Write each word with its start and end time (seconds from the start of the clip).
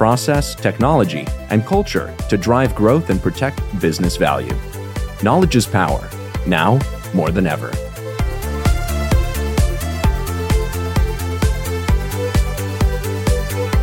process, 0.00 0.54
technology, 0.54 1.26
and 1.50 1.66
culture 1.66 2.16
to 2.26 2.38
drive 2.38 2.74
growth 2.74 3.10
and 3.10 3.20
protect 3.20 3.60
business 3.82 4.16
value. 4.16 4.54
Knowledge 5.22 5.56
is 5.56 5.66
power, 5.66 6.08
now 6.46 6.78
more 7.12 7.30
than 7.30 7.46
ever. 7.46 7.70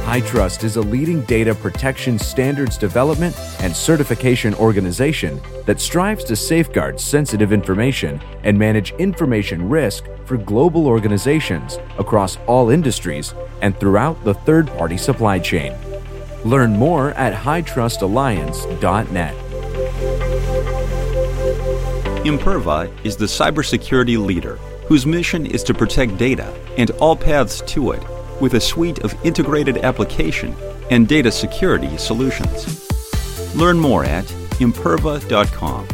HITRUST 0.09 0.63
is 0.63 0.77
a 0.77 0.81
leading 0.81 1.21
data 1.25 1.53
protection 1.53 2.17
standards 2.17 2.79
development 2.79 3.37
and 3.59 3.75
certification 3.75 4.55
organization 4.55 5.39
that 5.67 5.79
strives 5.79 6.23
to 6.23 6.35
safeguard 6.35 6.99
sensitive 6.99 7.53
information 7.53 8.19
and 8.41 8.57
manage 8.57 8.91
information 8.93 9.69
risk 9.69 10.05
for 10.25 10.37
global 10.37 10.87
organizations 10.87 11.77
across 11.99 12.39
all 12.47 12.71
industries 12.71 13.35
and 13.61 13.79
throughout 13.79 14.23
the 14.23 14.33
third 14.33 14.65
party 14.69 14.97
supply 14.97 15.37
chain. 15.37 15.75
Learn 16.45 16.73
more 16.73 17.11
at 17.11 17.33
hitrustalliance.net. 17.33 19.35
Imperva 22.25 23.05
is 23.05 23.15
the 23.15 23.25
cybersecurity 23.25 24.23
leader 24.23 24.57
whose 24.87 25.05
mission 25.05 25.45
is 25.45 25.63
to 25.63 25.73
protect 25.73 26.17
data 26.17 26.53
and 26.77 26.91
all 26.91 27.15
paths 27.15 27.61
to 27.61 27.91
it 27.91 28.03
with 28.41 28.53
a 28.53 28.59
suite 28.59 28.99
of 28.99 29.15
integrated 29.25 29.77
application 29.79 30.55
and 30.91 31.07
data 31.07 31.31
security 31.31 31.97
solutions. 31.97 32.85
Learn 33.55 33.79
more 33.79 34.05
at 34.05 34.25
imperva.com. 34.59 35.87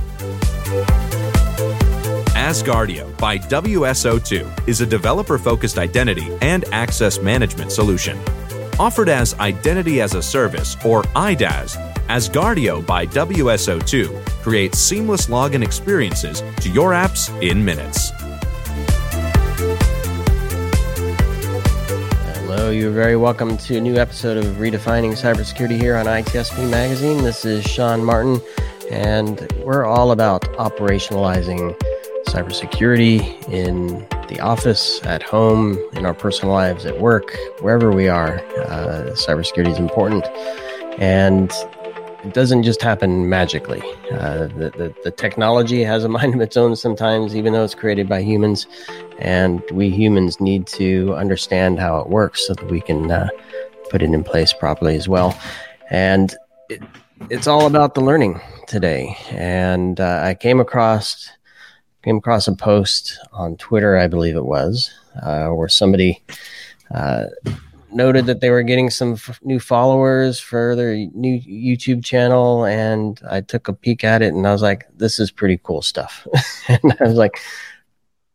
Asgardeo 2.33 3.17
by 3.17 3.37
WSO2 3.37 4.67
is 4.67 4.81
a 4.81 4.85
developer 4.85 5.37
focused 5.37 5.77
identity 5.77 6.27
and 6.41 6.65
access 6.71 7.19
management 7.19 7.71
solution 7.71 8.19
Offered 8.79 9.07
as 9.07 9.35
Identity 9.35 10.01
as 10.01 10.15
a 10.15 10.21
Service, 10.21 10.75
or 10.83 11.03
IDaaS, 11.15 11.77
Asgardeo 12.07 12.85
by 12.85 13.05
WSO2 13.05 14.25
creates 14.41 14.79
seamless 14.79 15.27
login 15.27 15.63
experiences 15.63 16.41
to 16.57 16.69
your 16.69 16.91
apps 16.91 17.29
in 17.47 17.63
minutes. 17.63 18.11
Hello, 22.39 22.71
you're 22.71 22.91
very 22.91 23.15
welcome 23.15 23.57
to 23.57 23.77
a 23.77 23.81
new 23.81 23.97
episode 23.97 24.37
of 24.37 24.45
Redefining 24.55 25.11
Cybersecurity 25.11 25.77
here 25.77 25.95
on 25.95 26.07
ITSP 26.07 26.67
Magazine. 26.69 27.23
This 27.23 27.45
is 27.45 27.63
Sean 27.63 28.03
Martin, 28.03 28.41
and 28.91 29.51
we're 29.63 29.85
all 29.85 30.11
about 30.11 30.41
operationalizing 30.53 31.79
cybersecurity 32.25 33.47
in 33.49 34.07
the 34.27 34.39
office, 34.39 35.01
at 35.03 35.23
home, 35.23 35.77
in 35.93 36.05
our 36.05 36.13
personal 36.13 36.53
lives, 36.53 36.85
at 36.85 36.99
work, 36.99 37.37
wherever 37.59 37.91
we 37.91 38.07
are. 38.07 38.39
Uh, 38.65 39.11
cybersecurity 39.13 39.71
is 39.71 39.77
important. 39.77 40.25
And 40.99 41.51
it 42.23 42.33
doesn't 42.33 42.63
just 42.63 42.81
happen 42.81 43.27
magically. 43.27 43.81
Uh, 44.11 44.47
the, 44.47 44.71
the, 44.77 44.95
the, 45.03 45.11
technology 45.11 45.83
has 45.83 46.03
a 46.03 46.09
mind 46.17 46.33
of 46.33 46.41
its 46.41 46.55
own 46.55 46.75
sometimes, 46.75 47.35
even 47.35 47.53
though 47.53 47.63
it's 47.63 47.75
created 47.75 48.07
by 48.07 48.21
humans. 48.21 48.65
And 49.19 49.61
we 49.71 49.89
humans 49.89 50.39
need 50.39 50.67
to 50.67 51.13
understand 51.15 51.79
how 51.79 51.99
it 51.99 52.09
works 52.09 52.47
so 52.47 52.53
that 52.53 52.69
we 52.69 52.81
can 52.81 53.11
uh, 53.11 53.27
put 53.89 54.01
it 54.01 54.11
in 54.11 54.23
place 54.23 54.53
properly 54.53 54.95
as 54.95 55.09
well. 55.09 55.37
And 55.89 56.33
it, 56.69 56.81
it's 57.29 57.47
all 57.47 57.67
about 57.67 57.93
the 57.93 58.01
learning 58.01 58.39
today. 58.67 59.17
And 59.31 59.99
uh, 59.99 60.21
I 60.23 60.33
came 60.33 60.59
across 60.59 61.29
came 62.03 62.17
across 62.17 62.47
a 62.47 62.53
post 62.53 63.17
on 63.31 63.57
Twitter, 63.57 63.97
I 63.97 64.07
believe 64.07 64.35
it 64.35 64.45
was, 64.45 64.91
uh, 65.21 65.47
where 65.49 65.69
somebody 65.69 66.21
uh, 66.93 67.25
noted 67.91 68.25
that 68.25 68.41
they 68.41 68.49
were 68.49 68.63
getting 68.63 68.89
some 68.89 69.13
f- 69.13 69.39
new 69.43 69.59
followers 69.59 70.39
for 70.39 70.75
their 70.75 70.95
new 71.13 71.39
YouTube 71.41 72.03
channel, 72.03 72.65
and 72.65 73.19
I 73.29 73.41
took 73.41 73.67
a 73.67 73.73
peek 73.73 74.03
at 74.03 74.21
it, 74.21 74.33
and 74.33 74.45
I 74.45 74.51
was 74.51 74.61
like, 74.61 74.85
"This 74.95 75.19
is 75.19 75.31
pretty 75.31 75.59
cool 75.63 75.81
stuff." 75.81 76.27
and 76.67 76.93
I 76.99 77.03
was 77.05 77.15
like, 77.15 77.39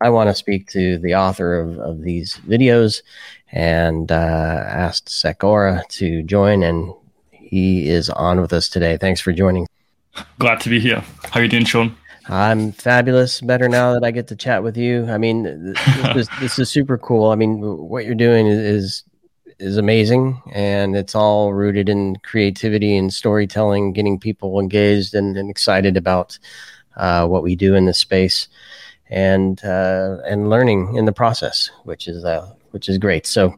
"I 0.00 0.08
want 0.10 0.30
to 0.30 0.34
speak 0.34 0.68
to 0.68 0.98
the 0.98 1.14
author 1.14 1.60
of, 1.60 1.78
of 1.78 2.02
these 2.02 2.40
videos," 2.48 3.02
and 3.52 4.10
uh, 4.10 4.64
asked 4.66 5.08
Sakura 5.08 5.82
to 5.90 6.22
join, 6.22 6.62
and 6.62 6.94
he 7.30 7.88
is 7.88 8.08
on 8.10 8.40
with 8.40 8.52
us 8.52 8.68
today. 8.68 8.96
Thanks 8.96 9.20
for 9.20 9.32
joining. 9.32 9.66
Glad 10.38 10.60
to 10.60 10.70
be 10.70 10.80
here. 10.80 11.04
How 11.30 11.40
are 11.40 11.42
you 11.42 11.48
doing, 11.48 11.64
Sean? 11.64 11.94
I'm 12.28 12.72
fabulous. 12.72 13.40
Better 13.40 13.68
now 13.68 13.94
that 13.94 14.04
I 14.04 14.10
get 14.10 14.28
to 14.28 14.36
chat 14.36 14.62
with 14.62 14.76
you. 14.76 15.06
I 15.06 15.18
mean, 15.18 15.72
this, 15.72 16.16
is, 16.16 16.28
this 16.40 16.58
is 16.58 16.70
super 16.70 16.98
cool. 16.98 17.30
I 17.30 17.34
mean, 17.34 17.60
what 17.60 18.04
you're 18.04 18.14
doing 18.14 18.46
is 18.46 19.04
is 19.58 19.76
amazing, 19.76 20.40
and 20.52 20.96
it's 20.96 21.16
all 21.16 21.52
rooted 21.52 21.88
in 21.88 22.14
creativity 22.22 22.96
and 22.96 23.12
storytelling, 23.12 23.92
getting 23.92 24.16
people 24.16 24.60
engaged 24.60 25.14
and, 25.14 25.36
and 25.36 25.50
excited 25.50 25.96
about 25.96 26.38
uh, 26.96 27.26
what 27.26 27.42
we 27.42 27.56
do 27.56 27.74
in 27.74 27.84
this 27.84 27.98
space, 27.98 28.48
and 29.10 29.64
uh, 29.64 30.18
and 30.26 30.48
learning 30.50 30.94
in 30.94 31.06
the 31.06 31.12
process, 31.12 31.70
which 31.84 32.06
is 32.06 32.24
uh, 32.24 32.52
which 32.70 32.88
is 32.88 32.98
great. 32.98 33.26
So, 33.26 33.54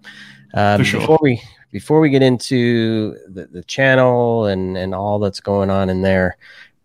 um, 0.54 0.84
sure. 0.84 1.00
before 1.00 1.18
we 1.20 1.42
before 1.70 2.00
we 2.00 2.08
get 2.08 2.22
into 2.22 3.16
the, 3.28 3.46
the 3.46 3.64
channel 3.64 4.46
and 4.46 4.76
and 4.76 4.94
all 4.94 5.18
that's 5.18 5.40
going 5.40 5.70
on 5.70 5.90
in 5.90 6.02
there 6.02 6.36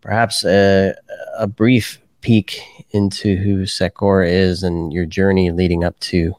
perhaps 0.06 0.44
a, 0.44 0.94
a 1.36 1.48
brief 1.48 2.00
peek 2.20 2.60
into 2.92 3.34
who 3.34 3.66
Sakura 3.66 4.28
is 4.28 4.62
and 4.62 4.92
your 4.92 5.04
journey 5.04 5.50
leading 5.50 5.82
up 5.82 5.98
to 5.98 6.32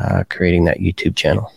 uh, 0.00 0.24
creating 0.30 0.64
that 0.64 0.78
YouTube 0.78 1.14
channel. 1.14 1.52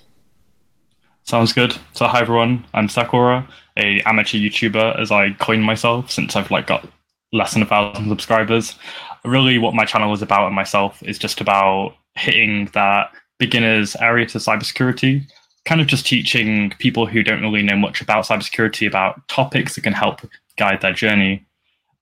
Sounds 1.23 1.53
good. 1.53 1.77
So 1.93 2.07
hi 2.07 2.19
everyone, 2.19 2.65
I'm 2.73 2.89
Sakura, 2.89 3.47
a 3.77 4.01
amateur 4.01 4.37
YouTuber 4.37 4.99
as 4.99 5.11
I 5.11 5.31
coined 5.39 5.63
myself 5.63 6.11
since 6.11 6.35
I've 6.35 6.51
like 6.51 6.67
got 6.67 6.85
less 7.31 7.53
than 7.53 7.63
a 7.63 7.65
thousand 7.65 8.09
subscribers. 8.09 8.75
Really, 9.23 9.59
what 9.59 9.73
my 9.73 9.85
channel 9.85 10.13
is 10.13 10.21
about 10.21 10.47
and 10.47 10.55
myself 10.55 11.01
is 11.03 11.17
just 11.17 11.39
about 11.39 11.95
hitting 12.15 12.65
that 12.73 13.13
beginners 13.37 13.95
area 14.01 14.25
to 14.25 14.39
cybersecurity, 14.39 15.25
kind 15.63 15.79
of 15.79 15.87
just 15.87 16.05
teaching 16.05 16.73
people 16.79 17.05
who 17.05 17.23
don't 17.23 17.41
really 17.41 17.63
know 17.63 17.77
much 17.77 18.01
about 18.01 18.25
cybersecurity 18.25 18.85
about 18.85 19.25
topics 19.29 19.75
that 19.75 19.81
can 19.81 19.93
help 19.93 20.19
guide 20.59 20.81
their 20.81 20.93
journey. 20.93 21.45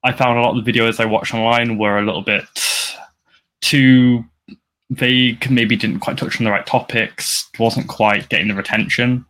I 0.03 0.11
found 0.11 0.37
a 0.37 0.41
lot 0.41 0.57
of 0.57 0.65
the 0.65 0.71
videos 0.71 0.99
I 0.99 1.05
watched 1.05 1.33
online 1.33 1.77
were 1.77 1.97
a 1.97 2.05
little 2.05 2.21
bit 2.21 2.45
too 3.61 4.25
vague, 4.89 5.49
maybe 5.49 5.75
didn't 5.75 5.99
quite 5.99 6.17
touch 6.17 6.39
on 6.39 6.45
the 6.45 6.51
right 6.51 6.65
topics, 6.65 7.49
wasn't 7.59 7.87
quite 7.87 8.29
getting 8.29 8.47
the 8.47 8.55
retention. 8.55 9.25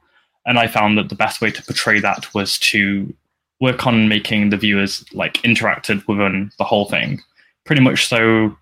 And 0.46 0.58
I 0.58 0.68
found 0.68 0.98
that 0.98 1.10
the 1.10 1.16
best 1.16 1.42
way 1.42 1.52
to 1.52 1.64
portray 1.64 2.00
that 2.00 2.34
was 2.34 2.58
to 2.60 3.14
work 3.60 3.86
on 3.86 4.08
making 4.08 4.50
the 4.50 4.58
viewers 4.58 5.04
like 5.14 5.42
interactive 5.42 6.08
within 6.08 6.52
the 6.58 6.64
whole 6.64 6.86
thing. 6.86 7.22
Pretty 7.66 7.82
much 7.82 8.06
so 8.08 8.56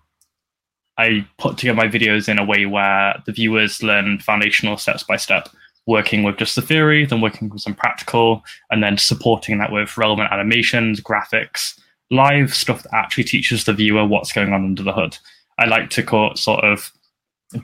I 0.98 1.26
put 1.38 1.58
together 1.58 1.76
my 1.76 1.86
videos 1.86 2.28
in 2.28 2.38
a 2.38 2.44
way 2.44 2.66
where 2.66 3.22
the 3.26 3.32
viewers 3.32 3.82
learn 3.82 4.18
foundational 4.18 4.78
steps 4.78 5.04
by 5.04 5.16
step 5.16 5.48
working 5.86 6.22
with 6.22 6.36
just 6.36 6.56
the 6.56 6.62
theory, 6.62 7.06
then 7.06 7.20
working 7.20 7.48
with 7.48 7.62
some 7.62 7.74
practical, 7.74 8.42
and 8.70 8.82
then 8.82 8.98
supporting 8.98 9.58
that 9.58 9.72
with 9.72 9.96
relevant 9.96 10.32
animations, 10.32 11.00
graphics, 11.00 11.78
live 12.10 12.54
stuff 12.54 12.82
that 12.82 12.94
actually 12.94 13.24
teaches 13.24 13.64
the 13.64 13.72
viewer 13.72 14.04
what's 14.06 14.32
going 14.32 14.52
on 14.52 14.64
under 14.64 14.82
the 14.82 14.92
hood. 14.92 15.16
I 15.58 15.66
like 15.66 15.90
to 15.90 16.02
call, 16.02 16.34
sort 16.34 16.64
of 16.64 16.92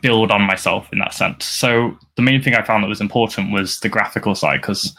build 0.01 0.31
on 0.31 0.43
myself 0.43 0.89
in 0.93 0.99
that 1.01 1.15
sense. 1.15 1.45
So 1.45 1.99
the 2.17 2.23
main 2.23 2.41
thing 2.41 2.55
I 2.55 2.63
found 2.63 2.85
that 2.85 2.89
was 2.89 3.01
important 3.01 3.53
was 3.53 3.81
the 3.81 3.89
graphical 3.89 4.35
side, 4.35 4.61
because 4.61 4.95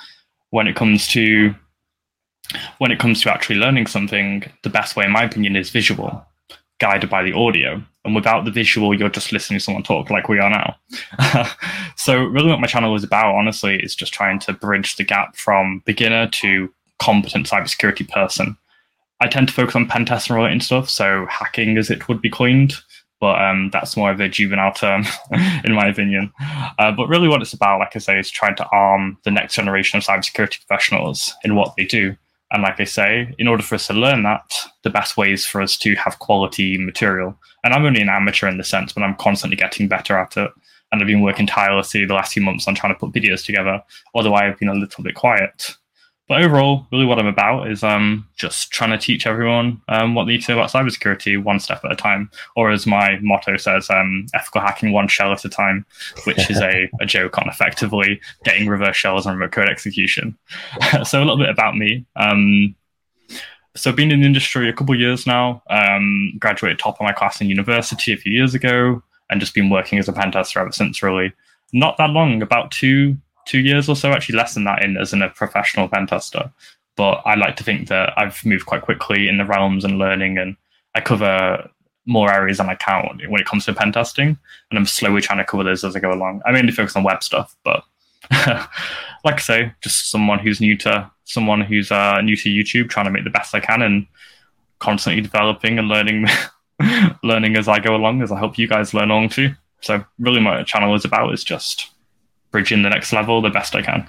when 0.49 0.67
it 0.67 0.75
comes 0.75 1.07
to 1.09 1.55
when 2.77 2.91
it 2.91 2.99
comes 2.99 3.21
to 3.21 3.31
actually 3.31 3.55
learning 3.55 3.87
something, 3.87 4.43
the 4.63 4.69
best 4.69 4.95
way, 4.95 5.05
in 5.05 5.11
my 5.11 5.23
opinion, 5.23 5.55
is 5.55 5.69
visual 5.69 6.25
guided 6.79 7.09
by 7.09 7.23
the 7.23 7.33
audio. 7.33 7.81
And 8.05 8.15
without 8.15 8.43
the 8.43 8.51
visual, 8.51 8.93
you're 8.93 9.09
just 9.09 9.31
listening 9.31 9.59
to 9.59 9.63
someone 9.63 9.83
talk 9.83 10.09
like 10.09 10.27
we 10.27 10.39
are 10.39 10.49
now. 10.49 10.75
so, 11.95 12.21
really, 12.23 12.49
what 12.49 12.59
my 12.59 12.67
channel 12.67 12.95
is 12.95 13.03
about, 13.03 13.35
honestly, 13.35 13.77
is 13.77 13.95
just 13.95 14.13
trying 14.13 14.39
to 14.39 14.53
bridge 14.53 14.97
the 14.97 15.05
gap 15.05 15.37
from 15.37 15.81
beginner 15.85 16.27
to 16.27 16.73
competent 16.99 17.47
cybersecurity 17.47 18.09
person. 18.09 18.57
I 19.21 19.27
tend 19.27 19.47
to 19.47 19.53
focus 19.53 19.75
on 19.75 19.87
pen 19.87 20.05
testing 20.05 20.35
related 20.35 20.63
stuff, 20.63 20.89
so 20.89 21.25
hacking 21.27 21.77
as 21.77 21.89
it 21.89 22.09
would 22.09 22.21
be 22.21 22.29
coined, 22.29 22.73
but 23.21 23.41
um, 23.41 23.69
that's 23.71 23.95
more 23.95 24.11
of 24.11 24.19
a 24.19 24.27
juvenile 24.27 24.73
term, 24.73 25.05
in 25.63 25.73
my 25.73 25.87
opinion. 25.87 26.29
Uh, 26.77 26.91
but 26.91 27.07
really, 27.07 27.29
what 27.29 27.41
it's 27.41 27.53
about, 27.53 27.79
like 27.79 27.95
I 27.95 27.99
say, 27.99 28.19
is 28.19 28.29
trying 28.29 28.57
to 28.57 28.67
arm 28.73 29.17
the 29.23 29.31
next 29.31 29.55
generation 29.55 29.97
of 29.97 30.03
cybersecurity 30.03 30.67
professionals 30.67 31.33
in 31.45 31.55
what 31.55 31.73
they 31.77 31.85
do 31.85 32.17
And 32.53 32.61
like 32.61 32.79
I 32.79 32.83
say, 32.83 33.33
in 33.39 33.47
order 33.47 33.63
for 33.63 33.75
us 33.75 33.87
to 33.87 33.93
learn 33.93 34.21
that, 34.23 34.53
the 34.83 34.91
best 34.91 35.17
way 35.17 35.33
is 35.33 35.43
for 35.45 35.59
us 35.59 35.75
to 35.79 35.95
have 35.95 36.19
quality 36.19 36.77
material. 36.77 37.35
And 37.63 37.73
I'm 37.73 37.83
only 37.83 38.01
an 38.01 38.09
amateur 38.09 38.47
in 38.47 38.59
the 38.59 38.63
sense, 38.63 38.93
but 38.93 39.01
I'm 39.01 39.15
constantly 39.15 39.57
getting 39.57 39.87
better 39.87 40.15
at 40.15 40.37
it. 40.37 40.51
And 40.91 41.01
I've 41.01 41.07
been 41.07 41.21
working 41.21 41.47
tirelessly 41.47 42.05
the 42.05 42.13
last 42.13 42.33
few 42.33 42.43
months 42.43 42.67
on 42.67 42.75
trying 42.75 42.93
to 42.93 42.99
put 42.99 43.11
videos 43.11 43.43
together, 43.43 43.81
although 44.13 44.35
I've 44.35 44.59
been 44.59 44.69
a 44.69 44.75
little 44.75 45.03
bit 45.03 45.15
quiet. 45.15 45.75
But 46.29 46.41
overall, 46.41 46.87
really 46.91 47.05
what 47.05 47.19
I'm 47.19 47.27
about 47.27 47.69
is 47.69 47.83
um, 47.83 48.27
just 48.35 48.71
trying 48.71 48.91
to 48.91 48.97
teach 48.97 49.27
everyone 49.27 49.81
um, 49.89 50.15
what 50.15 50.25
they 50.25 50.33
need 50.33 50.43
to 50.43 50.53
know 50.53 50.59
about 50.59 50.71
cybersecurity 50.71 51.41
one 51.41 51.59
step 51.59 51.83
at 51.83 51.91
a 51.91 51.95
time. 51.95 52.31
Or 52.55 52.71
as 52.71 52.87
my 52.87 53.19
motto 53.21 53.57
says, 53.57 53.89
um, 53.89 54.27
ethical 54.33 54.61
hacking 54.61 54.93
one 54.93 55.09
shell 55.09 55.33
at 55.33 55.43
a 55.43 55.49
time, 55.49 55.85
which 56.23 56.49
is 56.49 56.61
a, 56.61 56.89
a 57.01 57.05
joke 57.05 57.37
on 57.37 57.49
effectively 57.49 58.21
getting 58.45 58.69
reverse 58.69 58.95
shells 58.95 59.25
and 59.25 59.37
remote 59.37 59.51
code 59.51 59.67
execution. 59.67 60.37
so 61.03 61.19
a 61.19 61.25
little 61.25 61.37
bit 61.37 61.49
about 61.49 61.75
me. 61.75 62.05
Um, 62.15 62.73
so 63.75 63.91
been 63.91 64.11
in 64.11 64.21
the 64.21 64.25
industry 64.25 64.69
a 64.69 64.73
couple 64.73 64.97
years 64.97 65.27
now, 65.27 65.61
um, 65.69 66.33
graduated 66.39 66.79
top 66.79 66.95
of 66.95 67.01
my 67.01 67.11
class 67.11 67.41
in 67.41 67.49
university 67.49 68.13
a 68.13 68.17
few 68.17 68.31
years 68.31 68.53
ago, 68.53 69.01
and 69.29 69.41
just 69.41 69.55
been 69.55 69.69
working 69.69 69.99
as 69.99 70.07
a 70.07 70.13
pen 70.13 70.31
tester 70.31 70.59
ever 70.59 70.71
since 70.71 71.01
really. 71.01 71.33
Not 71.73 71.97
that 71.97 72.11
long, 72.11 72.43
about 72.43 72.71
two, 72.71 73.17
two 73.45 73.59
years 73.59 73.89
or 73.89 73.95
so, 73.95 74.11
actually 74.11 74.37
less 74.37 74.53
than 74.53 74.63
that 74.65 74.83
in 74.83 74.97
as 74.97 75.13
in 75.13 75.21
a 75.21 75.29
professional 75.29 75.87
pen 75.87 76.07
tester. 76.07 76.51
But 76.95 77.21
I 77.25 77.35
like 77.35 77.55
to 77.57 77.63
think 77.63 77.87
that 77.87 78.13
I've 78.17 78.43
moved 78.45 78.65
quite 78.65 78.83
quickly 78.83 79.27
in 79.27 79.37
the 79.37 79.45
realms 79.45 79.83
and 79.83 79.97
learning, 79.97 80.37
and 80.37 80.55
I 80.95 81.01
cover 81.01 81.69
more 82.05 82.31
areas 82.31 82.57
than 82.57 82.69
I 82.69 82.75
count 82.75 83.21
when 83.27 83.41
it 83.41 83.47
comes 83.47 83.65
to 83.65 83.73
pen 83.73 83.91
testing, 83.91 84.37
and 84.69 84.79
I'm 84.79 84.85
slowly 84.85 85.21
trying 85.21 85.39
to 85.39 85.45
cover 85.45 85.63
those 85.63 85.83
as 85.83 85.95
I 85.95 85.99
go 85.99 86.13
along. 86.13 86.41
I 86.45 86.51
mainly 86.51 86.71
focus 86.71 86.95
on 86.95 87.03
web 87.03 87.23
stuff, 87.23 87.55
but 87.63 87.83
like 88.31 89.35
I 89.35 89.39
say, 89.39 89.73
just 89.81 90.11
someone 90.11 90.39
who's 90.39 90.61
new 90.61 90.77
to 90.79 91.09
someone 91.25 91.61
who's 91.61 91.91
uh, 91.91 92.21
new 92.21 92.35
to 92.35 92.49
YouTube, 92.49 92.89
trying 92.89 93.05
to 93.05 93.11
make 93.11 93.23
the 93.23 93.29
best 93.29 93.55
I 93.55 93.59
can, 93.59 93.81
and 93.81 94.07
constantly 94.79 95.21
developing 95.21 95.79
and 95.79 95.87
learning, 95.87 96.27
learning 97.23 97.55
as 97.55 97.67
I 97.67 97.79
go 97.79 97.95
along, 97.95 98.21
as 98.21 98.31
I 98.31 98.39
hope 98.39 98.57
you 98.57 98.67
guys 98.67 98.93
learn 98.93 99.11
along 99.11 99.29
too. 99.29 99.53
So 99.81 100.03
really, 100.19 100.41
my 100.41 100.63
channel 100.63 100.95
is 100.95 101.05
about 101.05 101.33
is 101.33 101.43
just 101.43 101.92
bridging 102.53 102.83
the 102.83 102.89
next 102.89 103.11
level 103.11 103.41
the 103.41 103.49
best 103.49 103.75
I 103.75 103.81
can. 103.81 104.07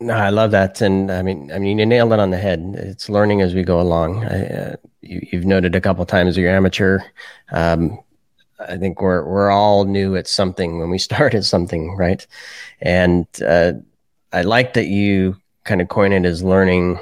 No, 0.00 0.14
I 0.14 0.30
love 0.30 0.50
that, 0.50 0.80
and 0.80 1.12
I 1.12 1.22
mean, 1.22 1.52
I 1.52 1.58
mean, 1.60 1.78
you 1.78 1.86
nailed 1.86 2.12
it 2.12 2.18
on 2.18 2.30
the 2.30 2.36
head. 2.36 2.74
It's 2.76 3.08
learning 3.08 3.42
as 3.42 3.54
we 3.54 3.62
go 3.62 3.80
along. 3.80 4.24
I, 4.24 4.46
uh, 4.46 4.76
you, 5.02 5.20
have 5.32 5.44
noted 5.44 5.76
a 5.76 5.80
couple 5.80 6.04
times 6.04 6.36
you're 6.36 6.50
amateur. 6.50 6.98
Um, 7.52 8.00
I 8.58 8.76
think 8.76 9.00
we're 9.00 9.24
we're 9.24 9.50
all 9.50 9.84
new 9.84 10.16
at 10.16 10.26
something 10.26 10.80
when 10.80 10.90
we 10.90 10.98
start 11.08 11.34
at 11.34 11.44
something, 11.44 11.96
right? 11.96 12.26
And 12.80 13.26
uh, 13.46 13.74
I 14.32 14.42
like 14.42 14.74
that 14.74 14.86
you 14.86 15.36
kind 15.62 15.80
of 15.80 15.88
coin 15.88 16.12
it 16.12 16.24
as 16.24 16.42
learning 16.42 16.98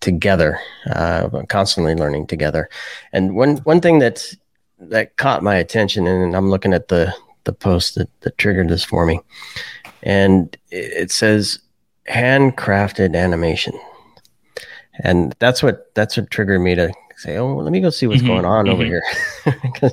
together, 0.00 0.60
uh, 0.90 1.28
constantly 1.48 1.96
learning 1.96 2.28
together. 2.28 2.68
And 3.12 3.34
one 3.34 3.56
one 3.58 3.80
thing 3.80 3.98
that 3.98 4.32
that 4.78 5.16
caught 5.16 5.42
my 5.42 5.56
attention, 5.56 6.06
and 6.06 6.36
I'm 6.36 6.50
looking 6.50 6.72
at 6.72 6.88
the 6.88 7.12
the 7.44 7.52
post 7.52 7.94
that, 7.96 8.08
that 8.20 8.38
triggered 8.38 8.68
this 8.68 8.84
for 8.84 9.06
me. 9.06 9.20
And 10.02 10.56
it 10.70 11.10
says 11.10 11.58
handcrafted 12.08 13.16
animation. 13.16 13.78
And 15.02 15.34
that's 15.38 15.62
what 15.62 15.94
that's 15.94 16.16
what 16.16 16.30
triggered 16.30 16.60
me 16.60 16.74
to 16.74 16.92
say, 17.16 17.36
oh, 17.36 17.56
let 17.56 17.72
me 17.72 17.80
go 17.80 17.90
see 17.90 18.06
what's 18.06 18.20
mm-hmm, 18.20 18.28
going 18.28 18.44
on 18.44 18.66
mm-hmm. 18.66 18.74
over 18.74 18.84
here. 18.84 19.02
because, 19.62 19.92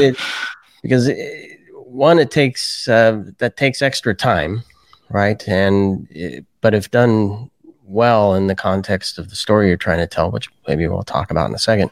it, 0.00 0.16
because 0.82 1.08
it, 1.08 1.58
one, 1.74 2.18
it 2.18 2.30
takes 2.30 2.88
uh, 2.88 3.22
that 3.38 3.56
takes 3.56 3.82
extra 3.82 4.14
time, 4.14 4.62
right? 5.10 5.46
And 5.48 6.06
it, 6.10 6.46
but 6.60 6.74
if 6.74 6.90
done 6.90 7.50
well 7.84 8.34
in 8.34 8.46
the 8.46 8.54
context 8.54 9.18
of 9.18 9.28
the 9.28 9.36
story 9.36 9.68
you're 9.68 9.76
trying 9.76 9.98
to 9.98 10.06
tell, 10.06 10.30
which 10.30 10.48
maybe 10.68 10.86
we'll 10.86 11.02
talk 11.02 11.30
about 11.30 11.48
in 11.48 11.54
a 11.54 11.58
second, 11.58 11.90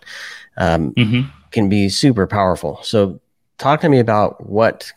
um, 0.56 0.93
mm-hmm. 0.94 1.28
can 1.50 1.69
be 1.69 1.88
super 1.88 2.26
powerful. 2.26 2.78
So 2.82 3.20
talk 3.58 3.81
to 3.81 3.88
me 3.88 3.99
about 3.99 4.46
what 4.46 4.93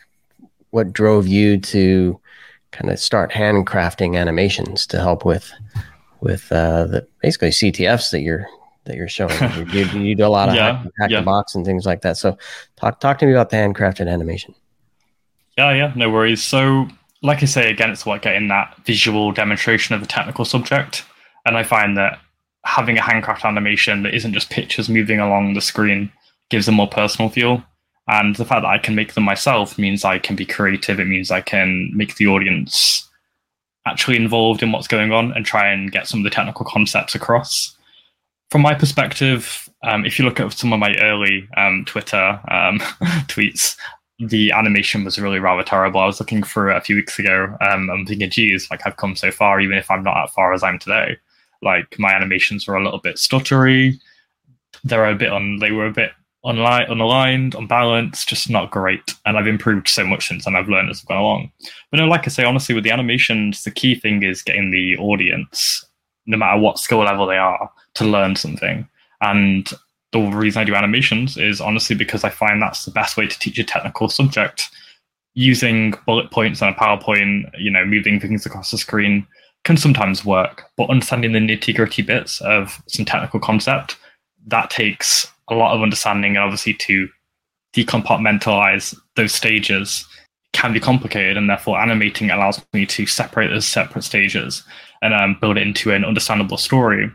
what 0.70 0.94
drove 0.94 1.28
you 1.28 1.58
to 1.60 2.20
kind 2.72 2.90
of 2.90 3.00
start 3.00 3.32
handcrafting 3.32 4.18
animations 4.18 4.88
to 4.88 5.00
help 5.00 5.26
with 5.26 5.52
with 6.22 6.52
uh, 6.52 6.86
the 6.86 7.08
basically 7.22 7.50
CTFs 7.50 8.12
that 8.12 8.22
you're 8.22 8.48
that 8.86 8.96
you're 8.96 9.10
showing. 9.10 9.38
you, 9.74 9.86
you, 9.86 10.00
you 10.00 10.16
do 10.16 10.26
a 10.26 10.28
lot 10.28 10.50
of 10.50 10.56
yeah, 10.56 10.78
hack, 10.78 10.92
hack 11.00 11.10
yeah. 11.10 11.20
the 11.20 11.26
box 11.26 11.56
and 11.56 11.66
things 11.66 11.86
like 11.86 12.02
that. 12.02 12.18
So 12.18 12.38
talk 12.78 13.00
talk 13.00 13.20
to 13.20 13.26
me 13.26 13.34
about 13.34 13.50
the 13.50 13.58
handcrafted 13.58 14.08
animation. 14.10 14.56
Yeah, 15.58 15.74
yeah, 15.74 15.94
no 15.96 16.10
worries. 16.10 16.42
So 16.42 16.88
like 17.22 17.44
I 17.44 17.46
say 17.46 17.70
again, 17.70 17.92
it's 17.92 18.04
about 18.04 18.22
getting 18.22 18.48
that 18.48 18.76
visual 18.86 19.32
demonstration 19.32 19.94
of 19.94 20.02
the 20.02 20.08
technical 20.08 20.46
subject, 20.46 21.04
and 21.46 21.58
I 21.58 21.64
find 21.64 21.98
that 21.98 22.20
having 22.64 22.98
a 22.98 23.02
handcraft 23.02 23.44
animation 23.44 24.04
that 24.04 24.14
isn't 24.14 24.34
just 24.34 24.50
pictures 24.50 24.88
moving 24.88 25.20
along 25.20 25.54
the 25.56 25.62
screen 25.62 26.12
gives 26.50 26.68
a 26.68 26.72
more 26.72 26.88
personal 26.88 27.30
feel. 27.30 27.64
And 28.08 28.36
the 28.36 28.46
fact 28.46 28.64
that 28.64 28.70
I 28.70 28.78
can 28.78 28.96
make 28.96 29.14
them 29.14 29.24
myself 29.24 29.78
means 29.78 30.04
I 30.04 30.20
can 30.20 30.36
be 30.36 30.46
creative. 30.46 31.00
It 31.00 31.06
means 31.06 31.32
I 31.32 31.42
can 31.42 31.92
make 31.96 32.16
the 32.16 32.28
audience 32.28 33.08
actually 33.86 34.18
involved 34.18 34.62
in 34.62 34.72
what's 34.72 34.88
going 34.88 35.12
on 35.12 35.32
and 35.34 35.46
try 35.46 35.68
and 35.68 35.92
get 35.92 36.08
some 36.08 36.20
of 36.20 36.24
the 36.24 36.30
technical 36.30 36.66
concepts 36.66 37.16
across. 37.16 37.76
From 38.50 38.62
my 38.62 38.74
perspective, 38.74 39.70
um, 39.84 40.06
if 40.06 40.20
you 40.20 40.26
look 40.26 40.40
at 40.40 40.52
some 40.54 40.74
of 40.74 40.80
my 40.80 40.96
early 41.00 41.48
um, 41.58 41.86
Twitter 41.86 42.40
um, 42.50 42.80
tweets, 43.28 43.78
the 44.20 44.52
animation 44.52 45.04
was 45.04 45.18
really 45.18 45.40
rather 45.40 45.64
terrible. 45.64 46.00
I 46.00 46.06
was 46.06 46.20
looking 46.20 46.44
through 46.44 46.72
it 46.72 46.78
a 46.78 46.82
few 46.82 46.96
weeks 46.96 47.18
ago. 47.18 47.58
Um, 47.62 47.90
I'm 47.90 48.06
thinking, 48.06 48.30
geez, 48.30 48.70
like 48.70 48.86
I've 48.86 48.98
come 48.98 49.16
so 49.16 49.32
far, 49.32 49.60
even 49.62 49.78
if 49.78 49.90
I'm 49.90 50.04
not 50.04 50.24
as 50.24 50.32
far 50.32 50.54
as 50.54 50.64
I'm 50.64 50.78
today. 50.78 51.18
Like 51.64 51.98
my 51.98 52.14
animations 52.14 52.68
were 52.68 52.76
a 52.76 52.84
little 52.84 53.00
bit 53.00 53.16
stuttery. 53.16 54.00
They 54.84 54.98
were 54.98 55.10
a 55.10 55.16
bit 55.16 55.32
on. 55.32 55.58
They 55.58 55.72
were 55.72 55.88
a 55.88 55.92
bit 55.92 56.12
unli- 56.46 56.90
unaligned, 56.90 57.56
unbalanced, 57.56 58.28
just 58.28 58.50
not 58.50 58.72
great. 58.72 59.14
And 59.26 59.38
I've 59.38 59.48
improved 59.48 59.88
so 59.88 60.06
much 60.06 60.28
since 60.28 60.46
and 60.46 60.58
I've 60.58 60.70
learned 60.70 60.90
as 60.90 61.02
I've 61.02 61.08
gone 61.08 61.18
along. 61.18 61.52
But 61.90 62.00
no, 62.00 62.06
like 62.06 62.26
I 62.26 62.30
say, 62.30 62.44
honestly, 62.44 62.76
with 62.76 62.84
the 62.84 62.92
animations, 62.92 63.64
the 63.64 63.72
key 63.72 63.96
thing 63.96 64.24
is 64.24 64.42
getting 64.42 64.72
the 64.72 64.98
audience, 64.98 65.86
no 66.26 66.38
matter 66.38 66.60
what 66.60 66.80
skill 66.80 67.00
level 67.00 67.28
they 67.28 67.38
are, 67.38 67.70
to 67.96 68.06
learn 68.06 68.36
something. 68.36 68.88
And 69.22 69.70
the 70.12 70.20
reason 70.20 70.62
I 70.62 70.66
do 70.66 70.76
animations 70.76 71.38
is 71.38 71.62
honestly 71.62 71.96
because 71.96 72.24
I 72.24 72.30
find 72.30 72.62
that's 72.62 72.86
the 72.86 72.92
best 72.92 73.18
way 73.18 73.28
to 73.28 73.40
teach 73.40 73.60
a 73.60 73.64
technical 73.64 74.10
subject. 74.10 74.70
Using 75.34 75.94
bullet 76.06 76.32
points 76.32 76.62
and 76.62 76.76
a 76.76 76.78
PowerPoint, 76.78 77.50
you 77.58 77.72
know, 77.72 77.86
moving 77.86 78.20
things 78.20 78.46
across 78.46 78.72
the 78.72 78.78
screen 78.78 79.26
can 79.64 79.78
sometimes 79.78 80.26
work, 80.26 80.66
but 80.76 80.90
understanding 80.90 81.32
the 81.32 81.40
nitty 81.40 81.76
gritty 81.76 82.02
bits 82.02 82.42
of 82.42 82.82
some 82.88 83.06
technical 83.06 83.40
concept, 83.40 83.96
that 84.48 84.70
takes 84.70 85.31
a 85.50 85.56
lot 85.56 85.76
of 85.76 85.82
understanding 85.82 86.36
and 86.36 86.44
obviously 86.44 86.74
to 86.74 87.10
decompartmentalize 87.74 88.98
those 89.16 89.34
stages 89.34 90.06
can 90.54 90.74
be 90.74 90.80
complicated 90.80 91.38
and 91.38 91.50
therefore 91.50 91.80
animating 91.80 92.30
allows 92.30 92.62
me 92.74 92.86
to 92.86 93.06
separate 93.06 93.48
those 93.48 93.66
separate 93.66 94.04
stages 94.04 94.64
and 95.02 95.14
um, 95.14 95.38
build 95.40 95.58
it 95.58 95.66
into 95.66 95.92
an 95.92 96.04
understandable 96.04 96.58
story. 96.58 97.10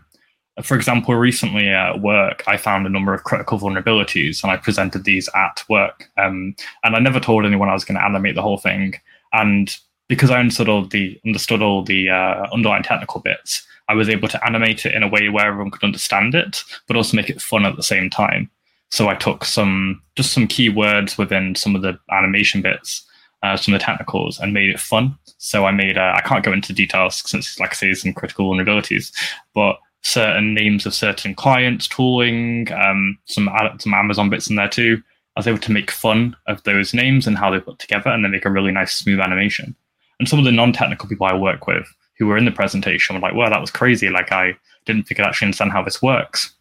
For 0.63 0.75
example 0.75 1.15
recently 1.15 1.69
at 1.69 2.01
work 2.01 2.43
i 2.47 2.57
found 2.57 2.87
a 2.87 2.91
number 2.91 3.13
of 3.13 3.25
critical 3.25 3.59
vulnerabilities 3.59 4.43
and 4.43 4.51
i 4.51 4.57
presented 4.57 5.05
these 5.05 5.29
at 5.35 5.63
work 5.69 6.09
um, 6.17 6.57
and 6.83 6.97
i 6.97 6.99
never 6.99 7.21
told 7.21 7.45
anyone 7.45 7.69
i 7.69 7.75
was 7.75 7.85
going 7.85 7.99
to 7.99 8.05
animate 8.05 8.35
the 8.35 8.43
whole 8.43 8.59
thing. 8.59 8.95
And 9.35 9.77
because 10.09 10.31
i 10.31 10.41
understood 10.41 10.71
all 10.71 10.87
the 10.87 11.21
understood 11.27 11.61
all 11.61 11.85
the 11.85 12.09
uh, 12.09 12.47
underlying 12.55 12.85
technical 12.85 13.21
bits 13.21 13.67
I 13.89 13.95
was 13.95 14.09
able 14.09 14.29
to 14.29 14.45
animate 14.45 14.85
it 14.85 14.95
in 14.95 15.03
a 15.03 15.09
way 15.09 15.29
where 15.29 15.47
everyone 15.47 15.71
could 15.71 15.85
understand 15.85 16.35
it, 16.35 16.65
but 16.87 16.97
also 16.97 17.17
make 17.17 17.31
it 17.31 17.41
fun 17.41 17.65
at 17.65 17.77
the 17.77 17.83
same 17.83 18.11
time. 18.11 18.51
So 18.91 19.09
I 19.09 19.15
took 19.15 19.45
some 19.45 20.03
just 20.17 20.33
some 20.33 20.47
keywords 20.47 21.19
within 21.19 21.55
some 21.55 21.75
of 21.77 21.83
the 21.83 21.99
animation 22.11 22.63
bits, 22.63 23.05
uh, 23.43 23.57
some 23.57 23.75
of 23.75 23.81
the 23.81 23.85
technicals, 23.85 24.39
and 24.39 24.53
made 24.53 24.71
it 24.71 24.81
fun. 24.81 25.17
So 25.39 25.67
I 25.67 25.73
made 25.73 25.99
uh, 25.99 26.15
I 26.17 26.21
can't 26.23 26.45
go 26.45 26.53
into 26.53 26.73
details 26.73 27.23
since, 27.29 27.59
like 27.59 27.71
I 27.71 27.75
say, 27.75 27.95
some 27.95 28.13
critical 28.13 28.51
vulnerabilities, 28.51 29.13
but 29.55 29.79
certain 30.03 30.55
names 30.55 30.87
of 30.87 30.95
certain 30.95 31.35
clients, 31.35 31.89
tooling, 31.89 32.73
um, 32.73 33.19
some 33.25 33.51
some 33.79 33.95
Amazon 33.95 34.31
bits 34.31 34.49
in 34.49 34.57
there 34.57 34.69
too. 34.69 35.03
I 35.35 35.41
was 35.41 35.49
able 35.49 35.59
to 35.59 35.73
make 35.73 35.91
fun 35.91 36.35
of 36.47 36.63
those 36.63 36.95
names 36.95 37.27
and 37.27 37.37
how 37.37 37.51
they 37.51 37.61
put 37.61 37.79
together, 37.79 38.11
and 38.11 38.25
then 38.25 38.31
make 38.31 38.47
a 38.47 38.51
really 38.51 38.73
nice 38.73 38.95
smooth 38.95 39.21
animation. 39.21 39.77
And 40.19 40.29
some 40.29 40.39
of 40.39 40.47
the 40.47 40.53
non-technical 40.53 41.09
people 41.09 41.27
I 41.27 41.35
work 41.35 41.67
with 41.67 41.87
who 42.19 42.27
were 42.27 42.37
in 42.37 42.45
the 42.45 42.51
presentation 42.51 43.15
were 43.15 43.21
like, 43.21 43.35
"Wow, 43.35 43.51
that 43.51 43.61
was 43.61 43.71
crazy! 43.71 44.09
Like 44.09 44.33
I 44.33 44.57
didn't 44.85 45.05
think 45.05 45.21
I'd 45.21 45.27
actually 45.27 45.47
understand 45.47 45.73
how 45.73 45.83
this 45.83 46.03
works." 46.03 46.55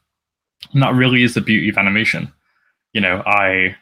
And 0.74 0.82
that 0.82 0.94
really 0.94 1.24
is 1.24 1.34
the 1.34 1.42
beauty 1.42 1.70
of 1.70 1.78
animation. 1.78 2.32
You 2.94 3.02
know, 3.02 3.24
I 3.26 3.76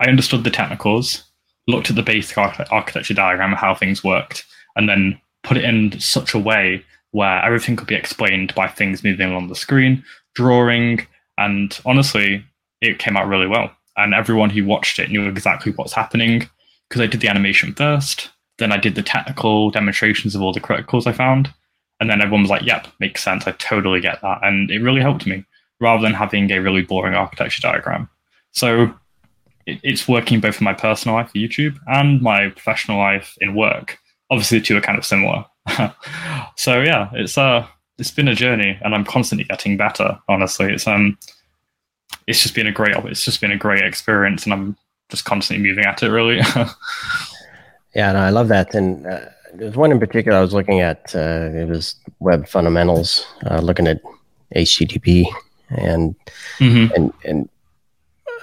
I 0.00 0.08
understood 0.08 0.44
the 0.44 0.50
technicals, 0.50 1.24
looked 1.66 1.90
at 1.90 1.96
the 1.96 2.02
basic 2.02 2.36
architecture 2.38 3.14
diagram 3.14 3.52
of 3.52 3.58
how 3.58 3.74
things 3.74 4.04
worked, 4.04 4.44
and 4.76 4.88
then 4.88 5.20
put 5.42 5.56
it 5.56 5.64
in 5.64 5.98
such 6.00 6.34
a 6.34 6.38
way 6.38 6.84
where 7.12 7.42
everything 7.44 7.76
could 7.76 7.86
be 7.86 7.94
explained 7.94 8.54
by 8.54 8.66
things 8.66 9.04
moving 9.04 9.30
along 9.30 9.48
the 9.48 9.54
screen, 9.54 10.02
drawing, 10.34 11.06
and 11.38 11.80
honestly, 11.86 12.44
it 12.80 12.98
came 12.98 13.16
out 13.16 13.28
really 13.28 13.46
well. 13.46 13.70
And 13.96 14.14
everyone 14.14 14.50
who 14.50 14.64
watched 14.64 14.98
it 14.98 15.10
knew 15.10 15.28
exactly 15.28 15.72
what's 15.72 15.92
happening 15.92 16.48
because 16.88 17.00
I 17.00 17.06
did 17.06 17.20
the 17.20 17.28
animation 17.28 17.72
first. 17.72 18.30
Then 18.58 18.72
I 18.72 18.76
did 18.76 18.94
the 18.94 19.02
technical 19.02 19.70
demonstrations 19.70 20.34
of 20.34 20.42
all 20.42 20.52
the 20.52 20.60
criticals 20.60 21.06
I 21.06 21.12
found. 21.12 21.52
And 22.00 22.10
then 22.10 22.20
everyone 22.20 22.42
was 22.42 22.50
like, 22.50 22.62
yep, 22.62 22.86
makes 23.00 23.22
sense. 23.22 23.46
I 23.46 23.52
totally 23.52 24.00
get 24.00 24.20
that. 24.22 24.38
And 24.42 24.70
it 24.70 24.80
really 24.80 25.00
helped 25.00 25.26
me 25.26 25.44
rather 25.80 26.02
than 26.02 26.14
having 26.14 26.50
a 26.50 26.60
really 26.60 26.82
boring 26.82 27.14
architecture 27.14 27.62
diagram. 27.62 28.08
So 28.52 28.94
it, 29.66 29.80
it's 29.82 30.08
working 30.08 30.40
both 30.40 30.60
in 30.60 30.64
my 30.64 30.74
personal 30.74 31.16
life 31.16 31.30
for 31.30 31.38
YouTube 31.38 31.78
and 31.86 32.20
my 32.20 32.48
professional 32.50 32.98
life 32.98 33.36
in 33.40 33.54
work. 33.54 33.98
Obviously, 34.30 34.58
the 34.58 34.64
two 34.64 34.76
are 34.76 34.80
kind 34.80 34.98
of 34.98 35.04
similar. 35.04 35.44
so 36.56 36.80
yeah, 36.80 37.10
it's 37.14 37.38
uh 37.38 37.66
it's 37.98 38.10
been 38.10 38.28
a 38.28 38.34
journey, 38.34 38.78
and 38.82 38.94
I'm 38.94 39.04
constantly 39.04 39.44
getting 39.44 39.76
better. 39.76 40.18
Honestly, 40.28 40.72
it's 40.72 40.86
um 40.86 41.18
it's 42.26 42.42
just 42.42 42.54
been 42.54 42.66
a 42.66 42.72
great 42.72 42.96
it's 43.04 43.24
just 43.24 43.40
been 43.40 43.52
a 43.52 43.56
great 43.56 43.82
experience, 43.82 44.44
and 44.44 44.52
I'm 44.52 44.76
just 45.10 45.24
constantly 45.24 45.66
moving 45.66 45.84
at 45.84 46.02
it. 46.02 46.10
Really. 46.10 46.40
yeah, 47.94 48.12
no, 48.12 48.20
I 48.20 48.30
love 48.30 48.48
that, 48.48 48.74
and. 48.74 49.06
Uh, 49.06 49.20
there's 49.56 49.76
one 49.76 49.92
in 49.92 50.00
particular 50.00 50.36
I 50.36 50.40
was 50.40 50.52
looking 50.52 50.80
at. 50.80 51.14
Uh, 51.14 51.50
it 51.54 51.68
was 51.68 51.94
web 52.18 52.48
fundamentals, 52.48 53.24
uh, 53.48 53.60
looking 53.60 53.86
at 53.86 54.00
HTTP, 54.54 55.26
and 55.68 56.14
mm-hmm. 56.58 56.92
and 56.94 57.12
and 57.24 57.48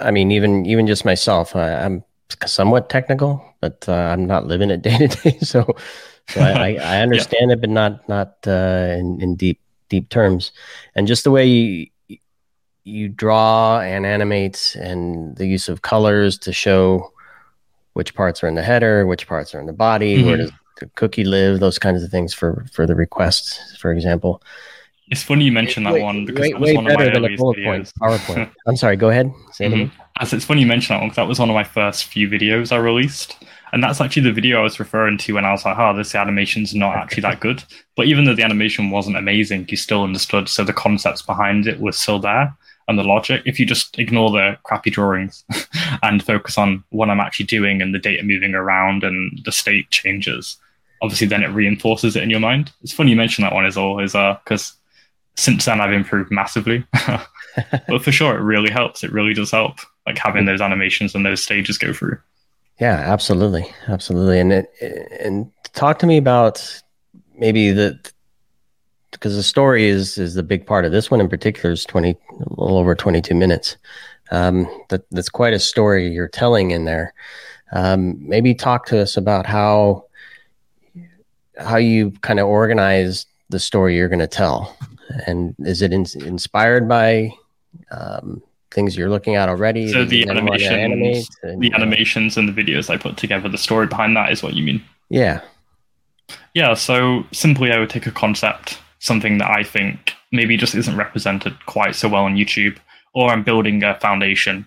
I 0.00 0.10
mean, 0.10 0.30
even 0.32 0.66
even 0.66 0.86
just 0.86 1.04
myself, 1.04 1.54
I, 1.54 1.70
am 1.70 2.04
somewhat 2.46 2.88
technical, 2.88 3.44
but 3.60 3.84
uh, 3.88 3.92
I'm 3.92 4.26
not 4.26 4.46
living 4.46 4.70
it 4.70 4.82
day 4.88 5.06
to 5.06 5.08
day. 5.08 5.38
So, 5.40 5.76
so 6.28 6.40
I, 6.40 6.74
I, 6.74 7.00
understand 7.02 7.50
yeah. 7.50 7.54
it, 7.54 7.60
but 7.60 7.70
not 7.70 8.08
not 8.08 8.36
uh, 8.46 8.96
in, 8.98 9.20
in 9.20 9.36
deep 9.36 9.60
deep 9.88 10.08
terms. 10.08 10.52
And 10.94 11.06
just 11.06 11.24
the 11.24 11.30
way 11.30 11.46
you 11.46 11.86
you 12.84 13.08
draw 13.08 13.80
and 13.80 14.04
animate, 14.04 14.76
and 14.80 15.36
the 15.36 15.46
use 15.46 15.68
of 15.68 15.82
colors 15.82 16.38
to 16.38 16.52
show 16.52 17.11
which 17.94 18.14
parts 18.14 18.42
are 18.42 18.48
in 18.48 18.54
the 18.54 18.62
header, 18.62 19.06
which 19.06 19.26
parts 19.26 19.54
are 19.54 19.60
in 19.60 19.66
the 19.66 19.72
body, 19.72 20.18
mm-hmm. 20.18 20.26
where 20.26 20.36
does 20.38 20.52
the 20.78 20.86
cookie 20.94 21.24
live, 21.24 21.60
those 21.60 21.78
kinds 21.78 22.02
of 22.02 22.10
things 22.10 22.34
for 22.34 22.66
for 22.72 22.86
the 22.86 22.94
requests, 22.94 23.76
for 23.78 23.92
example. 23.92 24.42
It's 25.08 25.22
funny 25.22 25.44
you 25.44 25.52
mentioned 25.52 25.84
that 25.84 26.00
one 26.00 26.24
because 26.24 26.40
way, 26.40 26.52
that 26.52 26.60
was 26.60 26.68
way 26.68 26.76
one 26.76 26.84
better 26.86 27.08
of 27.08 27.08
my 27.08 27.28
than 27.28 27.34
a 27.34 27.36
bullet 27.36 27.62
point 27.62 27.92
PowerPoint. 28.00 28.50
I'm 28.66 28.76
sorry. 28.76 28.96
Go 28.96 29.10
ahead. 29.10 29.30
Say 29.52 29.68
mm-hmm. 29.68 29.94
As 30.18 30.32
it's 30.32 30.44
funny 30.44 30.62
you 30.62 30.66
mentioned 30.66 30.94
that 30.94 31.00
one 31.00 31.08
because 31.08 31.16
that 31.16 31.28
was 31.28 31.38
one 31.38 31.50
of 31.50 31.54
my 31.54 31.64
first 31.64 32.04
few 32.04 32.28
videos 32.28 32.72
I 32.72 32.76
released, 32.76 33.36
and 33.72 33.82
that's 33.82 34.00
actually 34.00 34.22
the 34.22 34.32
video 34.32 34.60
I 34.60 34.62
was 34.62 34.80
referring 34.80 35.18
to 35.18 35.34
when 35.34 35.44
I 35.44 35.52
was 35.52 35.64
like, 35.64 35.78
"Oh, 35.78 35.94
this 35.94 36.14
animation's 36.14 36.74
not 36.74 36.96
actually 36.96 37.22
that 37.22 37.40
good." 37.40 37.62
But 37.96 38.06
even 38.06 38.24
though 38.24 38.34
the 38.34 38.44
animation 38.44 38.90
wasn't 38.90 39.16
amazing, 39.16 39.66
you 39.68 39.76
still 39.76 40.02
understood. 40.02 40.48
So 40.48 40.64
the 40.64 40.72
concepts 40.72 41.22
behind 41.22 41.66
it 41.66 41.80
were 41.80 41.92
still 41.92 42.18
there, 42.18 42.56
and 42.88 42.98
the 42.98 43.04
logic. 43.04 43.42
If 43.44 43.58
you 43.58 43.66
just 43.66 43.98
ignore 43.98 44.30
the 44.30 44.56
crappy 44.64 44.90
drawings 44.90 45.44
and 46.02 46.22
focus 46.22 46.58
on 46.58 46.82
what 46.90 47.10
I'm 47.10 47.20
actually 47.20 47.46
doing 47.46 47.80
and 47.82 47.94
the 47.94 47.98
data 47.98 48.22
moving 48.22 48.54
around 48.54 49.04
and 49.04 49.40
the 49.44 49.52
state 49.52 49.90
changes, 49.90 50.56
obviously 51.00 51.26
then 51.26 51.42
it 51.42 51.48
reinforces 51.48 52.16
it 52.16 52.22
in 52.22 52.30
your 52.30 52.40
mind. 52.40 52.72
It's 52.82 52.92
funny 52.92 53.10
you 53.10 53.16
mentioned 53.16 53.44
that 53.44 53.54
one 53.54 53.66
as 53.66 53.76
well, 53.76 53.98
is 53.98 54.14
uh 54.14 54.38
because 54.44 54.74
since 55.36 55.64
then 55.64 55.80
I've 55.80 55.92
improved 55.92 56.30
massively. 56.30 56.84
but 57.88 58.02
for 58.02 58.12
sure, 58.12 58.36
it 58.36 58.42
really 58.42 58.70
helps. 58.70 59.02
It 59.02 59.12
really 59.12 59.34
does 59.34 59.50
help, 59.50 59.78
like 60.06 60.18
having 60.18 60.44
those 60.44 60.60
animations 60.60 61.14
and 61.14 61.24
those 61.24 61.42
stages 61.42 61.78
go 61.78 61.92
through. 61.92 62.18
Yeah, 62.80 62.94
absolutely, 62.94 63.66
absolutely. 63.88 64.40
And 64.40 64.52
it, 64.52 64.72
and 65.20 65.50
talk 65.72 65.98
to 66.00 66.06
me 66.06 66.16
about 66.16 66.82
maybe 67.36 67.70
the 67.70 67.98
because 69.12 69.36
the 69.36 69.42
story 69.42 69.86
is 69.86 70.18
is 70.18 70.34
the 70.34 70.42
big 70.42 70.66
part 70.66 70.84
of 70.84 70.92
this 70.92 71.10
one 71.10 71.20
in 71.20 71.28
particular 71.28 71.72
is 71.72 71.84
twenty 71.84 72.16
a 72.30 72.60
little 72.60 72.78
over 72.78 72.94
twenty 72.94 73.20
two 73.20 73.34
minutes. 73.34 73.76
Um, 74.30 74.66
that 74.88 75.08
that's 75.10 75.28
quite 75.28 75.52
a 75.52 75.58
story 75.58 76.08
you're 76.08 76.28
telling 76.28 76.70
in 76.70 76.84
there. 76.84 77.14
Um, 77.72 78.16
maybe 78.26 78.54
talk 78.54 78.86
to 78.86 79.00
us 79.00 79.16
about 79.16 79.46
how 79.46 80.06
how 81.58 81.76
you 81.76 82.10
kind 82.22 82.40
of 82.40 82.46
organize 82.46 83.26
the 83.50 83.58
story 83.58 83.96
you're 83.96 84.08
going 84.08 84.18
to 84.18 84.26
tell 84.26 84.76
and 85.26 85.54
is 85.60 85.82
it 85.82 85.92
in, 85.92 86.06
inspired 86.24 86.88
by 86.88 87.30
um, 87.90 88.42
things 88.70 88.96
you're 88.96 89.10
looking 89.10 89.36
at 89.36 89.48
already? 89.48 89.92
So 89.92 90.04
the 90.04 90.28
animations, 90.28 91.28
and, 91.42 91.60
the 91.60 91.72
animations 91.74 92.36
and 92.36 92.48
the 92.48 92.52
videos 92.52 92.90
I 92.90 92.96
put 92.96 93.16
together, 93.16 93.48
the 93.48 93.58
story 93.58 93.86
behind 93.86 94.16
that 94.16 94.32
is 94.32 94.42
what 94.42 94.54
you 94.54 94.62
mean. 94.62 94.82
Yeah. 95.08 95.40
Yeah. 96.54 96.74
So 96.74 97.24
simply, 97.32 97.72
I 97.72 97.78
would 97.78 97.90
take 97.90 98.06
a 98.06 98.10
concept, 98.10 98.78
something 99.02 99.38
that 99.38 99.50
I 99.50 99.64
think 99.64 100.14
maybe 100.30 100.56
just 100.56 100.76
isn't 100.76 100.96
represented 100.96 101.54
quite 101.66 101.96
so 101.96 102.08
well 102.08 102.24
on 102.24 102.36
YouTube, 102.36 102.78
or 103.14 103.30
I'm 103.30 103.42
building 103.42 103.82
a 103.82 103.98
foundation. 103.98 104.64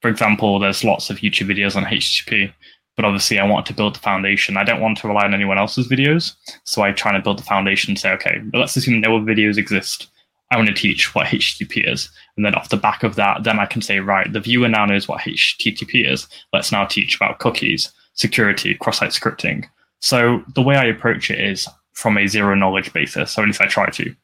For 0.00 0.08
example, 0.08 0.58
there's 0.58 0.84
lots 0.84 1.10
of 1.10 1.18
YouTube 1.18 1.54
videos 1.54 1.76
on 1.76 1.84
HTTP, 1.84 2.52
but 2.96 3.04
obviously 3.04 3.38
I 3.38 3.46
want 3.46 3.66
to 3.66 3.74
build 3.74 3.96
the 3.96 4.00
foundation. 4.00 4.56
I 4.56 4.64
don't 4.64 4.80
want 4.80 4.96
to 4.98 5.08
rely 5.08 5.24
on 5.24 5.34
anyone 5.34 5.58
else's 5.58 5.86
videos. 5.86 6.34
So 6.64 6.80
I 6.82 6.92
try 6.92 7.12
to 7.12 7.20
build 7.20 7.38
the 7.38 7.44
foundation 7.44 7.90
and 7.90 7.98
say, 7.98 8.10
okay, 8.12 8.40
but 8.44 8.58
let's 8.58 8.74
assume 8.74 9.00
no 9.00 9.16
other 9.16 9.26
videos 9.26 9.58
exist. 9.58 10.08
I 10.50 10.56
want 10.56 10.68
to 10.68 10.74
teach 10.74 11.14
what 11.14 11.26
HTTP 11.26 11.92
is. 11.92 12.08
And 12.36 12.46
then 12.46 12.54
off 12.54 12.70
the 12.70 12.78
back 12.78 13.02
of 13.02 13.16
that, 13.16 13.44
then 13.44 13.58
I 13.58 13.66
can 13.66 13.82
say, 13.82 14.00
right, 14.00 14.32
the 14.32 14.40
viewer 14.40 14.68
now 14.68 14.86
knows 14.86 15.08
what 15.08 15.20
HTTP 15.20 16.10
is. 16.10 16.26
Let's 16.54 16.72
now 16.72 16.86
teach 16.86 17.16
about 17.16 17.38
cookies, 17.38 17.92
security, 18.14 18.74
cross-site 18.76 19.10
scripting. 19.10 19.66
So 20.00 20.42
the 20.54 20.62
way 20.62 20.76
I 20.76 20.84
approach 20.84 21.30
it 21.30 21.40
is 21.40 21.68
from 21.94 22.18
a 22.18 22.26
zero 22.26 22.54
knowledge 22.54 22.92
basis, 22.92 23.38
or 23.38 23.42
at 23.42 23.46
least 23.46 23.60
I 23.60 23.66
try 23.66 23.88
to. 23.90 24.14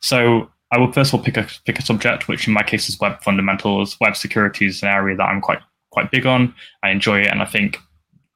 So 0.00 0.50
I 0.72 0.78
will 0.78 0.92
first 0.92 1.12
of 1.12 1.20
all 1.20 1.24
pick 1.24 1.36
a 1.36 1.46
pick 1.64 1.78
a 1.78 1.82
subject, 1.82 2.28
which 2.28 2.46
in 2.46 2.54
my 2.54 2.62
case 2.62 2.88
is 2.88 3.00
web 3.00 3.22
fundamentals. 3.22 3.96
Web 4.00 4.16
security 4.16 4.66
is 4.66 4.82
an 4.82 4.88
area 4.88 5.16
that 5.16 5.24
I'm 5.24 5.40
quite 5.40 5.60
quite 5.90 6.10
big 6.10 6.26
on. 6.26 6.54
I 6.82 6.90
enjoy 6.90 7.20
it, 7.20 7.28
and 7.28 7.42
I 7.42 7.46
think 7.46 7.78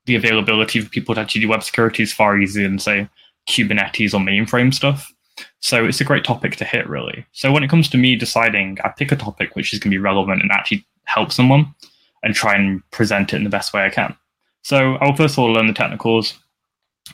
the 0.07 0.17
availability 0.17 0.81
for 0.81 0.89
people 0.89 1.15
to 1.15 1.21
actually 1.21 1.43
do 1.43 1.49
web 1.49 1.63
security 1.63 2.03
is 2.03 2.13
far 2.13 2.39
easier 2.39 2.69
than 2.69 2.79
say 2.79 3.09
Kubernetes 3.49 4.15
or 4.15 4.19
mainframe 4.19 4.73
stuff. 4.73 5.13
So 5.61 5.85
it's 5.85 6.01
a 6.01 6.05
great 6.05 6.25
topic 6.25 6.57
to 6.57 6.65
hit, 6.65 6.89
really. 6.89 7.25
So 7.33 7.53
when 7.53 7.63
it 7.63 7.71
comes 7.71 7.89
to 7.91 7.99
me 7.99 8.17
deciding, 8.17 8.79
I 8.85 8.89
pick 8.89 9.13
a 9.13 9.17
topic 9.17 9.57
which 9.57 9.73
is 9.73 9.79
going 9.79 9.91
to 9.91 9.95
be 9.95 10.03
relevant 10.03 10.43
and 10.43 10.51
actually 10.51 10.87
help 11.05 11.33
someone 11.33 11.75
and 12.23 12.35
try 12.35 12.55
and 12.55 12.83
present 12.91 13.33
it 13.33 13.37
in 13.37 13.45
the 13.45 13.51
best 13.51 13.73
way 13.73 13.85
I 13.85 13.91
can. 13.91 14.17
So 14.63 14.95
I 14.97 15.07
will 15.07 15.17
first 15.17 15.35
of 15.35 15.41
all 15.41 15.53
learn 15.53 15.67
the 15.67 15.73
technicals, 15.73 16.39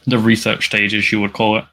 the 0.07 0.19
research 0.19 0.67
stages, 0.67 1.11
you 1.11 1.21
would 1.21 1.33
call 1.33 1.59
it. 1.59 1.65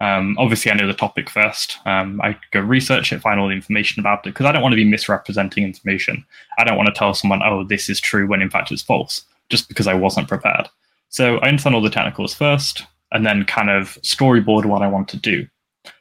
Um, 0.00 0.36
obviously, 0.38 0.70
I 0.70 0.74
know 0.74 0.86
the 0.86 0.94
topic 0.94 1.30
first. 1.30 1.78
Um, 1.86 2.20
I 2.20 2.36
go 2.50 2.60
research 2.60 3.12
it, 3.12 3.20
find 3.20 3.38
all 3.38 3.48
the 3.48 3.54
information 3.54 4.00
about 4.00 4.26
it, 4.26 4.30
because 4.30 4.46
I 4.46 4.52
don't 4.52 4.62
want 4.62 4.72
to 4.72 4.76
be 4.76 4.84
misrepresenting 4.84 5.64
information. 5.64 6.24
I 6.58 6.64
don't 6.64 6.76
want 6.76 6.88
to 6.88 6.98
tell 6.98 7.14
someone, 7.14 7.42
oh, 7.42 7.64
this 7.64 7.88
is 7.88 8.00
true 8.00 8.26
when 8.26 8.42
in 8.42 8.50
fact 8.50 8.72
it's 8.72 8.82
false 8.82 9.24
just 9.50 9.68
because 9.68 9.86
I 9.86 9.94
wasn't 9.94 10.28
prepared. 10.28 10.68
So 11.08 11.36
I 11.38 11.48
understand 11.48 11.74
all 11.74 11.80
the 11.80 11.90
technicals 11.90 12.34
first, 12.34 12.84
and 13.12 13.24
then 13.24 13.44
kind 13.44 13.70
of 13.70 13.98
storyboard 14.02 14.66
what 14.66 14.82
I 14.82 14.88
want 14.88 15.08
to 15.08 15.16
do. 15.16 15.46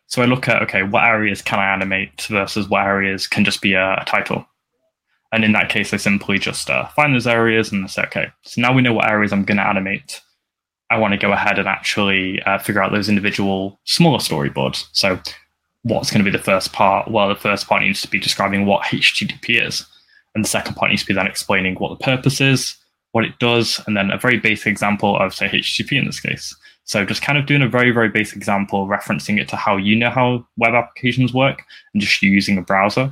So 0.07 0.21
I 0.21 0.25
look 0.25 0.47
at 0.47 0.61
okay, 0.63 0.83
what 0.83 1.03
areas 1.03 1.41
can 1.41 1.59
I 1.59 1.71
animate 1.71 2.23
versus 2.23 2.67
what 2.67 2.85
areas 2.85 3.27
can 3.27 3.45
just 3.45 3.61
be 3.61 3.73
a, 3.73 3.93
a 4.01 4.05
title. 4.05 4.45
And 5.31 5.43
in 5.43 5.53
that 5.53 5.69
case, 5.69 5.93
I 5.93 5.97
simply 5.97 6.37
just 6.37 6.69
uh, 6.69 6.87
find 6.89 7.15
those 7.15 7.25
areas 7.25 7.71
and 7.71 7.89
say, 7.89 8.03
okay, 8.03 8.27
so 8.43 8.61
now 8.61 8.73
we 8.73 8.83
know 8.83 8.93
what 8.93 9.09
areas 9.09 9.33
I'm 9.33 9.43
going 9.43 9.57
to 9.57 9.67
animate. 9.67 10.21
I 10.93 10.97
want 10.97 11.13
to 11.13 11.17
go 11.17 11.33
ahead 11.33 11.57
and 11.57 11.67
actually 11.67 12.39
uh, 12.43 12.59
figure 12.59 12.81
out 12.81 12.91
those 12.91 13.09
individual 13.09 13.79
smaller 13.85 14.19
storyboards. 14.19 14.85
So 14.91 15.19
what's 15.81 16.11
going 16.11 16.23
to 16.23 16.31
be 16.31 16.35
the 16.35 16.43
first 16.43 16.71
part? 16.71 17.09
Well, 17.09 17.29
the 17.29 17.35
first 17.35 17.67
part 17.67 17.81
needs 17.81 18.01
to 18.03 18.07
be 18.07 18.19
describing 18.19 18.67
what 18.67 18.83
HTTP 18.83 19.65
is. 19.65 19.85
And 20.35 20.43
the 20.43 20.49
second 20.49 20.75
part 20.75 20.91
needs 20.91 21.01
to 21.01 21.07
be 21.07 21.15
then 21.15 21.25
explaining 21.25 21.75
what 21.75 21.89
the 21.89 22.03
purpose 22.03 22.39
is, 22.39 22.75
what 23.11 23.25
it 23.25 23.39
does, 23.39 23.81
and 23.87 23.97
then 23.97 24.11
a 24.11 24.19
very 24.19 24.37
basic 24.37 24.67
example 24.67 25.17
of, 25.17 25.33
say, 25.33 25.47
HTTP 25.47 25.97
in 25.97 26.05
this 26.05 26.19
case. 26.19 26.55
So 26.83 27.05
just 27.05 27.23
kind 27.23 27.39
of 27.39 27.47
doing 27.47 27.63
a 27.63 27.67
very, 27.67 27.89
very 27.89 28.09
basic 28.09 28.37
example, 28.37 28.87
referencing 28.87 29.41
it 29.41 29.47
to 29.49 29.55
how 29.55 29.77
you 29.77 29.95
know 29.95 30.11
how 30.11 30.45
web 30.57 30.75
applications 30.75 31.33
work 31.33 31.63
and 31.93 32.01
just 32.01 32.21
using 32.21 32.59
a 32.59 32.61
browser. 32.61 33.11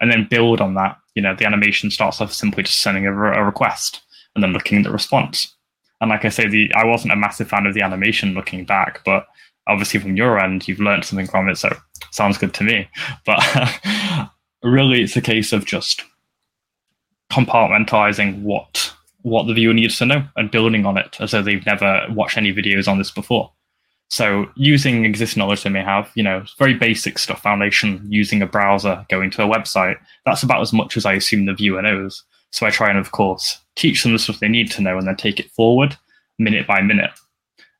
And 0.00 0.10
then 0.10 0.26
build 0.30 0.62
on 0.62 0.74
that. 0.74 0.96
You 1.14 1.20
know, 1.20 1.36
the 1.36 1.44
animation 1.44 1.90
starts 1.90 2.22
off 2.22 2.32
simply 2.32 2.62
just 2.62 2.80
sending 2.80 3.06
a, 3.06 3.12
a 3.12 3.44
request 3.44 4.00
and 4.34 4.42
then 4.42 4.52
looking 4.52 4.78
at 4.78 4.84
the 4.84 4.90
response. 4.90 5.54
And 6.00 6.10
like 6.10 6.24
I 6.24 6.28
say, 6.28 6.48
the 6.48 6.72
I 6.74 6.84
wasn't 6.84 7.12
a 7.12 7.16
massive 7.16 7.48
fan 7.48 7.66
of 7.66 7.74
the 7.74 7.82
animation 7.82 8.34
looking 8.34 8.64
back, 8.64 9.02
but 9.04 9.26
obviously 9.66 10.00
from 10.00 10.16
your 10.16 10.38
end, 10.38 10.66
you've 10.66 10.80
learned 10.80 11.04
something 11.04 11.26
from 11.26 11.48
it. 11.48 11.56
So 11.58 11.70
sounds 12.10 12.38
good 12.38 12.54
to 12.54 12.64
me. 12.64 12.88
But 13.26 13.40
really, 14.62 15.02
it's 15.02 15.16
a 15.16 15.20
case 15.20 15.52
of 15.52 15.64
just 15.64 16.04
compartmentalizing 17.30 18.42
what 18.42 18.92
what 19.22 19.46
the 19.46 19.54
viewer 19.54 19.74
needs 19.74 19.98
to 19.98 20.06
know 20.06 20.26
and 20.36 20.50
building 20.50 20.86
on 20.86 20.96
it 20.96 21.16
as 21.20 21.32
though 21.32 21.42
they've 21.42 21.66
never 21.66 22.06
watched 22.10 22.38
any 22.38 22.52
videos 22.52 22.88
on 22.88 22.98
this 22.98 23.10
before. 23.10 23.52
So 24.10 24.46
using 24.56 25.04
existing 25.04 25.40
knowledge 25.40 25.64
they 25.64 25.70
may 25.70 25.82
have, 25.82 26.10
you 26.14 26.22
know, 26.22 26.44
very 26.58 26.74
basic 26.74 27.18
stuff, 27.18 27.42
foundation, 27.42 28.06
using 28.08 28.40
a 28.40 28.46
browser, 28.46 29.04
going 29.10 29.30
to 29.32 29.42
a 29.42 29.48
website, 29.48 29.96
that's 30.24 30.42
about 30.42 30.62
as 30.62 30.72
much 30.72 30.96
as 30.96 31.04
I 31.04 31.14
assume 31.14 31.44
the 31.44 31.52
viewer 31.52 31.82
knows. 31.82 32.24
So 32.50 32.66
I 32.66 32.70
try 32.70 32.88
and, 32.88 32.98
of 32.98 33.12
course, 33.12 33.60
teach 33.76 34.02
them 34.02 34.12
the 34.12 34.18
stuff 34.18 34.40
they 34.40 34.48
need 34.48 34.70
to 34.72 34.82
know 34.82 34.98
and 34.98 35.06
then 35.06 35.16
take 35.16 35.38
it 35.38 35.50
forward 35.50 35.96
minute 36.38 36.66
by 36.66 36.80
minute. 36.80 37.10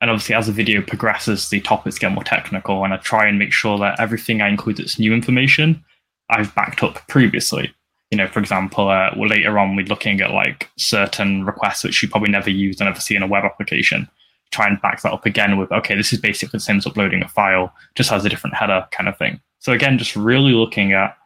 And 0.01 0.11
obviously, 0.11 0.35
as 0.35 0.47
the 0.47 0.53
video 0.53 0.81
progresses, 0.83 1.49
the 1.49 1.61
topics 1.61 1.99
get 1.99 2.13
more 2.13 2.25
technical, 2.25 2.85
and 2.85 2.95
I 2.95 2.99
try 2.99 3.27
and 3.27 3.39
make 3.39 3.53
sure 3.53 3.79
that 3.79 3.99
everything 3.99 4.43
I 4.43 4.49
include 4.49 4.77
that's 4.77 4.99
new 4.99 5.13
information 5.13 5.85
I've 6.31 6.55
backed 6.55 6.83
up 6.83 7.07
previously 7.09 7.75
you 8.11 8.17
know, 8.17 8.27
for 8.27 8.41
example, 8.41 8.89
uh, 8.89 9.11
later 9.17 9.59
on 9.59 9.77
we're 9.77 9.87
looking 9.87 10.21
at 10.21 10.31
like 10.31 10.71
certain 10.77 11.45
requests 11.45 11.85
which 11.85 12.03
you 12.03 12.09
probably 12.09 12.31
never 12.31 12.51
used 12.51 12.81
and 12.81 12.89
never 12.89 13.01
see 13.01 13.17
in 13.17 13.23
a 13.23 13.27
web 13.27 13.45
application. 13.45 14.09
try 14.51 14.67
and 14.67 14.81
back 14.81 15.03
that 15.03 15.13
up 15.13 15.27
again 15.27 15.59
with, 15.59 15.71
okay, 15.71 15.95
this 15.95 16.11
is 16.11 16.19
basically 16.19 16.57
the 16.57 16.63
same 16.63 16.79
as 16.79 16.87
uploading 16.87 17.23
a 17.23 17.29
file, 17.29 17.75
just 17.95 18.09
has 18.09 18.25
a 18.25 18.31
different 18.31 18.57
header 18.57 18.87
kind 18.93 19.07
of 19.07 19.19
thing. 19.19 19.39
So 19.59 19.73
again, 19.73 19.99
just 19.99 20.17
really 20.17 20.53
looking 20.53 20.95
at 20.95 21.19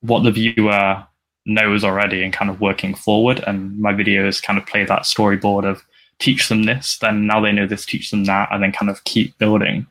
what 0.00 0.24
the 0.24 0.30
viewer 0.30 1.06
knows 1.48 1.82
already 1.82 2.22
and 2.22 2.32
kind 2.32 2.50
of 2.50 2.60
working 2.60 2.94
forward. 2.94 3.42
And 3.46 3.78
my 3.78 3.92
videos 3.92 4.42
kind 4.42 4.58
of 4.58 4.66
play 4.66 4.84
that 4.84 5.02
storyboard 5.02 5.64
of 5.64 5.82
teach 6.18 6.48
them 6.48 6.64
this, 6.64 6.98
then 6.98 7.26
now 7.26 7.40
they 7.40 7.52
know 7.52 7.66
this, 7.66 7.86
teach 7.86 8.10
them 8.10 8.24
that, 8.24 8.48
and 8.52 8.62
then 8.62 8.72
kind 8.72 8.90
of 8.90 9.02
keep 9.04 9.36
building. 9.38 9.86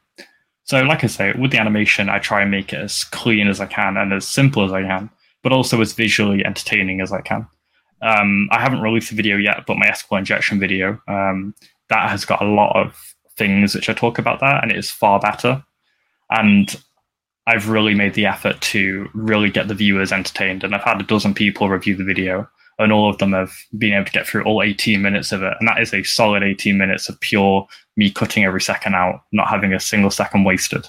So, 0.63 0.81
like 0.83 1.03
I 1.03 1.07
say, 1.07 1.33
with 1.33 1.51
the 1.51 1.59
animation, 1.59 2.09
I 2.09 2.19
try 2.19 2.41
and 2.41 2.51
make 2.51 2.73
it 2.73 2.79
as 2.79 3.05
clean 3.05 3.47
as 3.47 3.61
I 3.61 3.65
can 3.65 3.95
and 3.95 4.13
as 4.13 4.27
simple 4.27 4.65
as 4.65 4.73
I 4.73 4.83
can, 4.83 5.09
but 5.41 5.53
also 5.53 5.79
as 5.81 5.93
visually 5.93 6.45
entertaining 6.45 6.99
as 6.99 7.11
I 7.11 7.21
can. 7.21 7.47
Um, 8.01 8.49
I 8.51 8.59
haven't 8.59 8.81
released 8.81 9.11
a 9.11 9.15
video 9.15 9.37
yet, 9.37 9.63
but 9.65 9.77
my 9.77 9.87
SQL 9.87 10.19
injection 10.19 10.59
video 10.59 11.01
um, 11.07 11.55
that 11.89 12.09
has 12.09 12.25
got 12.25 12.41
a 12.41 12.45
lot 12.45 12.75
of 12.75 13.15
things 13.37 13.73
which 13.73 13.89
I 13.89 13.93
talk 13.93 14.19
about 14.19 14.41
that, 14.41 14.61
and 14.61 14.71
it 14.71 14.77
is 14.77 14.91
far 14.91 15.19
better. 15.19 15.63
And 16.29 16.75
I've 17.48 17.70
really 17.70 17.96
made 17.96 18.13
the 18.13 18.25
effort 18.25 18.60
to 18.60 19.10
really 19.13 19.50
get 19.50 19.70
the 19.70 19.74
viewers 19.74 20.12
entertained. 20.12 20.66
And 20.66 20.75
I've 20.75 20.84
had 20.84 21.00
a 21.00 21.06
dozen 21.06 21.34
people 21.34 21.70
review 21.70 21.96
the 21.96 22.04
video, 22.04 22.48
and 22.77 22.92
all 22.92 23.10
of 23.10 23.18
them 23.20 23.32
have 23.32 23.54
been 23.77 23.94
able 23.94 24.06
to 24.06 24.12
get 24.12 24.27
through 24.27 24.44
all 24.44 24.62
18 24.62 25.01
minutes 25.01 25.32
of 25.32 25.42
it. 25.42 25.54
And 25.58 25.68
that 25.68 25.82
is 25.82 25.94
a 25.94 26.04
solid 26.04 26.44
18 26.44 26.77
minutes 26.77 27.08
of 27.08 27.20
pure 27.22 27.66
me 27.96 28.12
cutting 28.12 28.44
every 28.44 28.62
second 28.62 28.96
out, 28.96 29.22
not 29.32 29.48
having 29.48 29.74
a 29.74 29.80
single 29.80 30.12
second 30.12 30.44
wasted. 30.44 30.86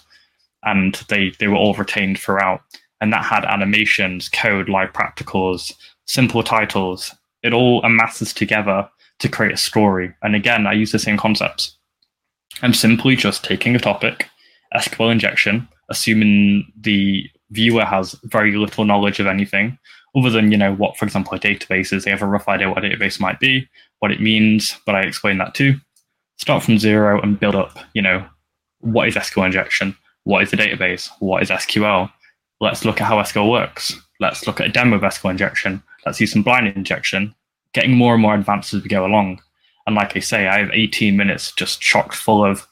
And 0.65 0.97
they, 1.09 1.33
they 1.39 1.47
were 1.47 1.55
all 1.55 1.75
retained 1.75 2.19
throughout. 2.19 2.61
And 3.01 3.13
that 3.13 3.25
had 3.25 3.45
animations, 3.45 4.29
code, 4.29 4.69
live 4.69 4.93
practicals, 4.93 5.73
simple 6.07 6.43
titles. 6.43 7.15
It 7.45 7.55
all 7.55 7.81
amasses 7.85 8.35
together 8.35 8.91
to 9.21 9.29
create 9.29 9.55
a 9.55 9.57
story. 9.57 10.13
And 10.23 10.35
again, 10.35 10.67
I 10.67 10.73
use 10.73 10.91
the 10.91 10.99
same 10.99 11.17
concepts. 11.17 11.77
I'm 12.63 12.75
simply 12.75 13.15
just 13.15 13.45
taking 13.45 13.77
a 13.77 13.79
topic, 13.79 14.29
SQL 14.75 15.13
injection, 15.13 15.69
assuming 15.89 16.71
the 16.81 17.29
viewer 17.51 17.85
has 17.85 18.15
very 18.25 18.57
little 18.57 18.85
knowledge 18.85 19.21
of 19.21 19.27
anything 19.27 19.79
other 20.17 20.31
than, 20.31 20.51
you 20.51 20.59
know, 20.59 20.75
what, 20.75 20.97
for 20.97 21.05
example, 21.05 21.35
a 21.35 21.39
database 21.39 21.93
is. 21.93 22.05
They 22.05 22.11
have 22.11 22.23
a 22.23 22.27
rough 22.27 22.49
idea 22.49 22.69
what 22.69 22.85
a 22.85 22.89
database 22.89 23.21
might 23.21 23.41
be, 23.41 23.69
what 24.01 24.11
it 24.11 24.21
means, 24.21 24.77
but 24.87 24.95
I 24.95 25.03
explain 25.03 25.39
that 25.39 25.55
too. 25.55 25.75
Start 26.39 26.63
from 26.63 26.79
zero 26.79 27.21
and 27.21 27.39
build 27.39 27.55
up, 27.55 27.79
you 27.95 28.03
know, 28.03 28.27
what 28.81 29.09
is 29.09 29.15
SQL 29.15 29.47
injection? 29.47 29.97
What 30.25 30.43
is 30.43 30.53
a 30.53 30.57
database? 30.57 31.09
What 31.19 31.43
is 31.43 31.51
SQL? 31.51 32.11
Let's 32.61 32.85
look 32.85 33.01
at 33.01 33.07
how 33.07 33.21
SQL 33.23 33.51
works. 33.51 33.95
Let's 34.21 34.47
look 34.47 34.61
at 34.61 34.67
a 34.67 34.73
demo 34.73 34.97
of 34.97 35.03
SQL 35.03 35.31
injection. 35.31 35.83
Let's 36.07 36.21
use 36.21 36.33
some 36.33 36.43
blind 36.43 36.69
injection 36.69 37.35
getting 37.73 37.97
more 37.97 38.15
and 38.15 38.23
more 38.23 38.35
advanced 38.35 38.75
as 38.75 38.83
we 38.83 38.89
go 38.89 39.05
along. 39.05 39.41
And 39.87 39.97
like 39.97 40.17
I 40.17 40.21
say, 40.21 40.49
I 40.49 40.59
have 40.59 40.71
18 40.73 41.17
minutes 41.17 41.53
just 41.53 41.81
chock 41.81 42.13
full 42.13 42.45
of, 42.45 42.67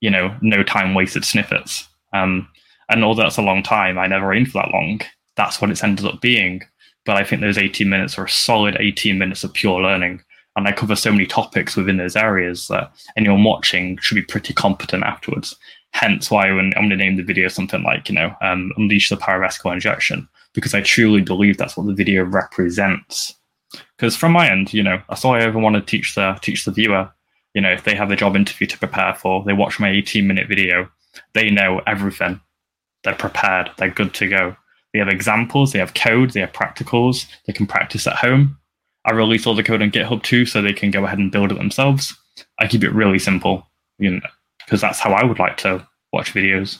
you 0.00 0.10
know, 0.10 0.34
no 0.40 0.62
time 0.62 0.94
wasted 0.94 1.24
snippets. 1.24 1.88
Um, 2.12 2.48
and 2.90 3.04
although 3.04 3.22
that's 3.22 3.38
a 3.38 3.42
long 3.42 3.62
time, 3.62 3.98
I 3.98 4.06
never 4.06 4.32
aimed 4.32 4.50
for 4.50 4.62
that 4.62 4.72
long. 4.72 5.00
That's 5.36 5.60
what 5.60 5.70
it's 5.70 5.84
ended 5.84 6.06
up 6.06 6.20
being. 6.20 6.62
But 7.06 7.16
I 7.16 7.24
think 7.24 7.40
those 7.40 7.58
18 7.58 7.88
minutes 7.88 8.18
are 8.18 8.24
a 8.24 8.30
solid 8.30 8.76
18 8.78 9.18
minutes 9.18 9.42
of 9.42 9.54
pure 9.54 9.80
learning. 9.80 10.22
And 10.56 10.68
I 10.68 10.72
cover 10.72 10.96
so 10.96 11.12
many 11.12 11.26
topics 11.26 11.76
within 11.76 11.96
those 11.96 12.16
areas 12.16 12.68
that 12.68 12.92
anyone 13.16 13.44
watching 13.44 13.96
should 13.98 14.16
be 14.16 14.22
pretty 14.22 14.52
competent 14.52 15.04
afterwards. 15.04 15.56
Hence 15.92 16.30
why 16.30 16.52
when 16.52 16.72
I'm 16.76 16.88
going 16.88 16.90
to 16.90 16.96
name 16.96 17.16
the 17.16 17.22
video 17.22 17.48
something 17.48 17.82
like, 17.82 18.08
you 18.08 18.14
know, 18.14 18.34
um, 18.42 18.70
Unleash 18.76 19.08
the 19.08 19.16
Power 19.16 19.42
of 19.42 19.52
Injection, 19.64 20.28
because 20.52 20.74
I 20.74 20.82
truly 20.82 21.22
believe 21.22 21.56
that's 21.56 21.76
what 21.76 21.86
the 21.86 21.94
video 21.94 22.24
represents 22.24 23.34
because 23.96 24.16
from 24.16 24.32
my 24.32 24.50
end, 24.50 24.72
you 24.72 24.82
know, 24.82 25.00
that's 25.08 25.24
all 25.24 25.34
I 25.34 25.40
ever 25.40 25.58
want 25.58 25.76
to 25.76 25.82
teach 25.82 26.14
the 26.14 26.38
teach 26.40 26.64
the 26.64 26.70
viewer. 26.70 27.10
You 27.54 27.60
know, 27.60 27.72
if 27.72 27.84
they 27.84 27.94
have 27.94 28.10
a 28.10 28.16
job 28.16 28.36
interview 28.36 28.66
to 28.68 28.78
prepare 28.78 29.14
for, 29.14 29.42
they 29.44 29.52
watch 29.52 29.80
my 29.80 29.90
18 29.90 30.26
minute 30.26 30.48
video, 30.48 30.88
they 31.34 31.50
know 31.50 31.80
everything. 31.86 32.40
They're 33.04 33.14
prepared. 33.14 33.70
They're 33.78 33.90
good 33.90 34.14
to 34.14 34.28
go. 34.28 34.56
They 34.92 34.98
have 34.98 35.08
examples. 35.08 35.72
They 35.72 35.78
have 35.78 35.94
code. 35.94 36.30
They 36.30 36.40
have 36.40 36.52
practicals. 36.52 37.26
They 37.46 37.52
can 37.52 37.66
practice 37.66 38.06
at 38.06 38.16
home. 38.16 38.58
I 39.04 39.12
release 39.12 39.46
all 39.46 39.54
the 39.54 39.62
code 39.62 39.82
on 39.82 39.90
GitHub 39.90 40.22
too, 40.22 40.44
so 40.44 40.60
they 40.60 40.72
can 40.72 40.90
go 40.90 41.04
ahead 41.04 41.18
and 41.18 41.32
build 41.32 41.52
it 41.52 41.58
themselves. 41.58 42.14
I 42.58 42.66
keep 42.66 42.84
it 42.84 42.92
really 42.92 43.18
simple, 43.18 43.66
you 43.98 44.10
know, 44.10 44.20
because 44.64 44.80
that's 44.80 45.00
how 45.00 45.12
I 45.12 45.24
would 45.24 45.38
like 45.38 45.56
to 45.58 45.86
watch 46.12 46.34
videos. 46.34 46.78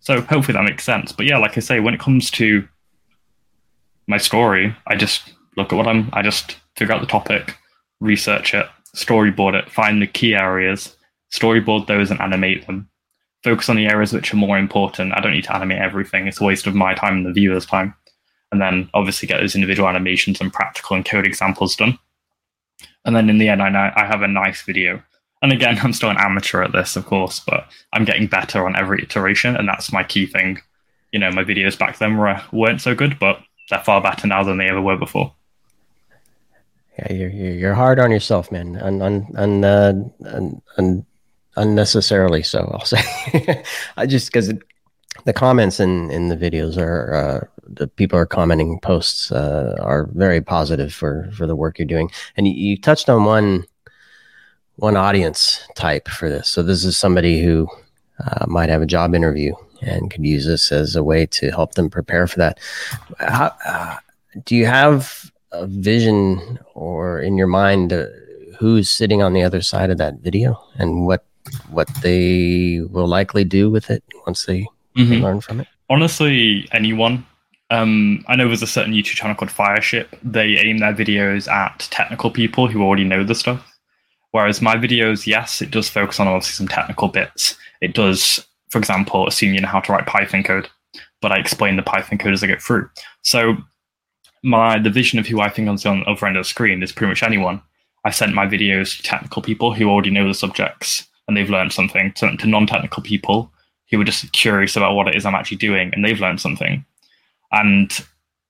So 0.00 0.20
hopefully 0.20 0.54
that 0.54 0.64
makes 0.64 0.84
sense. 0.84 1.12
But 1.12 1.26
yeah, 1.26 1.38
like 1.38 1.56
I 1.56 1.60
say, 1.60 1.80
when 1.80 1.94
it 1.94 2.00
comes 2.00 2.30
to 2.32 2.68
my 4.06 4.18
story, 4.18 4.74
I 4.86 4.96
just 4.96 5.32
look 5.56 5.72
at 5.72 5.76
what 5.76 5.86
I'm. 5.86 6.10
I 6.12 6.22
just 6.22 6.56
figure 6.76 6.94
out 6.94 7.00
the 7.00 7.06
topic, 7.06 7.56
research 8.00 8.52
it, 8.52 8.66
storyboard 8.96 9.54
it, 9.54 9.70
find 9.70 10.02
the 10.02 10.06
key 10.06 10.34
areas, 10.34 10.96
storyboard 11.32 11.86
those, 11.86 12.10
and 12.10 12.20
animate 12.20 12.66
them. 12.66 12.90
Focus 13.44 13.68
on 13.68 13.76
the 13.76 13.86
areas 13.86 14.12
which 14.12 14.32
are 14.32 14.36
more 14.36 14.58
important. 14.58 15.12
I 15.14 15.20
don't 15.20 15.32
need 15.32 15.44
to 15.44 15.54
animate 15.54 15.78
everything; 15.78 16.26
it's 16.26 16.40
a 16.40 16.44
waste 16.44 16.66
of 16.66 16.74
my 16.74 16.94
time 16.94 17.18
and 17.18 17.26
the 17.26 17.32
viewer's 17.32 17.66
time. 17.66 17.94
And 18.50 18.60
then 18.60 18.90
obviously 18.92 19.26
get 19.26 19.40
those 19.40 19.54
individual 19.54 19.88
animations 19.88 20.40
and 20.40 20.52
practical 20.52 20.94
and 20.94 21.04
code 21.04 21.26
examples 21.26 21.74
done. 21.74 21.98
And 23.04 23.16
then 23.16 23.30
in 23.30 23.38
the 23.38 23.48
end, 23.48 23.62
I 23.62 23.92
I 23.96 24.04
have 24.04 24.22
a 24.22 24.28
nice 24.28 24.62
video. 24.62 25.02
And 25.42 25.52
again, 25.52 25.78
I'm 25.82 25.92
still 25.92 26.10
an 26.10 26.16
amateur 26.18 26.62
at 26.62 26.72
this, 26.72 26.96
of 26.96 27.04
course, 27.04 27.40
but 27.40 27.66
I'm 27.92 28.04
getting 28.04 28.28
better 28.28 28.64
on 28.64 28.76
every 28.76 29.02
iteration, 29.02 29.56
and 29.56 29.68
that's 29.68 29.92
my 29.92 30.04
key 30.04 30.26
thing. 30.26 30.60
You 31.12 31.18
know, 31.18 31.30
my 31.30 31.44
videos 31.44 31.78
back 31.78 31.98
then 31.98 32.16
were, 32.16 32.40
weren't 32.52 32.80
so 32.80 32.94
good, 32.94 33.18
but 33.18 33.40
they're 33.68 33.80
far 33.80 34.00
better 34.00 34.26
now 34.26 34.42
than 34.44 34.56
they 34.56 34.68
ever 34.68 34.80
were 34.80 34.96
before. 34.96 35.34
Yeah, 36.98 37.12
you're 37.12 37.30
you're 37.30 37.74
hard 37.74 37.98
on 37.98 38.10
yourself, 38.10 38.52
man, 38.52 38.76
and 38.76 39.02
un, 39.02 39.26
un, 39.34 39.64
uh, 39.64 41.02
unnecessarily 41.56 42.42
so. 42.42 42.70
I'll 42.72 42.84
say, 42.84 43.62
I 43.96 44.06
just 44.06 44.32
because 44.32 44.52
the 45.24 45.32
comments 45.32 45.80
in 45.80 46.10
in 46.10 46.28
the 46.28 46.36
videos 46.36 46.76
are 46.76 47.14
uh, 47.14 47.46
the 47.66 47.88
people 47.88 48.18
are 48.18 48.26
commenting 48.26 48.80
posts 48.80 49.30
uh, 49.32 49.76
are 49.80 50.08
very 50.12 50.40
positive 50.40 50.92
for 50.92 51.30
for 51.32 51.46
the 51.46 51.56
work 51.56 51.78
you're 51.78 51.86
doing, 51.86 52.10
and 52.36 52.46
you, 52.48 52.54
you 52.54 52.80
touched 52.80 53.08
on 53.08 53.24
one 53.24 53.64
one 54.76 54.96
audience 54.96 55.66
type 55.74 56.08
for 56.08 56.28
this. 56.28 56.48
So 56.48 56.62
this 56.62 56.84
is 56.84 56.96
somebody 56.96 57.42
who 57.42 57.68
uh, 58.24 58.46
might 58.46 58.68
have 58.68 58.82
a 58.82 58.86
job 58.86 59.14
interview 59.14 59.54
and 59.82 60.10
could 60.10 60.24
use 60.24 60.46
this 60.46 60.72
as 60.72 60.96
a 60.96 61.02
way 61.02 61.26
to 61.26 61.50
help 61.50 61.74
them 61.74 61.90
prepare 61.90 62.26
for 62.26 62.38
that. 62.38 62.58
How, 63.18 63.52
uh, 63.66 63.96
do 64.44 64.54
you 64.56 64.66
have 64.66 65.30
a 65.50 65.66
vision 65.66 66.58
or 66.74 67.20
in 67.20 67.36
your 67.36 67.46
mind 67.46 67.92
uh, 67.92 68.06
who's 68.58 68.88
sitting 68.88 69.22
on 69.22 69.32
the 69.32 69.42
other 69.42 69.60
side 69.60 69.90
of 69.90 69.98
that 69.98 70.20
video 70.20 70.62
and 70.76 71.06
what 71.06 71.24
what 71.70 71.88
they 72.02 72.80
will 72.90 73.06
likely 73.06 73.44
do 73.44 73.70
with 73.70 73.90
it 73.90 74.02
once 74.26 74.46
they, 74.46 74.66
mm-hmm. 74.96 75.22
learn 75.22 75.40
from 75.40 75.60
it? 75.60 75.68
Honestly, 75.90 76.68
anyone. 76.72 77.26
Um, 77.70 78.24
I 78.28 78.36
know 78.36 78.48
there's 78.48 78.62
a 78.62 78.66
certain 78.66 78.92
YouTube 78.92 79.14
channel 79.14 79.34
called 79.34 79.50
Fireship. 79.50 80.18
They 80.22 80.58
aim 80.58 80.78
their 80.78 80.92
videos 80.92 81.50
at 81.50 81.88
technical 81.90 82.30
people 82.30 82.68
who 82.68 82.82
already 82.82 83.04
know 83.04 83.24
the 83.24 83.34
stuff. 83.34 83.66
Whereas 84.32 84.62
my 84.62 84.76
videos, 84.76 85.26
yes, 85.26 85.62
it 85.62 85.70
does 85.70 85.88
focus 85.88 86.20
on 86.20 86.26
obviously 86.26 86.52
some 86.52 86.68
technical 86.68 87.08
bits. 87.08 87.56
It 87.80 87.94
does, 87.94 88.46
for 88.70 88.78
example, 88.78 89.26
assume 89.26 89.54
you 89.54 89.60
know 89.60 89.68
how 89.68 89.80
to 89.80 89.92
write 89.92 90.06
Python 90.06 90.42
code, 90.42 90.68
but 91.20 91.32
I 91.32 91.36
explain 91.36 91.76
the 91.76 91.82
Python 91.82 92.18
code 92.18 92.32
as 92.32 92.42
I 92.42 92.46
go 92.46 92.56
through. 92.58 92.88
So 93.22 93.56
my 94.42 94.78
the 94.78 94.90
vision 94.90 95.18
of 95.18 95.26
who 95.26 95.40
I 95.40 95.50
think 95.50 95.68
is 95.68 95.86
on 95.86 96.00
the 96.00 96.06
other 96.06 96.26
end 96.26 96.36
of 96.36 96.44
the 96.44 96.48
screen 96.48 96.82
is 96.82 96.92
pretty 96.92 97.10
much 97.10 97.22
anyone. 97.22 97.62
I 98.04 98.10
sent 98.10 98.34
my 98.34 98.46
videos 98.46 98.96
to 98.96 99.02
technical 99.02 99.42
people 99.42 99.72
who 99.72 99.88
already 99.88 100.10
know 100.10 100.26
the 100.26 100.34
subjects 100.34 101.06
and 101.26 101.36
they've 101.36 101.50
learned 101.50 101.72
something. 101.72 102.12
To, 102.14 102.36
to 102.36 102.46
non-technical 102.46 103.02
people 103.02 103.52
who 103.90 104.00
are 104.00 104.04
just 104.04 104.32
curious 104.32 104.76
about 104.76 104.94
what 104.94 105.08
it 105.08 105.14
is 105.14 105.26
I'm 105.26 105.34
actually 105.34 105.58
doing 105.58 105.90
and 105.92 106.04
they've 106.04 106.20
learned 106.20 106.40
something. 106.40 106.84
And 107.52 107.92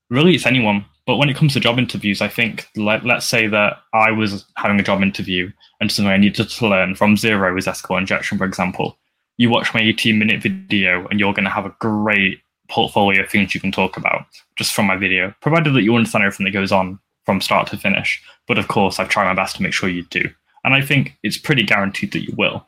really, 0.09 0.35
it's 0.35 0.47
anyone. 0.47 0.85
But 1.05 1.17
when 1.17 1.29
it 1.29 1.37
comes 1.37 1.53
to 1.55 1.61
job 1.61 1.79
interviews, 1.79 2.21
I 2.23 2.29
think 2.29 2.69
let, 2.77 3.05
let's 3.05 3.27
say 3.27 3.49
that 3.49 3.79
I 3.93 4.13
was 4.13 4.45
having 4.57 4.79
a 4.79 4.85
job 4.85 5.03
interview 5.03 5.51
and 5.81 5.91
something 5.91 6.13
I 6.13 6.17
needed 6.17 6.49
to 6.49 6.69
learn 6.69 6.95
from 6.95 7.17
zero 7.17 7.57
is 7.57 7.67
SQL 7.67 7.99
injection, 7.99 8.39
for 8.39 8.45
example. 8.45 8.99
You 9.37 9.51
watch 9.51 9.75
my 9.75 9.81
18 9.81 10.19
minute 10.19 10.41
video 10.41 11.07
and 11.09 11.19
you're 11.19 11.33
going 11.33 11.45
to 11.45 11.51
have 11.51 11.67
a 11.67 11.75
great 11.81 12.41
portfolio 12.69 13.23
of 13.23 13.31
things 13.31 13.55
you 13.55 13.61
can 13.61 13.73
talk 13.73 13.97
about 13.97 14.27
just 14.57 14.73
from 14.73 14.87
my 14.87 14.97
video, 14.97 15.35
provided 15.41 15.75
that 15.75 15.83
you 15.83 15.95
understand 15.95 16.25
everything 16.25 16.45
that 16.45 16.53
goes 16.53 16.71
on 16.71 17.01
from 17.25 17.41
start 17.41 17.69
to 17.69 17.77
finish. 17.77 18.23
But 18.47 18.59
of 18.59 18.69
course, 18.69 18.99
I've 18.99 19.09
tried 19.09 19.25
my 19.25 19.35
best 19.35 19.57
to 19.57 19.63
make 19.63 19.73
sure 19.73 19.89
you 19.89 20.05
do. 20.05 20.31
And 20.65 20.75
I 20.75 20.81
think 20.81 21.19
it's 21.23 21.39
pretty 21.39 21.63
guaranteed 21.63 22.13
that 22.13 22.25
you 22.25 22.35
will. 22.37 22.67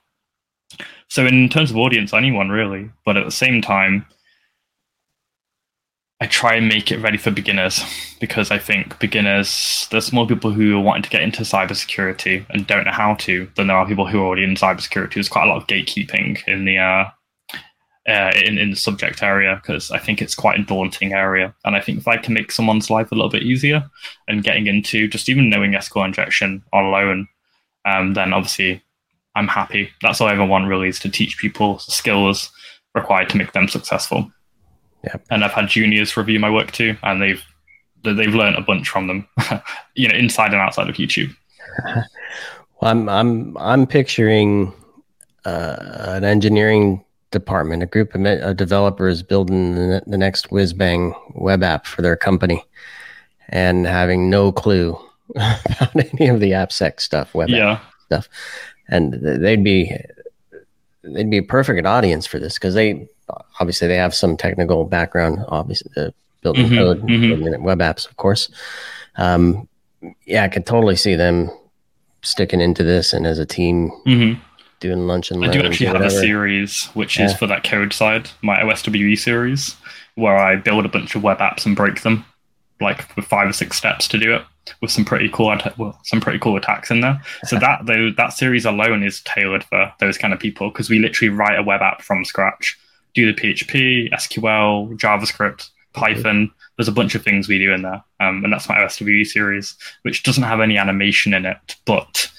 So, 1.08 1.26
in 1.26 1.48
terms 1.48 1.70
of 1.70 1.76
audience, 1.76 2.12
anyone 2.12 2.48
really, 2.48 2.90
but 3.04 3.16
at 3.16 3.24
the 3.24 3.30
same 3.30 3.62
time, 3.62 4.06
I 6.20 6.26
try 6.26 6.54
and 6.54 6.68
make 6.68 6.90
it 6.90 7.02
ready 7.02 7.18
for 7.18 7.30
beginners 7.30 7.82
because 8.20 8.50
I 8.50 8.58
think 8.58 8.98
beginners, 8.98 9.86
there's 9.90 10.12
more 10.12 10.26
people 10.26 10.52
who 10.52 10.76
are 10.78 10.80
wanting 10.80 11.02
to 11.02 11.10
get 11.10 11.22
into 11.22 11.42
cybersecurity 11.42 12.46
and 12.50 12.66
don't 12.66 12.84
know 12.84 12.92
how 12.92 13.14
to 13.16 13.50
than 13.56 13.66
there 13.66 13.76
are 13.76 13.86
people 13.86 14.06
who 14.06 14.20
are 14.20 14.26
already 14.26 14.44
in 14.44 14.54
cybersecurity. 14.54 15.14
There's 15.14 15.28
quite 15.28 15.44
a 15.44 15.48
lot 15.48 15.60
of 15.60 15.66
gatekeeping 15.66 16.46
in 16.48 16.64
the 16.64 16.78
uh, 16.78 17.10
uh, 18.08 18.32
in, 18.44 18.58
in 18.58 18.70
the 18.70 18.76
subject 18.76 19.22
area 19.22 19.56
because 19.56 19.90
I 19.90 19.98
think 19.98 20.20
it's 20.20 20.34
quite 20.34 20.58
a 20.58 20.62
daunting 20.62 21.12
area. 21.12 21.54
And 21.64 21.74
I 21.74 21.80
think 21.80 21.98
if 21.98 22.08
I 22.08 22.16
can 22.16 22.34
make 22.34 22.52
someone's 22.52 22.90
life 22.90 23.10
a 23.10 23.14
little 23.14 23.30
bit 23.30 23.42
easier 23.42 23.88
and 24.28 24.44
getting 24.44 24.66
into 24.66 25.08
just 25.08 25.28
even 25.28 25.48
knowing 25.48 25.72
SQL 25.72 26.04
injection 26.04 26.62
on 26.72 26.84
alone, 26.84 27.28
um, 27.84 28.14
then 28.14 28.32
obviously 28.32 28.82
I'm 29.34 29.48
happy. 29.48 29.90
That's 30.02 30.20
all 30.20 30.28
I 30.28 30.32
ever 30.32 30.46
want 30.46 30.68
really 30.68 30.88
is 30.88 30.98
to 31.00 31.10
teach 31.10 31.38
people 31.38 31.78
skills 31.78 32.50
required 32.94 33.28
to 33.30 33.36
make 33.36 33.52
them 33.52 33.68
successful. 33.68 34.30
Yep. 35.04 35.26
And 35.30 35.44
I've 35.44 35.52
had 35.52 35.68
juniors 35.68 36.16
review 36.16 36.40
my 36.40 36.50
work 36.50 36.72
too, 36.72 36.96
and 37.02 37.20
they've 37.20 37.44
they've 38.02 38.34
learned 38.34 38.56
a 38.56 38.62
bunch 38.62 38.88
from 38.88 39.06
them, 39.06 39.28
you 39.94 40.08
know, 40.08 40.14
inside 40.14 40.52
and 40.52 40.60
outside 40.60 40.88
of 40.88 40.96
YouTube. 40.96 41.34
well, 41.86 42.04
I'm 42.82 43.08
I'm 43.08 43.56
I'm 43.58 43.86
picturing 43.86 44.72
uh, 45.44 45.76
an 45.78 46.24
engineering 46.24 47.04
department, 47.30 47.82
a 47.82 47.86
group 47.86 48.14
of 48.14 48.56
developers 48.56 49.22
building 49.22 49.74
the, 49.74 50.02
the 50.06 50.16
next 50.16 50.50
whiz 50.50 50.72
bang 50.72 51.12
web 51.34 51.62
app 51.62 51.86
for 51.86 52.00
their 52.00 52.16
company, 52.16 52.64
and 53.48 53.86
having 53.86 54.30
no 54.30 54.52
clue 54.52 54.98
about 55.34 55.96
any 56.18 56.28
of 56.28 56.40
the 56.40 56.52
AppSec 56.52 57.00
stuff, 57.00 57.34
web 57.34 57.48
yeah. 57.48 57.80
stuff, 58.06 58.28
and 58.88 59.14
they'd 59.14 59.64
be 59.64 59.96
they'd 61.02 61.30
be 61.30 61.38
a 61.38 61.42
perfect 61.42 61.86
audience 61.86 62.26
for 62.26 62.38
this 62.38 62.54
because 62.54 62.74
they 62.74 63.08
obviously 63.60 63.88
they 63.88 63.96
have 63.96 64.14
some 64.14 64.36
technical 64.36 64.84
background, 64.84 65.44
obviously 65.48 65.90
uh, 65.96 66.10
building 66.42 66.66
mm-hmm, 66.66 66.76
code, 66.76 67.02
mm-hmm. 67.02 67.42
building 67.42 67.62
web 67.62 67.78
apps, 67.78 68.08
of 68.08 68.16
course. 68.16 68.50
Um, 69.16 69.68
yeah, 70.26 70.44
I 70.44 70.48
could 70.48 70.66
totally 70.66 70.96
see 70.96 71.14
them 71.14 71.50
sticking 72.22 72.60
into 72.60 72.82
this 72.82 73.12
and 73.12 73.26
as 73.26 73.38
a 73.38 73.46
team 73.46 73.90
mm-hmm. 74.06 74.40
doing 74.80 75.06
lunch 75.06 75.30
and 75.30 75.44
I 75.44 75.52
do 75.52 75.62
actually 75.62 75.86
have 75.86 76.00
a 76.00 76.10
series 76.10 76.86
which 76.94 77.18
yeah. 77.18 77.26
is 77.26 77.34
for 77.34 77.46
that 77.46 77.64
code 77.64 77.92
side, 77.92 78.30
my 78.42 78.56
OSWE 78.58 79.18
series, 79.18 79.76
where 80.14 80.36
I 80.36 80.56
build 80.56 80.86
a 80.86 80.88
bunch 80.88 81.14
of 81.14 81.22
web 81.22 81.38
apps 81.38 81.66
and 81.66 81.76
break 81.76 82.02
them, 82.02 82.24
like 82.80 83.14
with 83.16 83.26
five 83.26 83.48
or 83.48 83.52
six 83.52 83.76
steps 83.76 84.08
to 84.08 84.18
do 84.18 84.34
it 84.34 84.42
with 84.80 84.90
some 84.90 85.04
pretty 85.04 85.28
cool 85.28 85.56
well, 85.76 85.98
some 86.04 86.20
pretty 86.20 86.38
cool 86.38 86.56
attacks 86.56 86.90
in 86.90 87.00
there. 87.00 87.20
So 87.44 87.58
that 87.58 87.80
though 87.86 88.10
that 88.16 88.32
series 88.32 88.64
alone 88.64 89.02
is 89.02 89.20
tailored 89.22 89.64
for 89.64 89.92
those 90.00 90.18
kind 90.18 90.32
of 90.32 90.40
people 90.40 90.70
because 90.70 90.90
we 90.90 90.98
literally 90.98 91.30
write 91.30 91.58
a 91.58 91.62
web 91.62 91.82
app 91.82 92.02
from 92.02 92.24
scratch, 92.24 92.78
do 93.14 93.32
the 93.32 93.40
PHP, 93.40 94.12
SQL, 94.12 94.96
JavaScript, 94.98 95.70
Python. 95.92 96.50
There's 96.76 96.88
a 96.88 96.92
bunch 96.92 97.14
of 97.14 97.22
things 97.22 97.48
we 97.48 97.58
do 97.58 97.72
in 97.72 97.82
there, 97.82 98.02
um, 98.20 98.42
and 98.44 98.52
that's 98.52 98.68
my 98.68 98.76
OSWE 98.76 99.26
series, 99.26 99.76
which 100.02 100.22
doesn't 100.22 100.42
have 100.42 100.60
any 100.60 100.76
animation 100.76 101.32
in 101.34 101.46
it, 101.46 101.76
but 101.84 102.30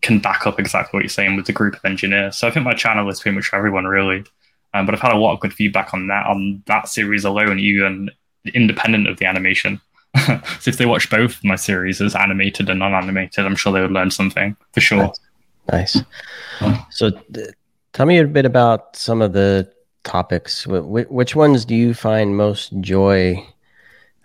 can 0.00 0.18
back 0.18 0.46
up 0.46 0.60
exactly 0.60 0.96
what 0.96 1.02
you're 1.02 1.08
saying 1.08 1.36
with 1.36 1.46
the 1.46 1.52
group 1.52 1.74
of 1.74 1.84
engineers. 1.84 2.36
So 2.36 2.46
I 2.46 2.50
think 2.50 2.64
my 2.64 2.74
channel 2.74 3.08
is 3.08 3.20
pretty 3.20 3.36
much 3.36 3.46
for 3.46 3.56
everyone 3.56 3.84
really. 3.84 4.24
Um, 4.74 4.86
but 4.86 4.94
I've 4.94 5.00
had 5.00 5.12
a 5.12 5.18
lot 5.18 5.32
of 5.32 5.40
good 5.40 5.52
feedback 5.52 5.94
on 5.94 6.08
that 6.08 6.26
on 6.26 6.62
that 6.66 6.88
series 6.88 7.24
alone, 7.24 7.58
even 7.58 8.10
independent 8.54 9.08
of 9.08 9.18
the 9.18 9.26
animation. 9.26 9.80
so 10.26 10.68
if 10.70 10.78
they 10.78 10.86
watch 10.86 11.10
both 11.10 11.42
my 11.44 11.56
series 11.56 12.00
as 12.00 12.14
animated 12.14 12.68
and 12.68 12.78
non-animated, 12.80 13.44
I'm 13.44 13.56
sure 13.56 13.72
they 13.72 13.80
would 13.80 13.92
learn 13.92 14.10
something 14.10 14.56
for 14.72 14.80
sure. 14.80 15.12
Nice. 15.70 16.00
So, 16.90 17.10
th- 17.10 17.50
tell 17.92 18.06
me 18.06 18.18
a 18.18 18.26
bit 18.26 18.46
about 18.46 18.96
some 18.96 19.20
of 19.20 19.32
the 19.32 19.70
topics. 20.04 20.64
Wh- 20.64 21.10
which 21.10 21.36
ones 21.36 21.64
do 21.64 21.74
you 21.74 21.92
find 21.94 22.36
most 22.36 22.72
joy 22.80 23.46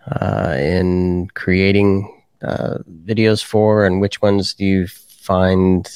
uh, 0.09 0.55
in 0.57 1.27
creating 1.33 2.09
uh, 2.41 2.77
videos 3.05 3.43
for, 3.43 3.85
and 3.85 3.99
which 3.99 4.21
ones 4.21 4.53
do 4.53 4.65
you 4.65 4.87
find 4.87 5.89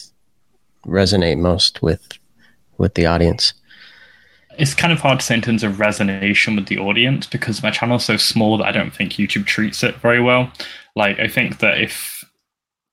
resonate 0.85 1.37
most 1.37 1.81
with 1.81 2.07
with 2.77 2.93
the 2.95 3.05
audience? 3.05 3.53
It's 4.57 4.73
kind 4.73 4.91
of 4.91 4.99
hard 4.99 5.19
to 5.19 5.25
say 5.25 5.35
in 5.35 5.41
terms 5.41 5.63
of 5.63 5.73
resonation 5.73 6.55
with 6.55 6.67
the 6.67 6.79
audience 6.79 7.27
because 7.27 7.61
my 7.61 7.69
channel 7.69 7.97
is 7.97 8.05
so 8.05 8.17
small 8.17 8.57
that 8.57 8.65
I 8.65 8.71
don't 8.71 8.93
think 8.93 9.13
YouTube 9.13 9.45
treats 9.45 9.83
it 9.83 9.95
very 9.97 10.19
well. 10.19 10.51
Like 10.95 11.19
I 11.19 11.27
think 11.27 11.59
that 11.59 11.79
if 11.79 12.23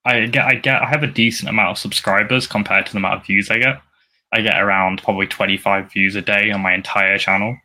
I 0.05 0.27
get 0.27 0.45
I 0.45 0.55
get 0.57 0.83
I 0.83 0.87
have 0.87 1.03
a 1.03 1.09
decent 1.09 1.49
amount 1.49 1.71
of 1.71 1.79
subscribers 1.79 2.47
compared 2.47 2.87
to 2.87 2.93
the 2.93 2.99
amount 2.99 3.21
of 3.21 3.27
views 3.27 3.51
I 3.51 3.59
get. 3.59 3.81
I 4.33 4.41
get 4.41 4.61
around 4.61 5.03
probably 5.03 5.27
25 5.27 5.93
views 5.93 6.17
a 6.17 6.21
day 6.21 6.51
on 6.51 6.61
my 6.61 6.75
entire 6.75 7.19
channel. 7.19 7.57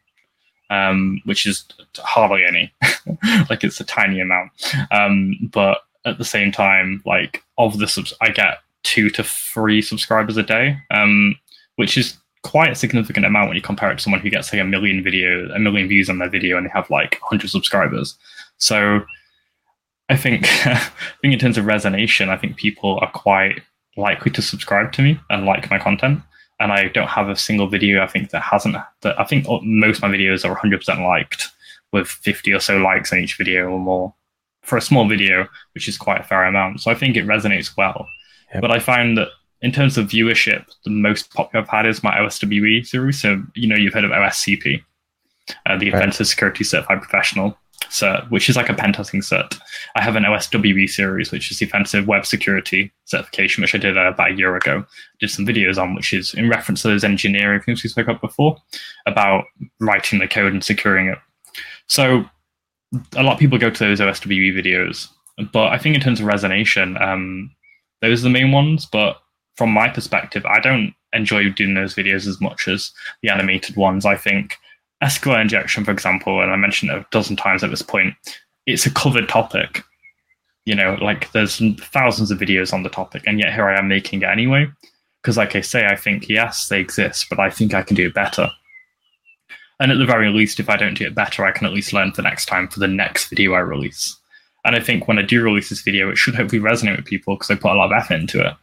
Um, 0.72 1.20
which 1.26 1.48
is 1.48 1.66
hardly 1.98 2.46
any. 2.46 2.72
like 3.50 3.64
it's 3.64 3.80
a 3.80 3.84
tiny 3.84 4.20
amount. 4.20 4.52
Um, 4.92 5.50
but 5.52 5.80
at 6.06 6.20
the 6.20 6.26
same 6.26 6.52
time, 6.52 7.02
like 7.06 7.44
of 7.58 7.80
the 7.80 7.88
subs 7.88 8.14
I 8.22 8.30
get 8.30 8.60
two 8.84 9.10
to 9.10 9.24
three 9.24 9.82
subscribers 9.82 10.38
a 10.38 10.44
day. 10.44 10.78
Um, 10.92 11.36
which 11.80 11.98
is 11.98 12.19
quite 12.44 12.72
a 12.72 12.76
significant 12.76 13.26
amount 13.26 13.50
when 13.50 13.56
you 13.56 13.62
compare 13.62 13.92
it 13.92 13.98
to 13.98 14.04
someone 14.04 14.22
who 14.22 14.30
gets 14.30 14.52
like 14.54 14.62
a 14.62 14.66
million 14.66 15.04
video, 15.04 15.50
a 15.54 15.60
million 15.60 15.88
views 15.88 16.10
on 16.10 16.20
their 16.20 16.30
video, 16.30 16.58
and 16.58 16.66
they 16.66 16.72
have 16.74 16.90
like 16.90 17.20
100 17.22 17.50
subscribers. 17.50 18.18
So 18.58 19.02
I 20.10 20.16
think, 20.16 20.44
I 20.66 20.90
think 21.22 21.34
in 21.34 21.40
terms 21.40 21.58
of 21.58 21.66
resonation, 21.66 22.30
I 22.30 22.38
think 22.38 22.58
people 22.58 23.00
are 23.02 23.12
quite 23.12 23.62
likely 23.98 24.32
to 24.32 24.42
subscribe 24.42 24.92
to 24.94 25.02
me 25.02 25.20
and 25.30 25.46
like 25.46 25.70
my 25.70 25.80
content. 25.80 26.22
And 26.62 26.74
I 26.74 26.90
don't 26.90 27.08
have 27.08 27.30
a 27.30 27.38
single 27.38 27.68
video 27.68 28.04
I 28.04 28.08
think 28.08 28.32
that 28.32 28.42
hasn't. 28.42 28.76
That 29.02 29.20
I 29.20 29.24
think 29.24 29.46
most 29.64 29.98
of 29.98 30.02
my 30.04 30.10
videos 30.10 30.44
are 30.44 30.56
100% 30.56 31.06
liked, 31.06 31.50
with 31.92 32.08
50 32.08 32.54
or 32.54 32.60
so 32.60 32.78
likes 32.78 33.12
on 33.12 33.20
each 33.20 33.38
video 33.38 33.68
or 33.70 33.80
more 33.80 34.14
for 34.62 34.78
a 34.78 34.82
small 34.82 35.08
video, 35.08 35.48
which 35.74 35.88
is 35.88 35.98
quite 35.98 36.22
a 36.22 36.24
fair 36.24 36.44
amount. 36.44 36.82
So 36.82 36.92
I 36.92 36.96
think 36.96 37.16
it 37.16 37.26
resonates 37.26 37.76
well. 37.78 38.08
Yep. 38.54 38.62
But 38.62 38.72
I 38.72 38.80
find 38.80 39.18
that 39.18 39.30
in 39.62 39.72
terms 39.72 39.98
of 39.98 40.08
viewership, 40.08 40.66
the 40.86 40.92
most 40.92 41.34
popular 41.34 41.64
I've 41.64 41.70
had 41.70 41.86
is 41.86 42.04
my 42.04 42.16
OSWE 42.18 42.86
series. 42.86 43.22
So, 43.22 43.42
you 43.56 43.68
know, 43.68 43.76
you've 43.76 43.94
heard 43.94 44.06
of 44.06 44.12
OSCP, 44.12 44.82
uh, 45.66 45.78
the 45.78 45.90
Offensive 45.90 46.22
right. 46.22 46.28
Security 46.28 46.64
Certified 46.64 47.02
Professional 47.02 47.58
cert, 47.90 48.30
which 48.30 48.50
is 48.50 48.56
like 48.56 48.70
a 48.70 48.74
pen 48.74 48.94
testing 48.94 49.22
cert. 49.22 49.60
I 49.96 50.02
have 50.02 50.16
an 50.16 50.24
OSWE 50.24 50.90
series, 50.90 51.32
which 51.32 51.52
is 51.52 51.60
the 51.60 51.66
Offensive 51.66 52.08
Web 52.08 52.26
Security 52.26 52.92
certification, 53.06 53.62
which 53.62 53.76
I 53.76 53.80
did 53.80 53.98
uh, 53.98 54.12
about 54.14 54.32
a 54.32 54.36
year 54.36 54.56
ago. 54.56 54.86
Did 55.20 55.30
some 55.30 55.46
videos 55.46 55.78
on, 55.78 55.96
which 55.96 56.14
is 56.14 56.34
in 56.34 56.50
reference 56.50 56.82
to 56.84 56.90
those 56.90 57.04
engineering 57.04 57.62
things 57.62 57.84
we 57.84 57.90
spoke 57.90 58.08
about 58.08 58.22
before, 58.22 58.58
about 59.06 59.46
writing 59.80 60.20
the 60.20 60.28
code 60.28 60.54
and 60.54 60.64
securing 60.64 61.08
it. 61.08 61.18
So, 61.88 62.26
a 63.16 63.24
lot 63.24 63.34
of 63.34 63.40
people 63.40 63.58
go 63.58 63.70
to 63.70 63.80
those 63.80 64.00
OSWE 64.00 64.54
videos, 64.54 65.10
but 65.52 65.68
I 65.68 65.78
think 65.78 65.96
in 65.96 66.02
terms 66.02 66.20
of 66.20 66.28
resonation, 66.28 67.00
um, 67.02 67.52
those 68.02 68.22
are 68.22 68.24
the 68.24 68.30
main 68.30 68.52
ones. 68.52 68.86
But 68.86 69.18
from 69.60 69.72
my 69.72 69.90
perspective, 69.90 70.46
I 70.46 70.62
don't 70.62 70.94
enjoy 71.12 71.50
doing 71.50 71.74
those 71.74 71.94
videos 71.94 72.26
as 72.28 72.40
much 72.40 72.70
as 72.70 72.92
the 73.22 73.30
animated 73.30 73.76
ones. 73.76 74.06
I 74.06 74.16
think 74.16 74.58
SQL 75.04 75.42
injection, 75.42 75.84
for 75.84 75.92
example, 75.92 76.42
and 76.42 76.50
I 76.50 76.56
mentioned 76.56 76.92
it 76.92 76.98
a 76.98 77.06
dozen 77.12 77.36
times 77.36 77.62
at 77.62 77.70
this 77.70 77.82
point, 77.82 78.16
it's 78.66 78.86
a 78.86 78.92
covered 78.92 79.28
topic. 79.28 79.84
You 80.66 80.76
know, 80.76 80.98
like 81.02 81.30
there's 81.34 81.62
thousands 81.82 82.32
of 82.32 82.40
videos 82.40 82.72
on 82.72 82.84
the 82.84 82.90
topic, 82.90 83.24
and 83.28 83.38
yet 83.38 83.54
here 83.54 83.68
I 83.68 83.78
am 83.78 83.90
making 83.90 84.22
it 84.22 84.30
anyway. 84.30 84.66
Because, 85.22 85.36
like 85.36 85.58
I 85.58 85.62
say, 85.62 85.88
I 85.88 85.98
think 85.98 86.30
yes, 86.30 86.70
they 86.70 86.80
exist, 86.80 87.26
but 87.30 87.40
I 87.40 87.50
think 87.50 87.74
I 87.74 87.84
can 87.84 87.98
do 87.98 88.08
it 88.08 88.14
better. 88.14 88.50
And 89.82 89.92
at 89.92 89.98
the 89.98 90.06
very 90.06 90.30
least, 90.30 90.62
if 90.62 90.70
I 90.70 90.78
don't 90.78 90.98
do 90.98 91.06
it 91.06 91.16
better, 91.16 91.44
I 91.44 91.52
can 91.52 91.68
at 91.68 91.74
least 91.74 91.92
learn 91.92 92.14
for 92.14 92.22
next 92.22 92.46
time 92.46 92.70
for 92.70 92.80
the 92.80 92.88
next 92.88 93.28
video 93.28 93.56
I 93.56 93.60
release. 93.60 94.18
And 94.64 94.74
I 94.74 94.80
think 94.80 95.08
when 95.08 95.20
I 95.20 95.24
do 95.24 95.44
release 95.44 95.68
this 95.68 95.82
video, 95.82 96.10
it 96.10 96.18
should 96.18 96.36
hopefully 96.36 96.62
resonate 96.62 96.96
with 96.96 97.06
people 97.06 97.36
because 97.36 97.52
I 97.52 97.56
put 97.56 97.72
a 97.72 97.76
lot 97.76 97.92
of 97.92 97.98
effort 98.02 98.14
into 98.16 98.40
it. 98.40 98.54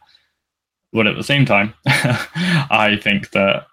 But 0.93 1.07
at 1.07 1.15
the 1.15 1.23
same 1.23 1.45
time, 1.45 1.73
I 1.85 2.99
think 3.01 3.31
that 3.31 3.67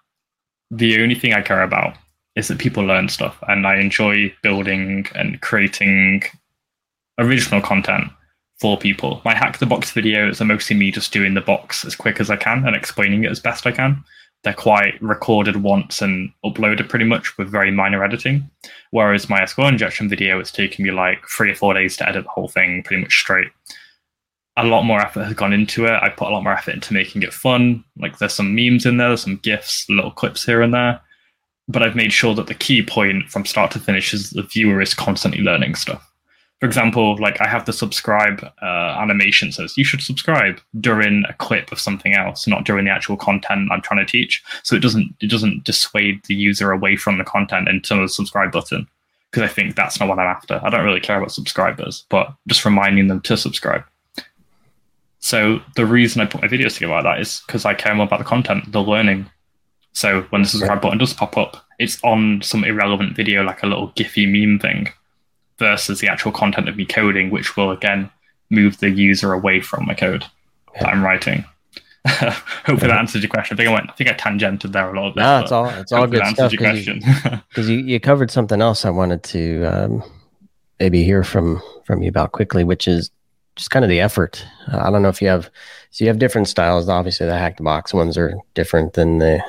the 0.71 1.01
only 1.01 1.15
thing 1.15 1.33
I 1.33 1.41
care 1.41 1.63
about 1.63 1.95
is 2.35 2.47
that 2.49 2.59
people 2.59 2.83
learn 2.83 3.09
stuff. 3.09 3.37
And 3.47 3.65
I 3.65 3.77
enjoy 3.77 4.33
building 4.43 5.07
and 5.15 5.39
creating 5.41 6.23
original 7.17 7.61
content 7.61 8.05
for 8.59 8.77
people. 8.77 9.21
My 9.25 9.35
hack 9.35 9.57
the 9.57 9.65
box 9.65 9.91
videos 9.91 10.39
are 10.41 10.45
mostly 10.45 10.75
me 10.75 10.91
just 10.91 11.13
doing 11.13 11.33
the 11.33 11.41
box 11.41 11.85
as 11.85 11.95
quick 11.95 12.19
as 12.19 12.29
I 12.29 12.37
can 12.37 12.65
and 12.65 12.75
explaining 12.75 13.23
it 13.23 13.31
as 13.31 13.39
best 13.39 13.65
I 13.65 13.71
can. 13.71 14.03
They're 14.43 14.53
quite 14.53 15.01
recorded 15.01 15.63
once 15.63 16.01
and 16.01 16.31
uploaded 16.45 16.87
pretty 16.87 17.05
much 17.05 17.37
with 17.37 17.49
very 17.49 17.71
minor 17.71 18.03
editing. 18.03 18.49
Whereas 18.91 19.29
my 19.29 19.41
SQL 19.41 19.69
injection 19.69 20.07
video, 20.07 20.39
it's 20.39 20.51
taking 20.51 20.85
me 20.85 20.91
like 20.91 21.25
three 21.27 21.51
or 21.51 21.55
four 21.55 21.73
days 21.73 21.97
to 21.97 22.07
edit 22.07 22.25
the 22.25 22.29
whole 22.29 22.47
thing 22.47 22.83
pretty 22.83 23.01
much 23.01 23.13
straight 23.13 23.47
a 24.57 24.63
lot 24.63 24.83
more 24.83 25.01
effort 25.01 25.25
has 25.25 25.33
gone 25.33 25.53
into 25.53 25.85
it. 25.85 25.99
I 26.01 26.09
put 26.09 26.29
a 26.29 26.31
lot 26.31 26.43
more 26.43 26.53
effort 26.53 26.75
into 26.75 26.93
making 26.93 27.23
it 27.23 27.33
fun. 27.33 27.83
Like 27.97 28.17
there's 28.17 28.33
some 28.33 28.55
memes 28.55 28.85
in 28.85 28.97
there, 28.97 29.09
there's 29.09 29.23
some 29.23 29.37
gifs, 29.37 29.87
little 29.89 30.11
clips 30.11 30.45
here 30.45 30.61
and 30.61 30.73
there. 30.73 31.01
But 31.67 31.83
I've 31.83 31.95
made 31.95 32.13
sure 32.13 32.35
that 32.35 32.47
the 32.47 32.53
key 32.53 32.83
point 32.83 33.29
from 33.29 33.45
start 33.45 33.71
to 33.71 33.79
finish 33.79 34.13
is 34.13 34.29
the 34.29 34.43
viewer 34.43 34.81
is 34.81 34.93
constantly 34.93 35.41
learning 35.41 35.75
stuff. 35.75 36.09
For 36.61 36.67
example, 36.67 37.17
like 37.17 37.41
I 37.41 37.47
have 37.47 37.65
the 37.65 37.73
subscribe 37.73 38.49
uh, 38.61 38.97
animation 38.97 39.51
says 39.51 39.77
you 39.77 39.83
should 39.83 40.01
subscribe 40.01 40.61
during 40.79 41.25
a 41.27 41.33
clip 41.33 41.71
of 41.71 41.79
something 41.81 42.13
else, 42.13 42.47
not 42.47 42.63
during 42.63 42.85
the 42.85 42.91
actual 42.91 43.17
content 43.17 43.69
I'm 43.71 43.81
trying 43.81 44.05
to 44.05 44.09
teach. 44.09 44.41
So 44.63 44.75
it 44.75 44.81
doesn't 44.81 45.15
it 45.19 45.29
doesn't 45.29 45.65
dissuade 45.65 46.23
the 46.25 46.35
user 46.35 46.71
away 46.71 46.95
from 46.95 47.17
the 47.17 47.25
content 47.25 47.67
into 47.67 47.95
the 47.95 48.07
subscribe 48.07 48.53
button 48.53 48.87
because 49.31 49.43
I 49.43 49.53
think 49.53 49.75
that's 49.75 49.99
not 49.99 50.07
what 50.07 50.17
I'm 50.17 50.27
after. 50.27 50.61
I 50.63 50.69
don't 50.69 50.85
really 50.85 51.01
care 51.01 51.17
about 51.17 51.33
subscribers, 51.33 52.05
but 52.09 52.33
just 52.47 52.63
reminding 52.63 53.09
them 53.09 53.19
to 53.21 53.35
subscribe. 53.35 53.83
So 55.25 55.59
the 55.75 55.87
reason 55.87 56.21
I 56.21 56.27
put 56.27 56.43
my 56.43 56.47
videos 56.47 56.75
together 56.75 56.93
like 56.93 57.03
that 57.03 57.19
is 57.19 57.41
because 57.47 57.65
I 57.65 57.73
care 57.73 57.95
more 57.95 58.05
about 58.05 58.19
the 58.19 58.25
content, 58.25 58.71
the 58.71 58.83
learning. 58.83 59.27
So 59.91 60.21
when 60.29 60.43
the 60.43 60.47
subscribe 60.47 60.81
button 60.81 60.99
does 60.99 61.13
pop 61.13 61.35
up, 61.35 61.65
it's 61.79 61.97
on 62.03 62.43
some 62.43 62.63
irrelevant 62.63 63.15
video 63.15 63.41
like 63.41 63.63
a 63.63 63.65
little 63.65 63.89
Giphy 63.93 64.31
meme 64.31 64.59
thing 64.59 64.93
versus 65.57 65.99
the 65.99 66.07
actual 66.07 66.31
content 66.31 66.69
of 66.69 66.77
me 66.77 66.85
coding, 66.85 67.31
which 67.31 67.57
will 67.57 67.71
again 67.71 68.11
move 68.51 68.77
the 68.77 68.91
user 68.91 69.33
away 69.33 69.61
from 69.61 69.87
my 69.87 69.95
code 69.95 70.23
yeah. 70.75 70.83
that 70.83 70.93
I'm 70.93 71.03
writing. 71.03 71.43
hopefully 72.07 72.87
that 72.87 72.99
answers 72.99 73.23
your 73.23 73.31
question. 73.31 73.55
I 73.55 73.57
think 73.57 73.69
I 73.69 73.73
went. 73.73 73.89
I 73.89 73.93
think 73.93 74.11
I 74.11 74.13
tangented 74.13 74.73
there 74.73 74.87
a 74.87 74.93
little 74.93 75.09
bit. 75.09 75.21
No, 75.21 75.39
it's 75.39 75.51
all 75.51 75.69
it's 75.69 75.91
all 75.91 76.05
good 76.05 76.23
stuff. 76.27 76.51
Because 76.51 76.85
you, 77.67 77.77
you, 77.77 77.83
you, 77.85 77.99
covered 77.99 78.29
something 78.29 78.61
else 78.61 78.85
I 78.85 78.91
wanted 78.91 79.23
to 79.23 79.63
um, 79.63 80.03
maybe 80.79 81.03
hear 81.03 81.23
from 81.23 81.63
from 81.83 82.03
you 82.03 82.09
about 82.09 82.31
quickly, 82.31 82.63
which 82.63 82.87
is 82.87 83.09
just 83.55 83.71
kind 83.71 83.85
of 83.85 83.89
the 83.89 84.01
effort. 84.01 84.45
Uh, 84.71 84.79
I 84.79 84.91
don't 84.91 85.01
know 85.01 85.09
if 85.09 85.21
you 85.21 85.27
have 85.27 85.49
so 85.91 86.03
you 86.03 86.09
have 86.09 86.19
different 86.19 86.47
styles. 86.47 86.89
Obviously, 86.89 87.25
the 87.25 87.37
hack 87.37 87.57
the 87.57 87.63
box 87.63 87.93
ones 87.93 88.17
are 88.17 88.35
different 88.53 88.93
than 88.93 89.19
the 89.19 89.41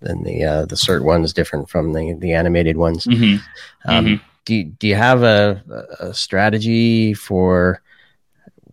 than 0.00 0.24
the 0.24 0.44
uh, 0.44 0.66
the 0.66 0.74
cert 0.74 1.04
ones, 1.04 1.32
different 1.32 1.70
from 1.70 1.92
the 1.92 2.14
the 2.14 2.32
animated 2.32 2.76
ones. 2.76 3.06
Mm-hmm. 3.06 3.88
Um, 3.88 4.04
mm-hmm. 4.04 4.24
Do 4.44 4.54
you, 4.56 4.64
do 4.64 4.88
you 4.88 4.96
have 4.96 5.22
a, 5.22 5.62
a 6.00 6.12
strategy 6.12 7.14
for 7.14 7.80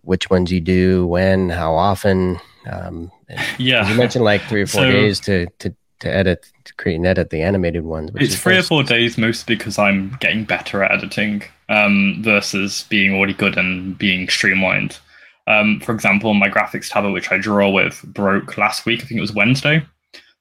which 0.02 0.28
ones 0.28 0.50
you 0.50 0.60
do, 0.60 1.06
when, 1.06 1.48
how 1.48 1.76
often? 1.76 2.40
Um, 2.68 3.12
yeah, 3.58 3.88
you 3.88 3.96
mentioned 3.96 4.24
like 4.24 4.42
three 4.42 4.62
or 4.62 4.66
four 4.66 4.82
so, 4.82 4.90
days 4.90 5.20
to 5.20 5.46
to 5.60 5.72
to 6.00 6.12
edit, 6.12 6.50
to 6.64 6.74
create 6.74 6.96
and 6.96 7.06
edit 7.06 7.30
the 7.30 7.42
animated 7.42 7.84
ones. 7.84 8.10
It's 8.16 8.36
three 8.36 8.56
or 8.56 8.62
four 8.62 8.82
days, 8.82 9.16
mostly 9.16 9.54
because 9.54 9.78
I'm 9.78 10.16
getting 10.18 10.44
better 10.44 10.82
at 10.82 10.90
editing 10.90 11.44
um, 11.70 12.18
versus 12.20 12.84
being 12.90 13.14
already 13.14 13.32
good 13.32 13.56
and 13.56 13.96
being 13.96 14.28
streamlined. 14.28 14.98
Um, 15.46 15.80
for 15.80 15.92
example, 15.92 16.34
my 16.34 16.48
graphics 16.48 16.90
tablet, 16.90 17.12
which 17.12 17.32
I 17.32 17.38
draw 17.38 17.70
with, 17.70 18.02
broke 18.04 18.58
last 18.58 18.84
week. 18.84 19.00
I 19.00 19.06
think 19.06 19.18
it 19.18 19.22
was 19.22 19.32
Wednesday. 19.32 19.82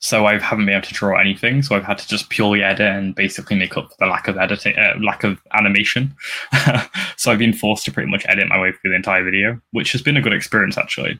So 0.02 0.26
I 0.26 0.40
haven't 0.40 0.66
been 0.66 0.76
able 0.76 0.88
to 0.88 0.94
draw 0.94 1.20
anything. 1.20 1.62
So 1.62 1.76
I've 1.76 1.84
had 1.84 1.98
to 1.98 2.08
just 2.08 2.30
purely 2.30 2.64
edit 2.64 2.88
and 2.88 3.14
basically 3.14 3.58
make 3.58 3.76
up 3.76 3.90
for 3.90 3.96
the 4.00 4.06
lack 4.06 4.28
of 4.28 4.38
editing, 4.38 4.78
uh, 4.78 4.96
lack 5.02 5.24
of 5.24 5.42
animation. 5.54 6.16
so 7.18 7.32
I've 7.32 7.40
been 7.40 7.54
forced 7.54 7.86
to 7.86 7.92
pretty 7.92 8.10
much 8.10 8.26
edit 8.28 8.48
my 8.48 8.60
way 8.60 8.72
through 8.72 8.92
the 8.92 8.96
entire 8.96 9.24
video, 9.24 9.60
which 9.72 9.92
has 9.92 10.02
been 10.02 10.18
a 10.18 10.22
good 10.22 10.34
experience 10.34 10.78
actually. 10.78 11.20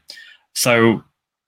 So 0.56 1.04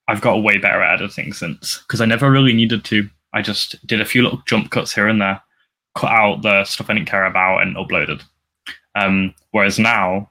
I've 0.08 0.20
got 0.20 0.42
way 0.42 0.58
better 0.58 0.82
at 0.82 1.00
editing 1.00 1.32
since 1.32 1.78
because 1.78 2.00
I 2.00 2.06
never 2.06 2.30
really 2.30 2.52
needed 2.52 2.84
to. 2.84 3.08
I 3.32 3.40
just 3.40 3.84
did 3.86 4.00
a 4.00 4.04
few 4.04 4.22
little 4.22 4.42
jump 4.46 4.70
cuts 4.70 4.94
here 4.94 5.08
and 5.08 5.20
there, 5.20 5.40
cut 5.94 6.10
out 6.10 6.42
the 6.42 6.64
stuff 6.64 6.90
I 6.90 6.94
didn't 6.94 7.08
care 7.08 7.24
about, 7.24 7.62
and 7.62 7.76
uploaded. 7.76 8.22
Um, 8.94 9.34
whereas 9.52 9.78
now, 9.78 10.30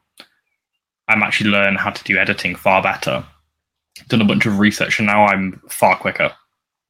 I'm 1.08 1.24
actually 1.24 1.50
learning 1.50 1.80
how 1.80 1.90
to 1.90 2.04
do 2.04 2.18
editing 2.18 2.56
far 2.56 2.82
better. 2.82 3.24
Done 4.08 4.22
a 4.22 4.26
bunch 4.26 4.46
of 4.46 4.60
research, 4.60 5.00
and 5.00 5.08
now 5.08 5.26
I'm 5.26 5.62
far 5.70 5.98
quicker. 5.98 6.32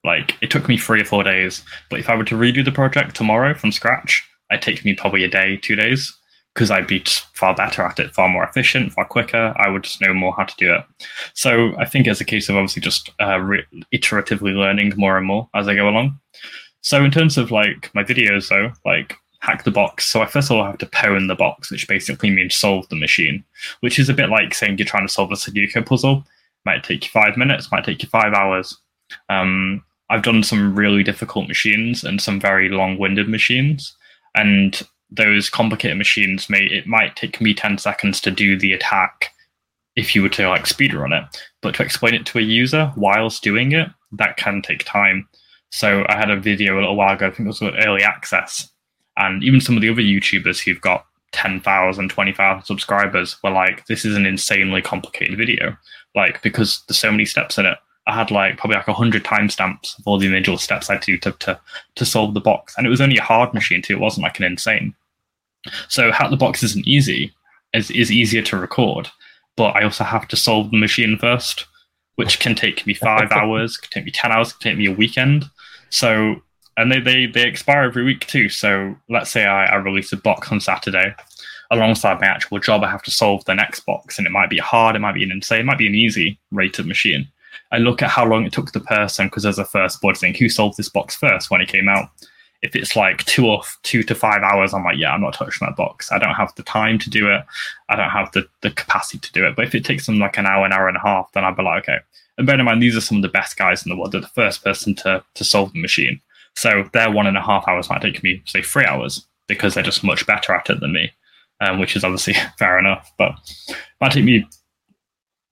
Like 0.03 0.36
it 0.41 0.49
took 0.49 0.67
me 0.67 0.77
three 0.77 1.01
or 1.01 1.05
four 1.05 1.23
days, 1.23 1.63
but 1.89 1.99
if 1.99 2.10
I 2.10 2.15
were 2.15 2.23
to 2.25 2.36
redo 2.36 2.63
the 2.65 2.71
project 2.71 3.15
tomorrow 3.15 3.53
from 3.53 3.71
scratch, 3.71 4.27
it'd 4.51 4.62
take 4.62 4.84
me 4.84 4.93
probably 4.93 5.23
a 5.23 5.29
day, 5.29 5.57
two 5.57 5.75
days 5.75 6.15
because 6.53 6.69
I'd 6.69 6.88
be 6.88 7.03
far 7.34 7.55
better 7.55 7.81
at 7.84 7.99
it, 7.99 8.13
far 8.13 8.27
more 8.27 8.43
efficient, 8.43 8.91
far 8.91 9.05
quicker. 9.05 9.53
I 9.57 9.69
would 9.69 9.84
just 9.84 10.01
know 10.01 10.13
more 10.13 10.34
how 10.34 10.43
to 10.43 10.55
do 10.57 10.73
it. 10.73 10.84
So 11.34 11.73
I 11.77 11.86
think 11.86 12.07
it's 12.07 12.19
a 12.19 12.25
case 12.25 12.49
of 12.49 12.57
obviously 12.57 12.81
just 12.81 13.10
uh, 13.21 13.39
re- 13.39 13.65
iteratively 13.93 14.53
learning 14.53 14.93
more 14.97 15.17
and 15.17 15.25
more 15.25 15.49
as 15.55 15.67
I 15.67 15.75
go 15.75 15.88
along. 15.88 16.19
So 16.81 17.03
in 17.03 17.12
terms 17.12 17.38
of 17.38 17.51
like 17.51 17.89
my 17.93 18.03
videos, 18.03 18.49
though, 18.49 18.73
like 18.86 19.15
hack 19.41 19.63
the 19.63 19.71
box. 19.71 20.06
So 20.06 20.21
I 20.21 20.25
first 20.25 20.49
of 20.49 20.58
all 20.58 20.65
have 20.65 20.77
to 20.80 20.86
pwn 20.86 21.27
the 21.27 21.36
box, 21.36 21.69
which 21.71 21.88
basically 21.88 22.30
means 22.30 22.56
solve 22.56 22.88
the 22.89 22.95
machine, 22.95 23.43
which 23.82 23.99
is 23.99 24.10
a 24.10 24.13
bit 24.13 24.30
like 24.30 24.54
saying 24.54 24.77
you're 24.77 24.86
trying 24.86 25.08
to 25.08 25.13
solve 25.13 25.32
a 25.32 25.36
Sudoku 25.36 25.86
puzzle. 25.86 26.23
Might 26.65 26.84
take 26.84 27.04
you 27.04 27.10
five 27.10 27.38
minutes, 27.38 27.71
might 27.71 27.84
take 27.84 28.04
you 28.04 28.10
five 28.10 28.34
hours. 28.34 28.77
Um, 29.30 29.84
I've 30.10 30.23
done 30.23 30.43
some 30.43 30.75
really 30.75 31.04
difficult 31.04 31.47
machines 31.47 32.04
and 32.04 32.21
some 32.21 32.39
very 32.39 32.69
long-winded 32.69 33.27
machines, 33.27 33.95
and 34.36 34.82
those 35.12 35.49
complicated 35.49 35.97
machines 35.97 36.49
may 36.49 36.63
it 36.63 36.88
might 36.88 37.15
take 37.15 37.41
me 37.41 37.54
10 37.54 37.77
seconds 37.77 38.21
to 38.21 38.32
do 38.32 38.58
the 38.58 38.73
attack 38.73 39.34
if 39.97 40.15
you 40.15 40.21
were 40.21 40.30
to 40.30 40.47
like 40.47 40.65
speed 40.65 40.91
speedrun 40.91 41.12
it 41.12 41.43
but 41.62 41.75
to 41.75 41.84
explain 41.84 42.13
it 42.13 42.25
to 42.25 42.39
a 42.39 42.41
user 42.41 42.93
whilst 42.95 43.43
doing 43.43 43.73
it 43.73 43.89
that 44.13 44.38
can 44.38 44.62
take 44.62 44.86
time 44.86 45.27
so 45.69 46.06
i 46.08 46.15
had 46.15 46.32
a 46.32 46.39
video 46.39 46.75
a 46.75 46.80
little 46.80 46.95
while 46.95 47.13
ago 47.13 47.27
i 47.27 47.30
think 47.30 47.41
it 47.41 47.47
was 47.47 47.62
early 47.62 48.01
access 48.01 48.70
and 49.17 49.43
even 49.43 49.62
some 49.62 49.76
of 49.76 49.82
the 49.82 49.89
other 49.89 50.02
youtubers 50.02 50.60
who've 50.60 50.82
got 50.82 51.06
10,000 51.32 52.10
20,000 52.10 52.65
subscribers 52.65 53.38
were 53.41 53.52
like 53.52 53.86
this 53.86 54.04
is 54.04 54.17
an 54.17 54.26
insanely 54.26 54.82
complicated 54.82 55.38
video 55.38 55.76
like 56.13 56.41
because 56.41 56.84
there's 56.88 57.00
so 57.00 57.12
many 57.12 57.26
steps 57.26 57.58
in 57.58 57.65
it 57.65 57.78
I 58.08 58.15
had 58.15 58.32
like 58.32 58.58
probably 58.58 58.78
like 58.78 58.88
a 58.88 58.93
hundred 58.93 59.24
timestamps 59.24 59.97
of 60.00 60.08
all 60.08 60.17
the 60.17 60.26
individual 60.26 60.58
steps 60.58 60.89
I 60.89 60.93
had 60.93 61.02
to, 61.04 61.17
to 61.19 61.32
to 61.32 61.60
to 61.95 62.06
solve 62.06 62.34
the 62.34 62.41
box, 62.41 62.74
and 62.78 62.88
it 62.88 62.89
was 62.89 63.02
only 63.02 63.17
a 63.17 63.24
hard 63.24 63.54
machine 63.54 63.82
too. 63.82 63.93
It 63.93 64.00
wasn't 64.00 64.24
like 64.24 64.39
an 64.39 64.45
insane. 64.45 64.95
So 65.88 66.12
how 66.12 66.28
the 66.28 66.38
box 66.38 66.63
isn't 66.63 66.88
easy, 66.88 67.32
is 67.74 67.91
is 67.91 68.12
easier 68.12 68.41
to 68.43 68.58
record, 68.58 69.10
but 69.56 69.76
I 69.76 69.84
also 69.84 70.04
have 70.04 70.28
to 70.30 70.36
solve 70.36 70.71
the 70.71 70.78
machine 70.78 71.17
first, 71.17 71.65
which 72.15 72.39
can 72.39 72.56
take 72.56 72.88
me 72.88 72.95
five 72.95 73.32
hours, 73.32 73.78
can 73.78 73.91
take 73.91 74.06
me 74.06 74.12
ten 74.12 74.32
hours, 74.32 74.54
can 74.54 74.71
take 74.71 74.78
me 74.80 74.88
a 74.88 74.91
weekend. 74.91 75.45
So 75.89 76.41
and 76.77 76.91
they, 76.91 76.99
they 76.99 77.25
they 77.25 77.47
expire 77.47 77.84
every 77.84 78.03
week 78.03 78.27
too. 78.27 78.49
So 78.49 78.95
let's 79.10 79.29
say 79.29 79.45
I, 79.45 79.65
I 79.65 79.75
release 79.75 80.12
a 80.12 80.17
box 80.17 80.51
on 80.51 80.60
Saturday. 80.60 81.15
Alongside 81.69 82.19
my 82.19 82.27
actual 82.27 82.60
job, 82.60 82.84
I 82.84 82.91
have 82.91 83.03
to 83.03 83.12
solve 83.12 83.45
the 83.45 83.55
next 83.55 83.81
box, 83.86 84.17
and 84.17 84.27
it 84.27 84.31
might 84.31 84.49
be 84.49 84.57
hard, 84.57 84.95
it 84.95 84.99
might 84.99 85.15
be 85.15 85.23
an 85.23 85.31
insane, 85.31 85.62
it 85.62 85.65
might 85.65 85.77
be 85.77 85.88
an 85.88 85.95
easy 85.95 86.38
rated 86.51 86.86
machine. 86.86 87.27
I 87.71 87.77
look 87.77 88.01
at 88.01 88.10
how 88.10 88.25
long 88.25 88.45
it 88.45 88.51
took 88.51 88.73
the 88.73 88.81
person 88.81 89.27
because 89.27 89.43
there's 89.43 89.57
a 89.57 89.63
first 89.63 90.01
blood 90.01 90.17
thing. 90.17 90.34
Who 90.34 90.49
solved 90.49 90.77
this 90.77 90.89
box 90.89 91.15
first 91.15 91.49
when 91.49 91.62
it 91.62 91.69
came 91.69 91.88
out? 91.88 92.10
if 92.62 92.75
it's 92.75 92.95
like 92.95 93.23
two 93.25 93.47
or 93.47 93.62
two 93.84 94.03
to 94.03 94.13
five 94.13 94.43
hours, 94.43 94.73
I'm 94.73 94.84
like, 94.84 94.97
yeah, 94.97 95.12
I'm 95.12 95.21
not 95.21 95.34
touching 95.34 95.65
that 95.65 95.75
box. 95.75 96.12
I 96.12 96.19
don't 96.19 96.36
have 96.36 96.53
the 96.55 96.63
time 96.63 96.99
to 96.99 97.10
do 97.10 97.29
it. 97.29 97.43
I 97.89 97.95
don't 97.95 98.10
have 98.10 98.31
the, 98.34 98.47
the 98.62 98.69
capacity 98.71 99.17
to 99.19 99.31
do 99.31 99.45
it. 99.47 99.55
But 99.55 99.65
if 99.65 99.73
it 99.73 99.84
takes 99.84 100.05
them 100.05 100.19
like 100.19 100.38
an 100.38 100.45
hour, 100.45 100.65
an 100.65 100.73
hour 100.73 100.88
and 100.88 100.97
a 100.97 101.01
half, 101.01 101.31
then 101.34 101.43
I'd 101.43 101.57
be 101.57 101.63
like, 101.63 101.84
okay. 101.84 101.99
And 102.38 102.45
bear 102.45 102.60
in 102.60 102.65
mind, 102.65 102.81
these 102.81 102.95
are 102.95 103.01
some 103.01 103.17
of 103.17 103.23
the 103.23 103.29
best 103.29 103.57
guys 103.57 103.84
in 103.84 103.89
the 103.89 103.95
world. 103.95 104.12
They're 104.12 104.21
the 104.21 104.27
first 104.27 104.63
person 104.63 104.95
to 104.95 105.23
to 105.34 105.43
solve 105.43 105.73
the 105.73 105.81
machine. 105.81 106.21
So 106.55 106.89
their 106.93 107.11
one 107.11 107.27
and 107.27 107.37
a 107.37 107.41
half 107.41 107.67
hours 107.67 107.89
might 107.89 108.01
take 108.01 108.21
me, 108.23 108.41
say, 108.45 108.61
three 108.61 108.85
hours 108.85 109.25
because 109.47 109.73
they're 109.73 109.83
just 109.83 110.03
much 110.03 110.25
better 110.27 110.53
at 110.53 110.69
it 110.69 110.79
than 110.79 110.93
me, 110.93 111.11
um, 111.59 111.79
which 111.79 111.95
is 111.95 112.03
obviously 112.03 112.35
fair 112.57 112.77
enough. 112.79 113.11
But 113.17 113.33
it 113.69 113.77
might 113.99 114.11
take 114.11 114.25
me, 114.25 114.47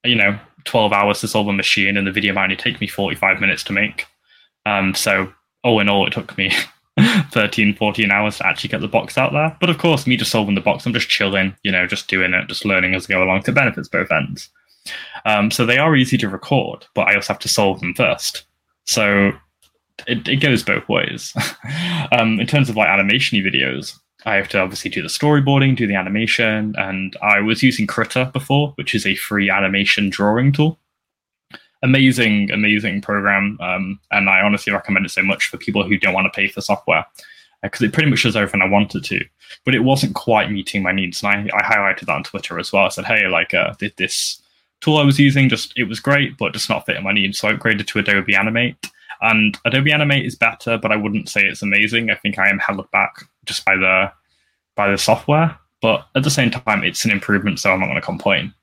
you 0.03 0.15
know, 0.15 0.39
12 0.65 0.93
hours 0.93 1.21
to 1.21 1.27
solve 1.27 1.47
a 1.47 1.53
machine, 1.53 1.97
and 1.97 2.05
the 2.05 2.11
video 2.11 2.33
might 2.33 2.43
only 2.43 2.55
take 2.55 2.79
me 2.79 2.87
45 2.87 3.39
minutes 3.39 3.63
to 3.65 3.73
make. 3.73 4.05
Um, 4.65 4.93
so 4.93 5.33
all 5.63 5.79
in 5.79 5.89
all, 5.89 6.05
it 6.05 6.13
took 6.13 6.37
me 6.37 6.51
13, 7.31 7.75
14 7.75 8.11
hours 8.11 8.37
to 8.37 8.47
actually 8.47 8.69
get 8.69 8.81
the 8.81 8.87
box 8.87 9.17
out 9.17 9.31
there. 9.31 9.55
But 9.59 9.69
of 9.69 9.77
course, 9.77 10.05
me 10.05 10.17
just 10.17 10.31
solving 10.31 10.55
the 10.55 10.61
box, 10.61 10.85
I'm 10.85 10.93
just 10.93 11.09
chilling, 11.09 11.55
you 11.63 11.71
know, 11.71 11.87
just 11.87 12.07
doing 12.07 12.33
it, 12.33 12.47
just 12.47 12.65
learning 12.65 12.93
as 12.93 13.05
I 13.05 13.09
go 13.09 13.23
along. 13.23 13.43
So 13.43 13.51
it 13.51 13.55
benefits 13.55 13.87
both 13.87 14.11
ends. 14.11 14.49
Um, 15.25 15.51
so 15.51 15.65
they 15.65 15.77
are 15.77 15.95
easy 15.95 16.17
to 16.17 16.29
record, 16.29 16.85
but 16.93 17.07
I 17.07 17.15
also 17.15 17.33
have 17.33 17.41
to 17.41 17.49
solve 17.49 17.79
them 17.79 17.93
first. 17.93 18.45
So 18.85 19.31
it, 20.07 20.27
it 20.27 20.37
goes 20.37 20.63
both 20.63 20.87
ways. 20.89 21.33
um, 22.11 22.39
in 22.39 22.47
terms 22.47 22.69
of 22.69 22.75
like 22.75 22.89
animation 22.89 23.39
videos, 23.39 23.97
I 24.25 24.35
have 24.35 24.49
to 24.49 24.59
obviously 24.59 24.91
do 24.91 25.01
the 25.01 25.07
storyboarding, 25.07 25.77
do 25.77 25.87
the 25.87 25.95
animation, 25.95 26.75
and 26.77 27.15
I 27.21 27.39
was 27.39 27.63
using 27.63 27.87
Krita 27.87 28.29
before, 28.33 28.73
which 28.75 28.93
is 28.93 29.05
a 29.05 29.15
free 29.15 29.49
animation 29.49 30.09
drawing 30.09 30.51
tool 30.51 30.79
amazing, 31.83 32.51
amazing 32.51 33.01
program. 33.01 33.57
Um, 33.61 33.99
and 34.11 34.29
I 34.29 34.41
honestly 34.41 34.73
recommend 34.73 35.05
it 35.05 35.09
so 35.09 35.23
much 35.23 35.47
for 35.47 35.57
people 35.57 35.83
who 35.83 35.97
don't 35.97 36.13
want 36.13 36.25
to 36.25 36.35
pay 36.35 36.47
for 36.47 36.61
software 36.61 37.05
because 37.61 37.81
uh, 37.81 37.85
it 37.85 37.93
pretty 37.93 38.09
much 38.09 38.23
does 38.23 38.35
everything 38.35 38.61
I 38.61 38.69
wanted 38.69 39.03
to. 39.05 39.23
But 39.65 39.75
it 39.75 39.83
wasn't 39.83 40.15
quite 40.15 40.51
meeting 40.51 40.83
my 40.83 40.91
needs, 40.91 41.23
and 41.23 41.51
I, 41.51 41.57
I 41.57 41.63
highlighted 41.63 42.05
that 42.05 42.15
on 42.15 42.23
Twitter 42.23 42.59
as 42.59 42.71
well. 42.71 42.85
I 42.85 42.89
said, 42.89 43.05
"Hey, 43.05 43.27
like 43.27 43.53
uh, 43.53 43.73
this 43.97 44.41
tool 44.81 44.97
I 44.97 45.03
was 45.03 45.19
using, 45.19 45.49
just 45.49 45.73
it 45.75 45.85
was 45.85 45.99
great, 45.99 46.37
but 46.37 46.53
just 46.53 46.69
not 46.69 46.85
fitting 46.85 47.03
my 47.03 47.13
needs." 47.13 47.39
So 47.39 47.47
I 47.47 47.53
upgraded 47.53 47.87
to 47.87 47.99
Adobe 47.99 48.35
Animate, 48.35 48.77
and 49.21 49.57
Adobe 49.65 49.91
Animate 49.91 50.25
is 50.25 50.35
better, 50.35 50.77
but 50.77 50.91
I 50.91 50.95
wouldn't 50.95 51.29
say 51.29 51.41
it's 51.41 51.61
amazing. 51.61 52.09
I 52.09 52.15
think 52.15 52.39
I 52.39 52.49
am 52.49 52.59
held 52.59 52.89
back 52.91 53.25
just 53.45 53.65
by 53.65 53.75
the 53.75 54.11
by 54.75 54.89
the 54.89 54.97
software, 54.97 55.57
but 55.81 56.07
at 56.15 56.23
the 56.23 56.29
same 56.29 56.51
time, 56.51 56.83
it's 56.83 57.05
an 57.05 57.11
improvement, 57.11 57.59
so 57.59 57.71
I'm 57.71 57.79
not 57.79 57.87
going 57.87 57.95
to 57.95 58.01
complain. 58.01 58.53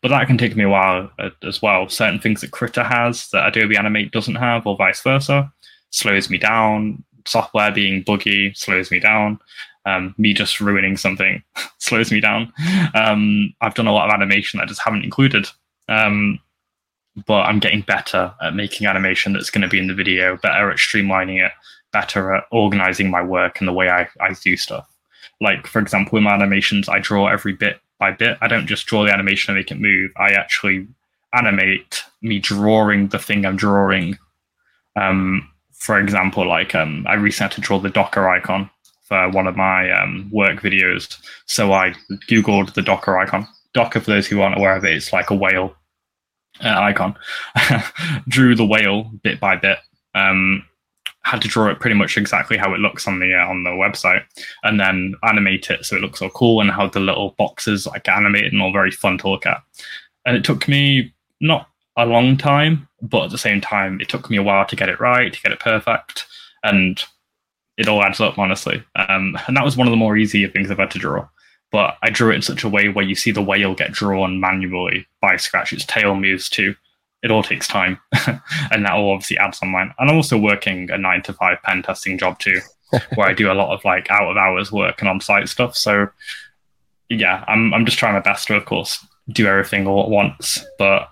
But 0.00 0.08
that 0.08 0.26
can 0.26 0.38
take 0.38 0.54
me 0.56 0.64
a 0.64 0.68
while 0.68 1.10
uh, 1.18 1.30
as 1.42 1.60
well. 1.60 1.88
Certain 1.88 2.20
things 2.20 2.40
that 2.40 2.52
Krita 2.52 2.84
has 2.84 3.28
that 3.30 3.48
Adobe 3.48 3.76
Animate 3.76 4.12
doesn't 4.12 4.36
have, 4.36 4.66
or 4.66 4.76
vice 4.76 5.02
versa, 5.02 5.52
slows 5.90 6.30
me 6.30 6.38
down. 6.38 7.02
Software 7.26 7.72
being 7.72 8.02
buggy 8.02 8.52
slows 8.54 8.90
me 8.90 9.00
down. 9.00 9.38
Um, 9.84 10.14
me 10.18 10.32
just 10.32 10.60
ruining 10.60 10.96
something 10.96 11.42
slows 11.78 12.12
me 12.12 12.20
down. 12.20 12.52
Um, 12.94 13.52
I've 13.60 13.74
done 13.74 13.88
a 13.88 13.92
lot 13.92 14.08
of 14.08 14.14
animation 14.14 14.60
I 14.60 14.66
just 14.66 14.82
haven't 14.82 15.04
included. 15.04 15.48
Um, 15.88 16.38
but 17.26 17.42
I'm 17.42 17.58
getting 17.58 17.82
better 17.82 18.32
at 18.40 18.54
making 18.54 18.86
animation 18.86 19.32
that's 19.32 19.50
going 19.50 19.62
to 19.62 19.68
be 19.68 19.78
in 19.78 19.86
the 19.86 19.94
video, 19.94 20.36
better 20.38 20.70
at 20.70 20.78
streamlining 20.78 21.44
it, 21.44 21.52
better 21.92 22.34
at 22.34 22.44
organizing 22.50 23.10
my 23.10 23.22
work 23.22 23.60
and 23.60 23.68
the 23.68 23.72
way 23.72 23.90
I, 23.90 24.08
I 24.20 24.34
do 24.42 24.56
stuff. 24.56 24.88
Like, 25.40 25.66
for 25.66 25.80
example, 25.80 26.18
in 26.18 26.24
my 26.24 26.34
animations, 26.34 26.88
I 26.88 26.98
draw 27.00 27.26
every 27.26 27.52
bit 27.52 27.80
by 27.98 28.12
bit. 28.12 28.38
I 28.40 28.48
don't 28.48 28.66
just 28.66 28.86
draw 28.86 29.04
the 29.04 29.12
animation 29.12 29.52
and 29.52 29.58
make 29.58 29.70
it 29.70 29.78
move. 29.78 30.10
I 30.16 30.32
actually 30.32 30.86
animate 31.34 32.02
me 32.22 32.38
drawing 32.38 33.08
the 33.08 33.18
thing 33.18 33.44
I'm 33.44 33.56
drawing. 33.56 34.18
Um, 34.96 35.48
for 35.72 35.98
example, 35.98 36.46
like 36.46 36.74
um, 36.74 37.04
I 37.08 37.14
recently 37.14 37.48
had 37.48 37.56
to 37.56 37.60
draw 37.60 37.78
the 37.78 37.90
Docker 37.90 38.28
icon 38.28 38.70
for 39.02 39.28
one 39.30 39.46
of 39.46 39.56
my 39.56 39.90
um, 39.90 40.30
work 40.32 40.60
videos. 40.60 41.18
So 41.46 41.72
I 41.72 41.94
googled 42.30 42.74
the 42.74 42.82
Docker 42.82 43.18
icon. 43.18 43.46
Docker, 43.74 44.00
for 44.00 44.10
those 44.10 44.26
who 44.26 44.40
aren't 44.40 44.58
aware 44.58 44.76
of 44.76 44.84
it, 44.84 44.94
it's 44.94 45.12
like 45.12 45.30
a 45.30 45.34
whale. 45.34 45.74
Uh, 46.60 46.68
icon, 46.68 47.16
drew 48.28 48.54
the 48.54 48.66
whale 48.66 49.04
bit 49.22 49.40
by 49.40 49.56
bit. 49.56 49.78
Um, 50.14 50.64
had 51.24 51.40
to 51.40 51.48
draw 51.48 51.68
it 51.68 51.78
pretty 51.78 51.94
much 51.94 52.16
exactly 52.16 52.56
how 52.56 52.74
it 52.74 52.80
looks 52.80 53.06
on 53.06 53.20
the 53.20 53.34
uh, 53.34 53.46
on 53.46 53.62
the 53.62 53.70
website, 53.70 54.24
and 54.64 54.78
then 54.80 55.14
animate 55.22 55.70
it 55.70 55.84
so 55.84 55.96
it 55.96 56.02
looks 56.02 56.20
all 56.20 56.30
cool 56.30 56.60
and 56.60 56.70
how 56.70 56.88
the 56.88 57.00
little 57.00 57.34
boxes 57.38 57.86
like 57.86 58.08
animated 58.08 58.52
and 58.52 58.60
all 58.60 58.72
very 58.72 58.90
fun 58.90 59.18
to 59.18 59.28
look 59.28 59.46
at. 59.46 59.62
And 60.26 60.36
it 60.36 60.44
took 60.44 60.68
me 60.68 61.14
not 61.40 61.68
a 61.96 62.06
long 62.06 62.36
time, 62.36 62.88
but 63.00 63.24
at 63.24 63.30
the 63.30 63.38
same 63.38 63.60
time, 63.60 64.00
it 64.00 64.08
took 64.08 64.30
me 64.30 64.36
a 64.36 64.42
while 64.42 64.66
to 64.66 64.76
get 64.76 64.88
it 64.88 65.00
right, 65.00 65.32
to 65.32 65.40
get 65.40 65.52
it 65.52 65.60
perfect, 65.60 66.26
and 66.64 67.02
it 67.76 67.88
all 67.88 68.02
adds 68.02 68.20
up 68.20 68.38
honestly. 68.38 68.82
Um, 68.96 69.38
and 69.46 69.56
that 69.56 69.64
was 69.64 69.76
one 69.76 69.86
of 69.86 69.92
the 69.92 69.96
more 69.96 70.16
easier 70.16 70.48
things 70.48 70.70
I've 70.70 70.78
had 70.78 70.90
to 70.92 70.98
draw. 70.98 71.26
But 71.72 71.96
I 72.02 72.10
drew 72.10 72.30
it 72.30 72.36
in 72.36 72.42
such 72.42 72.64
a 72.64 72.68
way 72.68 72.88
where 72.88 73.04
you 73.04 73.14
see 73.14 73.30
the 73.30 73.42
whale 73.42 73.74
get 73.74 73.92
drawn 73.92 74.38
manually 74.38 75.06
by 75.20 75.36
scratch. 75.36 75.72
Its 75.72 75.86
tail 75.86 76.14
moves 76.14 76.48
too 76.48 76.74
it 77.22 77.30
all 77.30 77.42
takes 77.42 77.68
time, 77.68 78.00
and 78.70 78.84
that 78.84 78.92
all 78.92 79.12
obviously 79.12 79.38
adds 79.38 79.60
on 79.62 79.68
mine. 79.68 79.94
And 79.98 80.10
I'm 80.10 80.16
also 80.16 80.36
working 80.36 80.90
a 80.90 80.98
nine 80.98 81.22
to 81.22 81.32
five 81.32 81.62
pen 81.62 81.82
testing 81.82 82.18
job 82.18 82.38
too, 82.38 82.60
where 83.14 83.28
I 83.28 83.32
do 83.32 83.50
a 83.50 83.54
lot 83.54 83.72
of 83.72 83.84
like 83.84 84.10
out 84.10 84.30
of 84.30 84.36
hours 84.36 84.72
work 84.72 85.00
and 85.00 85.08
on 85.08 85.20
site 85.20 85.48
stuff. 85.48 85.76
So 85.76 86.08
yeah, 87.08 87.44
I'm 87.46 87.72
I'm 87.72 87.84
just 87.86 87.98
trying 87.98 88.14
my 88.14 88.20
best 88.20 88.48
to, 88.48 88.56
of 88.56 88.64
course, 88.64 89.04
do 89.28 89.46
everything 89.46 89.86
all 89.86 90.02
at 90.02 90.10
once, 90.10 90.64
but 90.78 91.08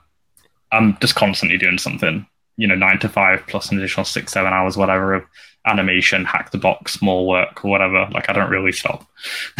I'm 0.72 0.98
just 1.00 1.14
constantly 1.14 1.58
doing 1.58 1.78
something. 1.78 2.26
You 2.56 2.66
know, 2.66 2.74
nine 2.74 2.98
to 2.98 3.08
five 3.08 3.44
plus 3.46 3.70
an 3.70 3.78
additional 3.78 4.04
six, 4.04 4.32
seven 4.32 4.52
hours, 4.52 4.76
whatever 4.76 5.14
of 5.14 5.24
animation, 5.66 6.24
hack 6.24 6.50
the 6.50 6.58
box, 6.58 7.02
more 7.02 7.26
work, 7.26 7.64
or 7.64 7.70
whatever. 7.70 8.08
Like 8.12 8.30
I 8.30 8.32
don't 8.32 8.50
really 8.50 8.72
stop. 8.72 9.06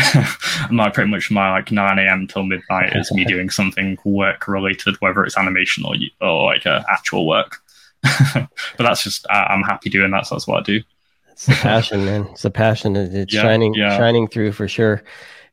my 0.70 0.90
pretty 0.90 1.10
much 1.10 1.30
my 1.30 1.50
like 1.50 1.70
nine 1.70 1.98
a.m. 1.98 2.26
till 2.26 2.44
midnight 2.44 2.96
is 2.96 3.12
me 3.12 3.24
doing 3.24 3.50
something 3.50 3.98
work 4.04 4.48
related, 4.48 4.96
whether 5.00 5.24
it's 5.24 5.36
animation 5.36 5.84
or 5.84 5.94
or 6.20 6.46
like 6.46 6.66
uh, 6.66 6.82
actual 6.90 7.26
work. 7.26 7.58
but 8.34 8.48
that's 8.78 9.04
just 9.04 9.26
I'm 9.30 9.62
happy 9.62 9.90
doing 9.90 10.10
that. 10.12 10.26
So 10.26 10.34
that's 10.34 10.46
what 10.46 10.60
I 10.60 10.62
do. 10.62 10.82
It's 11.30 11.46
the 11.46 11.54
passion, 11.54 12.04
man. 12.04 12.26
It's 12.32 12.44
a 12.44 12.50
passion. 12.50 12.96
It's 12.96 13.32
yeah, 13.32 13.42
shining 13.42 13.74
yeah. 13.74 13.96
shining 13.96 14.26
through 14.28 14.52
for 14.52 14.68
sure. 14.68 15.02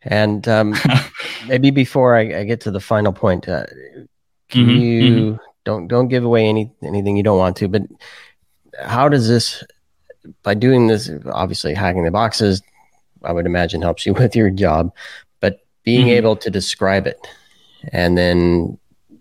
And 0.04 0.48
um, 0.48 0.76
maybe 1.48 1.72
before 1.72 2.16
I, 2.16 2.40
I, 2.40 2.44
get 2.44 2.62
to 2.62 2.72
the 2.72 2.80
final 2.80 3.12
point, 3.12 3.50
uh, 3.50 3.66
can 4.50 4.66
mm-hmm, 4.66 4.70
you 4.70 5.02
mm-hmm. 5.02 5.44
don't 5.66 5.88
don't 5.88 6.08
give 6.08 6.24
away 6.24 6.48
any 6.48 6.72
anything 6.84 7.18
you 7.18 7.24
don't 7.24 7.38
want 7.38 7.58
to, 7.58 7.68
but 7.68 7.82
how 8.86 9.10
does 9.10 9.28
this 9.28 9.64
by 10.44 10.54
doing 10.54 10.88
this, 10.88 11.10
obviously 11.32 11.74
hacking 11.74 12.04
the 12.04 12.12
boxes, 12.12 12.62
I 13.24 13.32
would 13.32 13.46
imagine 13.46 13.82
helps 13.82 14.06
you 14.06 14.14
with 14.16 14.36
your 14.36 14.50
job, 14.50 14.94
but 15.40 15.60
being 15.84 16.08
mm-hmm. 16.08 16.18
able 16.18 16.36
to 16.38 16.50
describe 16.50 17.08
it 17.08 17.20
and 17.92 18.18
then 18.18 18.78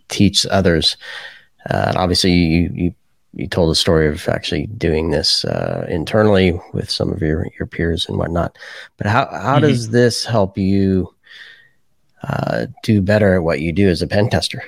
teach 0.08 0.46
others. 0.46 0.96
Uh, 1.68 1.92
obviously, 1.96 2.32
you, 2.32 2.70
you 2.74 2.94
you 3.32 3.46
told 3.46 3.70
a 3.70 3.74
story 3.74 4.08
of 4.08 4.26
actually 4.28 4.66
doing 4.66 5.10
this 5.10 5.44
uh, 5.44 5.84
internally 5.90 6.58
with 6.72 6.90
some 6.90 7.12
of 7.12 7.20
your 7.20 7.46
your 7.58 7.66
peers 7.66 8.08
and 8.08 8.18
whatnot. 8.18 8.56
But 8.96 9.08
how 9.08 9.26
how 9.30 9.56
mm-hmm. 9.56 9.66
does 9.66 9.90
this 9.90 10.24
help 10.24 10.56
you 10.56 11.14
uh, 12.22 12.66
do 12.82 13.02
better 13.02 13.34
at 13.34 13.42
what 13.42 13.60
you 13.60 13.72
do 13.72 13.88
as 13.88 14.00
a 14.00 14.06
pen 14.06 14.30
tester? 14.30 14.62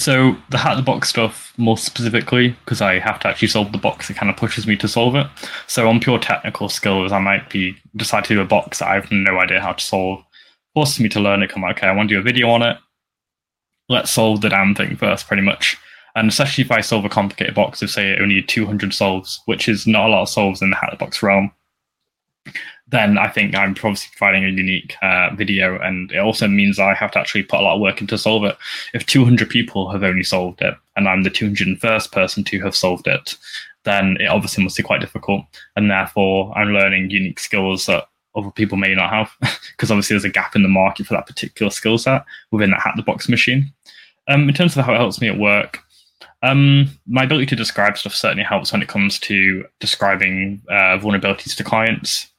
So 0.00 0.34
the 0.48 0.56
hack 0.56 0.78
the 0.78 0.82
box 0.82 1.10
stuff, 1.10 1.52
more 1.58 1.76
specifically, 1.76 2.56
because 2.64 2.80
I 2.80 2.98
have 2.98 3.20
to 3.20 3.28
actually 3.28 3.48
solve 3.48 3.70
the 3.70 3.76
box, 3.76 4.08
it 4.08 4.14
kind 4.14 4.30
of 4.30 4.36
pushes 4.38 4.66
me 4.66 4.74
to 4.78 4.88
solve 4.88 5.14
it. 5.14 5.26
So 5.66 5.90
on 5.90 6.00
pure 6.00 6.18
technical 6.18 6.70
skills, 6.70 7.12
I 7.12 7.18
might 7.18 7.50
be 7.50 7.76
decide 7.94 8.24
to 8.24 8.34
do 8.34 8.40
a 8.40 8.46
box 8.46 8.78
that 8.78 8.88
I 8.88 8.94
have 8.94 9.12
no 9.12 9.38
idea 9.38 9.60
how 9.60 9.74
to 9.74 9.84
solve, 9.84 10.24
forces 10.72 11.00
me 11.00 11.10
to 11.10 11.20
learn 11.20 11.42
it. 11.42 11.50
Come 11.50 11.64
like, 11.64 11.76
okay, 11.76 11.86
I 11.86 11.92
want 11.94 12.08
to 12.08 12.14
do 12.14 12.18
a 12.18 12.22
video 12.22 12.48
on 12.48 12.62
it. 12.62 12.78
Let's 13.90 14.10
solve 14.10 14.40
the 14.40 14.48
damn 14.48 14.74
thing 14.74 14.96
first, 14.96 15.28
pretty 15.28 15.42
much. 15.42 15.76
And 16.14 16.30
especially 16.30 16.64
if 16.64 16.70
I 16.70 16.80
solve 16.80 17.04
a 17.04 17.10
complicated 17.10 17.54
box 17.54 17.82
of 17.82 17.90
say 17.90 18.16
only 18.16 18.40
200 18.40 18.94
solves, 18.94 19.42
which 19.44 19.68
is 19.68 19.86
not 19.86 20.06
a 20.06 20.12
lot 20.12 20.22
of 20.22 20.30
solves 20.30 20.62
in 20.62 20.70
the 20.70 20.76
hack 20.76 20.92
the 20.92 20.96
box 20.96 21.22
realm, 21.22 21.52
then 22.90 23.18
I 23.18 23.28
think 23.28 23.54
I'm 23.54 23.74
probably 23.74 24.00
providing 24.16 24.44
a 24.44 24.48
unique 24.48 24.96
uh, 25.00 25.30
video. 25.34 25.78
And 25.80 26.10
it 26.12 26.18
also 26.18 26.48
means 26.48 26.78
I 26.78 26.94
have 26.94 27.12
to 27.12 27.20
actually 27.20 27.44
put 27.44 27.60
a 27.60 27.62
lot 27.62 27.76
of 27.76 27.80
work 27.80 28.00
into 28.00 28.18
solve 28.18 28.44
it. 28.44 28.56
If 28.94 29.06
200 29.06 29.48
people 29.48 29.90
have 29.90 30.02
only 30.02 30.24
solved 30.24 30.60
it, 30.60 30.74
and 30.96 31.08
I'm 31.08 31.22
the 31.22 31.30
201st 31.30 32.12
person 32.12 32.44
to 32.44 32.60
have 32.60 32.74
solved 32.74 33.06
it, 33.06 33.36
then 33.84 34.16
it 34.20 34.26
obviously 34.26 34.64
must 34.64 34.76
be 34.76 34.82
quite 34.82 35.00
difficult. 35.00 35.44
And 35.76 35.90
therefore, 35.90 36.52
I'm 36.56 36.72
learning 36.72 37.10
unique 37.10 37.38
skills 37.38 37.86
that 37.86 38.06
other 38.34 38.50
people 38.50 38.76
may 38.76 38.94
not 38.94 39.10
have, 39.10 39.30
because 39.72 39.90
obviously 39.90 40.14
there's 40.14 40.24
a 40.24 40.30
gap 40.30 40.56
in 40.56 40.62
the 40.62 40.68
market 40.68 41.06
for 41.06 41.14
that 41.14 41.26
particular 41.26 41.70
skill 41.70 41.98
set 41.98 42.24
within 42.50 42.70
that 42.70 42.80
hack 42.80 42.94
the 42.96 43.02
box 43.02 43.28
machine. 43.28 43.72
Um, 44.28 44.48
in 44.48 44.54
terms 44.54 44.76
of 44.76 44.84
how 44.84 44.94
it 44.94 44.98
helps 44.98 45.20
me 45.20 45.28
at 45.28 45.38
work, 45.38 45.80
um, 46.42 46.88
my 47.06 47.24
ability 47.24 47.46
to 47.46 47.56
describe 47.56 47.98
stuff 47.98 48.14
certainly 48.14 48.44
helps 48.44 48.72
when 48.72 48.82
it 48.82 48.88
comes 48.88 49.18
to 49.20 49.64
describing 49.78 50.62
uh, 50.70 50.98
vulnerabilities 50.98 51.54
to 51.56 51.64
clients 51.64 52.30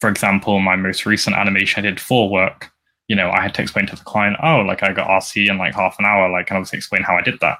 for 0.00 0.08
example, 0.08 0.58
my 0.60 0.76
most 0.76 1.06
recent 1.06 1.36
animation 1.36 1.84
I 1.84 1.88
did 1.88 2.00
for 2.00 2.28
work, 2.30 2.70
you 3.08 3.16
know, 3.16 3.30
I 3.30 3.42
had 3.42 3.54
to 3.54 3.62
explain 3.62 3.86
to 3.86 3.96
the 3.96 4.02
client, 4.02 4.36
oh, 4.42 4.60
like 4.60 4.82
I 4.82 4.92
got 4.92 5.08
RC 5.08 5.48
in 5.48 5.58
like 5.58 5.74
half 5.74 5.96
an 5.98 6.06
hour, 6.06 6.30
like, 6.30 6.48
and 6.50 6.56
obviously 6.56 6.78
explain 6.78 7.02
how 7.02 7.16
I 7.16 7.22
did 7.22 7.40
that. 7.40 7.58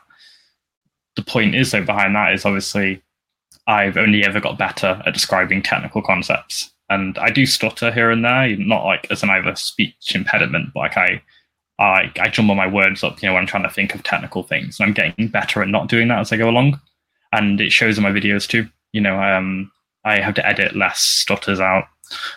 The 1.17 1.23
point 1.23 1.55
is, 1.55 1.71
though, 1.71 1.85
behind 1.85 2.15
that 2.15 2.33
is 2.33 2.45
obviously 2.45 3.03
I've 3.67 3.97
only 3.97 4.25
ever 4.25 4.41
got 4.41 4.59
better 4.59 5.03
at 5.05 5.13
describing 5.13 5.63
technical 5.63 6.03
concepts. 6.03 6.73
And 6.89 7.19
I 7.19 7.31
do 7.31 7.47
stutter 7.47 7.93
here 7.93 8.11
and 8.11 8.25
there, 8.25 8.57
not 8.57 8.85
like 8.85 9.07
as 9.11 9.23
an 9.23 9.31
either 9.31 9.55
speech 9.55 10.15
impediment, 10.15 10.71
but 10.73 10.81
like 10.81 10.97
I, 10.97 11.23
I, 11.79 12.13
I 12.21 12.29
jumble 12.29 12.55
my 12.55 12.67
words 12.67 13.05
up, 13.05 13.23
you 13.23 13.29
know, 13.29 13.35
when 13.35 13.43
I'm 13.43 13.47
trying 13.47 13.63
to 13.63 13.71
think 13.71 13.95
of 13.95 14.03
technical 14.03 14.43
things. 14.43 14.81
And 14.81 14.89
I'm 14.89 14.95
getting 14.95 15.29
better 15.29 15.63
at 15.63 15.69
not 15.69 15.89
doing 15.89 16.09
that 16.09 16.21
as 16.21 16.33
I 16.33 16.37
go 16.37 16.49
along. 16.49 16.81
And 17.33 17.61
it 17.61 17.71
shows 17.71 17.97
in 17.97 18.03
my 18.03 18.11
videos 18.11 18.49
too. 18.49 18.69
You 18.93 19.01
know, 19.01 19.21
um, 19.23 19.71
I 20.05 20.21
have 20.21 20.35
to 20.35 20.47
edit 20.47 20.77
less 20.77 21.01
stutters 21.01 21.61
out 21.61 21.85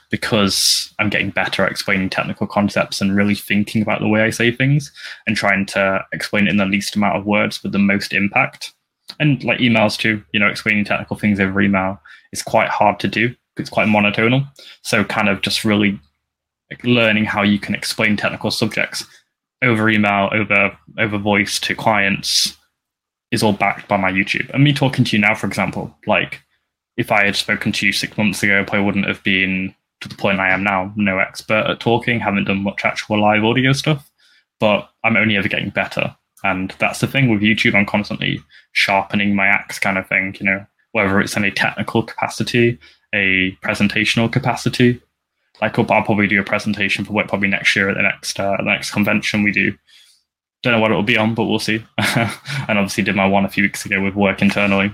because 0.10 0.94
I'm 1.00 1.10
getting 1.10 1.32
better 1.32 1.66
at 1.66 1.72
explaining 1.72 2.10
technical 2.10 2.48
concepts 2.48 3.02
and 3.02 3.16
really 3.16 3.36
thinking 3.36 3.82
about 3.82 4.02
the 4.02 4.08
way 4.08 4.22
I 4.22 4.30
say 4.30 4.52
things 4.52 4.92
and 5.26 5.36
trying 5.36 5.66
to 5.68 6.06
explain 6.14 6.48
it 6.48 6.52
in 6.52 6.58
the 6.58 6.66
least 6.66 6.96
amount 6.96 7.18
of 7.18 7.26
words 7.26 7.64
with 7.64 7.72
the 7.72 7.80
most 7.80 8.14
impact. 8.14 8.74
And 9.20 9.44
like 9.44 9.60
emails 9.60 9.98
too, 9.98 10.24
you 10.32 10.40
know, 10.40 10.48
explaining 10.48 10.86
technical 10.86 11.18
things 11.18 11.40
over 11.40 11.62
email 11.62 12.00
is 12.32 12.42
quite 12.42 12.70
hard 12.70 13.00
to 13.00 13.08
do. 13.08 13.36
It's 13.58 13.70
quite 13.70 13.88
monotonal. 13.88 14.48
So 14.82 15.04
kind 15.04 15.30
of 15.30 15.42
just 15.42 15.66
really 15.66 16.00
like 16.70 16.84
learning 16.84 17.26
how 17.26 17.44
you 17.44 17.60
can 17.60 17.76
explain 17.76 18.18
technical 18.18 18.52
subjects 18.52 19.06
over 19.62 19.90
email, 19.90 20.30
over 20.32 20.78
over 21.00 21.18
voice 21.18 21.60
to 21.62 21.76
clients 21.76 22.58
is 23.32 23.44
all 23.44 23.54
backed 23.54 23.88
by 23.88 23.98
my 23.98 24.12
YouTube. 24.12 24.50
And 24.54 24.64
me 24.64 24.74
talking 24.74 25.06
to 25.06 25.16
you 25.16 25.22
now, 25.22 25.36
for 25.36 25.48
example, 25.48 25.96
like 26.06 26.42
if 26.98 27.12
I 27.12 27.26
had 27.26 27.36
spoken 27.36 27.72
to 27.74 27.86
you 27.86 27.92
six 27.92 28.18
months 28.18 28.44
ago, 28.44 28.60
I 28.60 28.64
probably 28.64 28.86
wouldn't 28.86 29.08
have 29.08 29.24
been 29.24 29.74
to 30.02 30.10
the 30.10 30.16
point 30.16 30.40
I 30.40 30.50
am 30.50 30.64
now. 30.64 30.94
No 30.96 31.20
expert 31.20 31.66
at 31.68 31.80
talking, 31.80 32.20
haven't 32.20 32.46
done 32.46 32.64
much 32.64 32.86
actual 32.86 33.20
live 33.20 33.44
audio 33.44 33.74
stuff, 33.74 34.12
but 34.60 34.90
I'm 35.04 35.18
only 35.18 35.38
ever 35.38 35.48
getting 35.48 35.70
better. 35.70 36.16
And 36.44 36.76
that's 36.78 37.00
the 37.00 37.08
thing 37.08 37.30
with 37.30 37.42
YouTube. 37.42 37.74
I'm 37.74 37.86
constantly 37.86 38.40
sharpening 38.74 39.34
my 39.34 39.48
axe, 39.48 39.80
kind 39.80 39.98
of 39.98 40.08
thing. 40.08 40.36
You 40.40 40.46
know, 40.46 40.66
whether 40.92 41.20
it's 41.20 41.38
in 41.38 41.46
a 41.46 41.52
technical 41.52 42.04
capacity, 42.04 42.78
a 43.14 43.58
presentational 43.64 44.32
capacity. 44.32 45.02
Like 45.62 45.78
I'll 45.80 45.86
probably 45.86 46.28
do 46.28 46.42
a 46.42 46.44
presentation 46.44 47.06
for 47.06 47.14
what 47.14 47.28
probably 47.28 47.48
next 47.48 47.76
year 47.76 47.88
at 47.88 47.96
the 47.96 48.02
next 48.02 48.40
uh, 48.40 48.58
the 48.58 48.64
next 48.64 48.92
convention 48.92 49.44
we 49.44 49.52
do. 49.52 49.74
Don't 50.64 50.74
know 50.74 50.80
what 50.80 50.92
it 50.92 50.96
will 50.96 51.04
be 51.04 51.18
on, 51.18 51.34
but 51.34 51.46
we'll 51.46 51.60
see. 51.60 51.84
and 51.98 52.78
obviously 52.78 53.04
did 53.04 53.16
my 53.16 53.28
one 53.28 53.46
a 53.46 53.50
few 53.50 53.64
weeks 53.64 53.86
ago 53.86 54.02
with 54.02 54.16
work 54.16 54.42
internally 54.42 54.94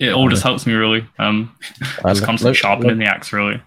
it 0.00 0.12
all 0.12 0.28
just 0.28 0.42
helps 0.42 0.66
me 0.66 0.72
really. 0.72 1.06
Um, 1.18 1.54
just 1.78 2.24
constantly 2.24 2.50
look, 2.50 2.56
sharpening 2.56 2.90
look, 2.90 2.98
the 2.98 3.04
axe 3.04 3.32
really. 3.32 3.62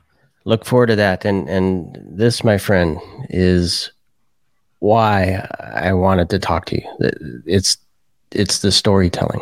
Look 0.46 0.65
forward 0.65 0.88
to 0.88 0.96
that, 0.96 1.24
and 1.24 1.48
and 1.48 1.97
this, 2.01 2.43
my 2.43 2.57
friend, 2.57 2.99
is 3.30 3.91
why 4.80 5.47
I 5.60 5.93
wanted 5.93 6.30
to 6.32 6.39
talk 6.39 6.66
to 6.66 6.76
you. 6.76 7.12
It's 7.45 7.78
it's 8.32 8.60
the 8.60 8.72
storytelling, 8.72 9.41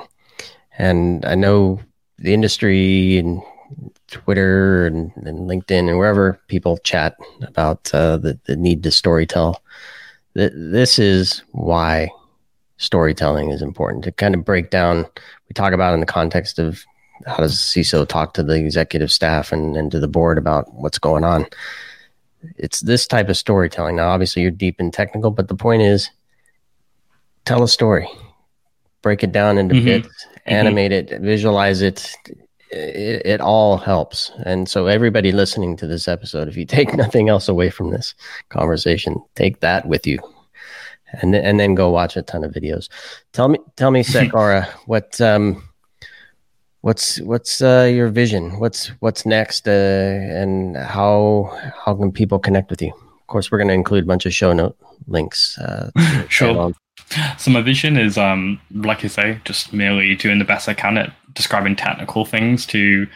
and 0.77 1.25
I 1.25 1.35
know 1.35 1.79
the 2.19 2.33
industry 2.33 3.17
and 3.17 3.41
Twitter 4.11 4.85
and, 4.85 5.11
and 5.15 5.49
LinkedIn 5.49 5.87
and 5.87 5.97
wherever 5.97 6.39
people 6.47 6.77
chat 6.79 7.15
about 7.41 7.89
uh, 7.93 8.17
the 8.17 8.37
the 8.45 8.55
need 8.55 8.83
to 8.83 8.89
storytell. 8.89 9.55
This 10.33 10.99
is 10.99 11.41
why 11.51 12.09
storytelling 12.77 13.51
is 13.51 13.61
important 13.61 14.03
to 14.03 14.11
kind 14.11 14.35
of 14.35 14.45
break 14.45 14.69
down. 14.69 15.05
We 15.47 15.53
talk 15.53 15.73
about 15.73 15.93
in 15.93 15.99
the 15.99 16.05
context 16.05 16.59
of 16.59 16.83
how 17.27 17.37
does 17.37 17.55
CISO 17.55 18.07
talk 18.07 18.33
to 18.33 18.43
the 18.43 18.53
executive 18.53 19.11
staff 19.11 19.51
and, 19.51 19.75
and 19.75 19.91
to 19.91 19.99
the 19.99 20.07
board 20.07 20.37
about 20.37 20.73
what's 20.73 20.99
going 20.99 21.23
on. 21.23 21.45
It's 22.57 22.81
this 22.81 23.07
type 23.07 23.29
of 23.29 23.37
storytelling. 23.37 23.95
Now, 23.95 24.09
obviously, 24.09 24.41
you're 24.41 24.51
deep 24.51 24.79
in 24.79 24.91
technical, 24.91 25.31
but 25.31 25.47
the 25.47 25.55
point 25.55 25.83
is 25.83 26.09
tell 27.45 27.63
a 27.63 27.67
story, 27.67 28.07
break 29.01 29.23
it 29.23 29.31
down 29.31 29.57
into 29.57 29.75
mm-hmm. 29.75 29.85
bits, 29.85 30.07
mm-hmm. 30.07 30.39
animate 30.45 30.91
it, 30.91 31.21
visualize 31.21 31.81
it. 31.81 32.15
it. 32.71 33.25
It 33.25 33.41
all 33.41 33.77
helps. 33.77 34.31
And 34.45 34.67
so, 34.67 34.87
everybody 34.87 35.31
listening 35.31 35.77
to 35.77 35.87
this 35.87 36.07
episode, 36.07 36.47
if 36.47 36.57
you 36.57 36.65
take 36.65 36.93
nothing 36.95 37.29
else 37.29 37.47
away 37.47 37.69
from 37.69 37.91
this 37.91 38.15
conversation, 38.49 39.23
take 39.35 39.59
that 39.59 39.87
with 39.87 40.07
you 40.07 40.19
and 41.13 41.33
then, 41.33 41.43
and 41.43 41.59
then 41.59 41.75
go 41.75 41.89
watch 41.89 42.15
a 42.15 42.21
ton 42.21 42.43
of 42.43 42.51
videos. 42.51 42.89
Tell 43.33 43.47
me, 43.47 43.59
tell 43.75 43.91
me, 43.91 44.03
Secaura, 44.03 44.67
what 44.85 45.19
um, 45.21 45.63
what's 46.81 47.19
what's 47.21 47.61
uh, 47.61 47.89
your 47.91 48.09
vision? 48.09 48.59
What's 48.59 48.87
what's 48.99 49.25
next, 49.25 49.67
uh, 49.67 49.71
and 49.71 50.77
how 50.77 51.57
how 51.85 51.95
can 51.95 52.11
people 52.11 52.39
connect 52.39 52.69
with 52.69 52.81
you? 52.81 52.89
Of 52.89 53.27
course, 53.27 53.51
we're 53.51 53.57
going 53.57 53.69
to 53.69 53.73
include 53.73 54.03
a 54.03 54.07
bunch 54.07 54.25
of 54.25 54.33
show 54.33 54.53
note 54.53 54.77
links. 55.07 55.57
Uh, 55.57 55.91
sure. 56.29 56.73
So 57.37 57.51
my 57.51 57.61
vision 57.61 57.97
is, 57.97 58.17
um, 58.17 58.59
like 58.73 59.03
you 59.03 59.09
say, 59.09 59.39
just 59.43 59.73
merely 59.73 60.15
doing 60.15 60.39
the 60.39 60.45
best 60.45 60.69
I 60.69 60.73
can 60.73 60.97
at 60.97 61.13
describing 61.33 61.75
technical 61.75 62.25
things 62.25 62.65
to 62.67 63.07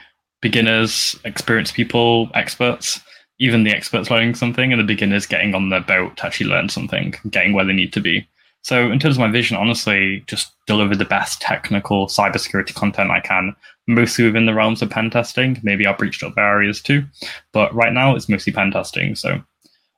beginners, 0.41 1.17
experienced 1.23 1.73
people, 1.73 2.29
experts 2.33 2.99
even 3.39 3.63
the 3.63 3.71
experts 3.71 4.09
learning 4.09 4.35
something 4.35 4.71
and 4.71 4.79
the 4.79 4.85
beginners 4.85 5.25
getting 5.25 5.53
on 5.55 5.69
their 5.69 5.81
boat 5.81 6.15
to 6.17 6.25
actually 6.25 6.49
learn 6.49 6.69
something, 6.69 7.13
getting 7.29 7.53
where 7.53 7.65
they 7.65 7.73
need 7.73 7.93
to 7.93 8.01
be. 8.01 8.27
So, 8.65 8.91
in 8.91 8.97
terms 8.97 9.15
of 9.15 9.19
my 9.19 9.29
vision, 9.29 9.55
honestly, 9.57 10.23
just 10.25 10.51
deliver 10.65 10.95
the 10.95 11.05
best 11.05 11.39
technical 11.39 12.07
cybersecurity 12.07 12.73
content 12.73 13.11
I 13.11 13.19
can, 13.19 13.55
mostly 13.85 14.25
within 14.25 14.47
the 14.47 14.55
realms 14.55 14.81
of 14.81 14.89
pen 14.89 15.11
testing. 15.11 15.59
Maybe 15.61 15.85
I'll 15.85 15.95
breach 15.95 16.23
other 16.23 16.41
areas 16.41 16.81
too, 16.81 17.05
but 17.53 17.71
right 17.75 17.93
now 17.93 18.15
it's 18.15 18.27
mostly 18.27 18.51
pen 18.51 18.71
testing. 18.71 19.13
So, 19.13 19.39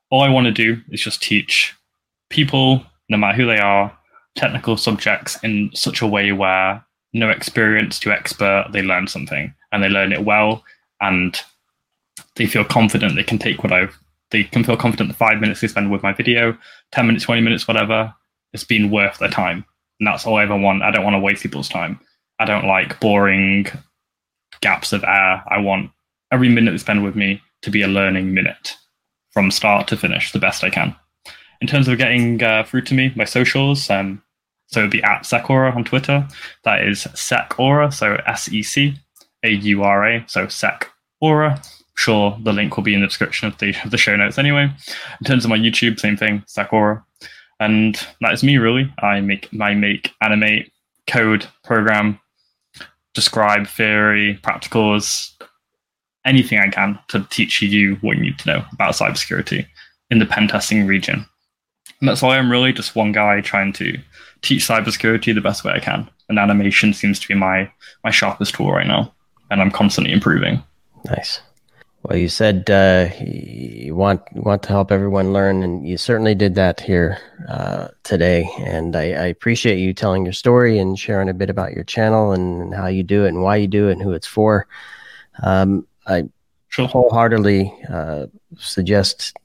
all 0.09 0.21
I 0.21 0.27
want 0.27 0.47
to 0.47 0.51
do 0.51 0.81
is 0.89 1.01
just 1.01 1.23
teach 1.23 1.73
people, 2.29 2.83
no 3.07 3.15
matter 3.15 3.37
who 3.37 3.45
they 3.45 3.57
are, 3.57 3.97
technical 4.35 4.75
subjects 4.75 5.41
in 5.43 5.71
such 5.73 6.01
a 6.01 6.07
way 6.07 6.33
where 6.33 6.85
no 7.13 7.29
experience 7.29 8.01
to 8.01 8.11
expert, 8.11 8.67
they 8.73 8.81
learn 8.81 9.07
something 9.07 9.55
and 9.71 9.81
they 9.81 9.87
learn 9.87 10.11
it 10.11 10.25
well 10.25 10.61
and 10.99 11.39
they 12.35 12.45
feel 12.45 12.65
confident 12.65 13.15
they 13.15 13.23
can 13.23 13.39
take 13.39 13.63
what 13.63 13.71
I've 13.71 13.97
they 14.31 14.43
can 14.43 14.65
feel 14.65 14.75
confident 14.75 15.07
the 15.07 15.15
five 15.15 15.39
minutes 15.39 15.61
they 15.61 15.69
spend 15.69 15.89
with 15.89 16.03
my 16.03 16.11
video, 16.11 16.57
10 16.91 17.07
minutes, 17.07 17.23
20 17.23 17.39
minutes, 17.39 17.65
whatever, 17.65 18.13
it's 18.53 18.63
been 18.63 18.91
worth 18.91 19.17
their 19.19 19.29
time. 19.29 19.65
And 19.99 20.07
that's 20.07 20.25
all 20.25 20.37
I 20.37 20.43
ever 20.43 20.57
want. 20.57 20.83
I 20.83 20.91
don't 20.91 21.03
want 21.03 21.15
to 21.15 21.19
waste 21.19 21.43
people's 21.43 21.69
time. 21.69 21.99
I 22.39 22.45
don't 22.45 22.67
like 22.67 22.99
boring 22.99 23.67
gaps 24.61 24.93
of 24.93 25.03
air. 25.03 25.43
I 25.47 25.59
want 25.59 25.91
every 26.31 26.49
minute 26.49 26.71
they 26.71 26.77
spend 26.77 27.03
with 27.03 27.15
me 27.15 27.41
to 27.63 27.71
be 27.71 27.81
a 27.81 27.87
learning 27.87 28.33
minute 28.33 28.75
from 29.31 29.51
start 29.51 29.87
to 29.87 29.97
finish, 29.97 30.31
the 30.31 30.39
best 30.39 30.63
I 30.63 30.69
can. 30.69 30.95
In 31.61 31.67
terms 31.67 31.87
of 31.87 31.97
getting 31.97 32.41
uh, 32.43 32.63
through 32.63 32.83
to 32.83 32.93
me, 32.93 33.11
my 33.15 33.25
socials, 33.25 33.89
um, 33.89 34.21
so 34.67 34.81
it'd 34.81 34.91
be 34.91 35.03
at 35.03 35.23
Secaura 35.23 35.75
on 35.75 35.83
Twitter. 35.83 36.27
That 36.63 36.83
is 36.83 37.05
Secaura, 37.13 37.91
so 37.91 38.17
S 38.27 38.51
E 38.51 38.61
C 38.61 38.95
A 39.43 39.49
U 39.49 39.83
R 39.83 40.07
A, 40.07 40.25
so 40.27 40.47
Sec 40.47 40.91
Aura 41.19 41.59
sure 41.97 42.37
the 42.43 42.53
link 42.53 42.77
will 42.77 42.83
be 42.83 42.93
in 42.93 43.01
the 43.01 43.07
description 43.07 43.47
of 43.47 43.57
the, 43.57 43.75
of 43.83 43.91
the 43.91 43.97
show 43.97 44.15
notes 44.15 44.37
anyway. 44.37 44.63
In 45.19 45.25
terms 45.25 45.43
of 45.43 45.49
my 45.49 45.57
YouTube, 45.57 45.99
same 45.99 46.15
thing, 46.15 46.43
Secaura. 46.47 47.03
And 47.59 47.95
that 48.21 48.33
is 48.33 48.43
me 48.43 48.57
really. 48.57 48.91
I 48.99 49.21
make 49.21 49.49
I 49.59 49.73
make 49.73 50.13
animate, 50.21 50.71
code, 51.07 51.47
program, 51.63 52.19
describe 53.13 53.67
theory, 53.67 54.39
practicals, 54.43 55.31
anything 56.25 56.59
I 56.59 56.69
can 56.69 56.99
to 57.07 57.25
teach 57.29 57.61
you 57.61 57.95
what 58.01 58.17
you 58.17 58.23
need 58.23 58.39
to 58.39 58.47
know 58.47 58.65
about 58.73 58.93
cybersecurity 58.93 59.65
in 60.11 60.19
the 60.19 60.25
pen 60.25 60.47
testing 60.47 60.85
region. 60.85 61.25
And 61.99 62.07
that's 62.07 62.21
all 62.21 62.31
I 62.31 62.37
am 62.37 62.51
really, 62.51 62.73
just 62.73 62.95
one 62.95 63.11
guy 63.11 63.41
trying 63.41 63.73
to 63.73 63.97
teach 64.41 64.67
cybersecurity 64.67 65.33
the 65.33 65.41
best 65.41 65.63
way 65.63 65.71
I 65.71 65.79
can. 65.79 66.07
And 66.29 66.37
animation 66.37 66.93
seems 66.93 67.19
to 67.19 67.27
be 67.27 67.33
my 67.33 67.71
my 68.03 68.11
sharpest 68.11 68.53
tool 68.53 68.71
right 68.71 68.85
now. 68.85 69.13
And 69.49 69.61
I'm 69.61 69.71
constantly 69.71 70.13
improving. 70.13 70.61
Nice. 71.05 71.39
Well, 72.03 72.17
you 72.17 72.29
said 72.29 72.69
uh, 72.69 73.09
you 73.19 73.95
want 73.95 74.21
want 74.31 74.63
to 74.63 74.69
help 74.69 74.91
everyone 74.91 75.33
learn, 75.33 75.63
and 75.63 75.87
you 75.87 75.97
certainly 75.97 76.35
did 76.35 76.55
that 76.55 76.79
here 76.79 77.17
uh, 77.49 77.89
today. 78.03 78.49
And 78.59 78.95
I, 78.95 79.03
I, 79.11 79.25
appreciate 79.25 79.79
you 79.79 79.93
telling 79.93 80.23
your 80.23 80.33
story 80.33 80.77
and 80.77 80.97
sharing 80.97 81.27
a 81.27 81.33
bit 81.33 81.49
about 81.49 81.73
your 81.73 81.83
channel 81.83 82.31
and 82.31 82.73
how 82.73 82.87
you 82.87 83.03
do 83.03 83.25
it 83.25 83.29
and 83.29 83.41
why 83.41 83.57
you 83.57 83.67
do 83.67 83.89
it 83.89 83.93
and 83.93 84.01
who 84.01 84.13
it's 84.13 84.27
for. 84.27 84.67
Um, 85.41 85.87
I 86.05 86.29
sure. 86.69 86.87
wholeheartedly 86.87 87.73
uh, 87.89 88.27
suggest 88.57 89.35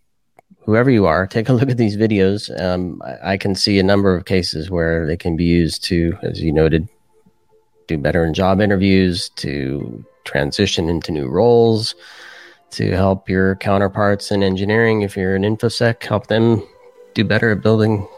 whoever 0.64 0.90
you 0.90 1.06
are, 1.06 1.26
take 1.26 1.48
a 1.48 1.52
look 1.54 1.70
at 1.70 1.78
these 1.78 1.96
videos. 1.96 2.48
Um, 2.60 3.02
I, 3.02 3.32
I 3.32 3.36
can 3.38 3.54
see 3.54 3.78
a 3.78 3.82
number 3.82 4.14
of 4.14 4.26
cases 4.26 4.70
where 4.70 5.06
they 5.06 5.16
can 5.16 5.36
be 5.36 5.44
used 5.44 5.82
to, 5.84 6.16
as 6.22 6.40
you 6.40 6.52
noted, 6.52 6.86
do 7.88 7.98
better 7.98 8.24
in 8.24 8.34
job 8.34 8.60
interviews, 8.60 9.30
to 9.36 10.04
transition 10.24 10.88
into 10.88 11.10
new 11.10 11.28
roles 11.28 11.96
to 12.72 12.90
help 12.92 13.28
your 13.28 13.56
counterparts 13.56 14.30
in 14.30 14.42
engineering. 14.42 15.02
If 15.02 15.16
you're 15.16 15.34
an 15.34 15.42
infosec, 15.42 16.02
help 16.02 16.26
them 16.26 16.66
do 17.14 17.24
better 17.24 17.50
at 17.50 17.62
building 17.62 18.08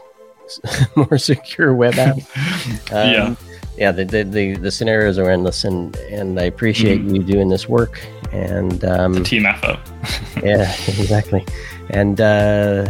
more 0.95 1.17
secure 1.17 1.73
web 1.73 1.93
apps. 1.93 2.91
um, 2.91 3.11
yeah, 3.11 3.35
yeah. 3.77 3.91
The, 3.91 4.05
the, 4.05 4.23
the 4.23 4.55
the 4.55 4.71
scenarios 4.71 5.17
are 5.17 5.29
endless, 5.29 5.63
and 5.63 5.95
and 5.97 6.39
I 6.39 6.43
appreciate 6.43 7.01
mm-hmm. 7.01 7.15
you 7.15 7.23
doing 7.23 7.49
this 7.49 7.67
work. 7.67 8.05
And 8.31 8.83
um, 8.83 9.23
team 9.23 9.45
effort. 9.45 9.79
yeah, 10.43 10.71
exactly. 10.87 11.45
And 11.89 12.19
uh, 12.19 12.89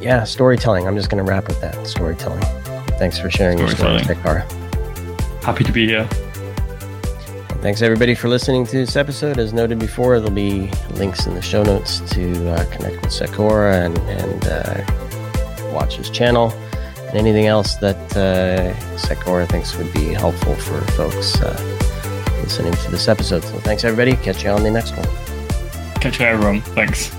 yeah, 0.00 0.24
storytelling. 0.24 0.86
I'm 0.86 0.96
just 0.96 1.10
going 1.10 1.24
to 1.24 1.30
wrap 1.30 1.48
with 1.48 1.60
that 1.60 1.86
storytelling. 1.86 2.42
Thanks 2.98 3.18
for 3.18 3.30
sharing 3.30 3.58
your 3.58 3.68
story, 3.68 3.98
Secaura. 4.00 4.50
Happy 5.42 5.64
to 5.64 5.72
be 5.72 5.86
here. 5.86 6.08
Thanks 7.60 7.82
everybody 7.82 8.14
for 8.14 8.28
listening 8.28 8.64
to 8.66 8.76
this 8.76 8.94
episode. 8.94 9.36
As 9.36 9.52
noted 9.52 9.80
before, 9.80 10.20
there'll 10.20 10.32
be 10.32 10.70
links 10.92 11.26
in 11.26 11.34
the 11.34 11.42
show 11.42 11.64
notes 11.64 11.98
to 12.12 12.52
uh, 12.52 12.64
connect 12.70 13.02
with 13.02 13.10
Secaura 13.10 13.84
and, 13.84 13.98
and 13.98 14.46
uh, 14.46 15.72
watch 15.72 15.96
his 15.96 16.08
channel 16.08 16.52
and 17.08 17.16
anything 17.16 17.46
else 17.46 17.74
that 17.76 17.96
uh, 18.16 18.72
Secaura 18.96 19.48
thinks 19.48 19.76
would 19.76 19.92
be 19.92 20.14
helpful 20.14 20.54
for 20.54 20.80
folks 20.92 21.40
uh, 21.40 22.40
listening 22.44 22.74
to 22.74 22.90
this 22.92 23.08
episode. 23.08 23.42
So 23.42 23.58
thanks 23.58 23.82
everybody. 23.82 24.14
Catch 24.22 24.44
you 24.44 24.50
on 24.50 24.62
the 24.62 24.70
next 24.70 24.96
one. 24.96 25.08
Catch 26.00 26.20
you 26.20 26.26
everyone. 26.26 26.60
Thanks. 26.60 27.10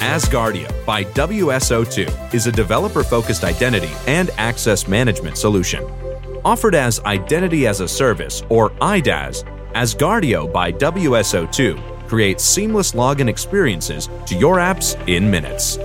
Asgardeo 0.00 0.84
by 0.84 1.04
WSO2 1.04 2.34
is 2.34 2.48
a 2.48 2.52
developer 2.52 3.04
focused 3.04 3.44
identity 3.44 3.92
and 4.08 4.30
access 4.38 4.88
management 4.88 5.38
solution 5.38 5.88
Offered 6.44 6.74
as 6.74 7.00
Identity 7.00 7.66
as 7.66 7.80
a 7.80 7.88
Service, 7.88 8.42
or 8.48 8.70
IDaaS, 8.80 9.44
Asgardeo 9.74 10.50
by 10.50 10.72
WSO2 10.72 12.08
creates 12.08 12.42
seamless 12.42 12.92
login 12.92 13.28
experiences 13.28 14.08
to 14.26 14.34
your 14.34 14.56
apps 14.56 14.96
in 15.06 15.30
minutes. 15.30 15.76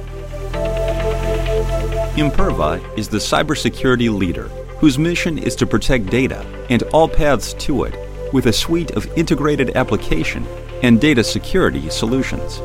Imperva 2.16 2.82
is 2.98 3.10
the 3.10 3.18
cybersecurity 3.18 4.10
leader 4.10 4.48
whose 4.80 4.98
mission 4.98 5.38
is 5.38 5.56
to 5.56 5.68
protect 5.68 6.08
data 6.08 6.46
and 6.70 6.84
all 6.94 7.10
paths 7.10 7.54
to 7.56 7.84
it 7.84 7.94
with 8.34 8.46
a 8.46 8.54
suite 8.54 8.92
of 8.92 9.06
integrated 9.18 9.76
application 9.76 10.46
and 10.84 11.02
data 11.02 11.24
security 11.24 11.90
solutions. 11.90 12.60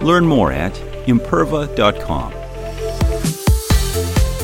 Learn 0.00 0.24
more 0.24 0.52
at 0.52 0.74
imperva.com. 1.06 2.39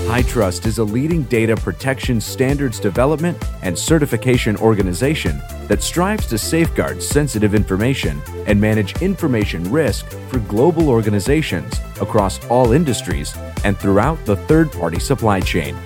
HITRUST 0.06 0.66
is 0.66 0.78
a 0.78 0.84
leading 0.84 1.24
data 1.24 1.56
protection 1.56 2.20
standards 2.20 2.78
development 2.78 3.36
and 3.62 3.76
certification 3.76 4.56
organization 4.58 5.42
that 5.66 5.82
strives 5.82 6.28
to 6.28 6.38
safeguard 6.38 7.02
sensitive 7.02 7.56
information 7.56 8.22
and 8.46 8.60
manage 8.60 9.02
information 9.02 9.68
risk 9.70 10.06
for 10.28 10.38
global 10.38 10.88
organizations 10.88 11.80
across 12.00 12.38
all 12.46 12.70
industries 12.70 13.36
and 13.64 13.76
throughout 13.76 14.24
the 14.26 14.36
third 14.36 14.70
party 14.70 15.00
supply 15.00 15.40
chain. 15.40 15.76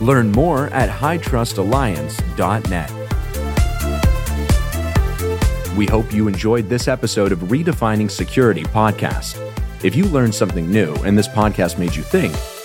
Learn 0.00 0.32
more 0.32 0.68
at 0.68 0.88
HITRUSTalliance.net. 0.88 2.90
We 5.76 5.86
hope 5.86 6.14
you 6.14 6.28
enjoyed 6.28 6.70
this 6.70 6.88
episode 6.88 7.30
of 7.30 7.40
Redefining 7.40 8.10
Security 8.10 8.62
podcast. 8.62 9.36
If 9.84 9.94
you 9.94 10.06
learned 10.06 10.34
something 10.34 10.70
new 10.70 10.94
and 11.04 11.16
this 11.16 11.28
podcast 11.28 11.78
made 11.78 11.94
you 11.94 12.02
think, 12.02 12.34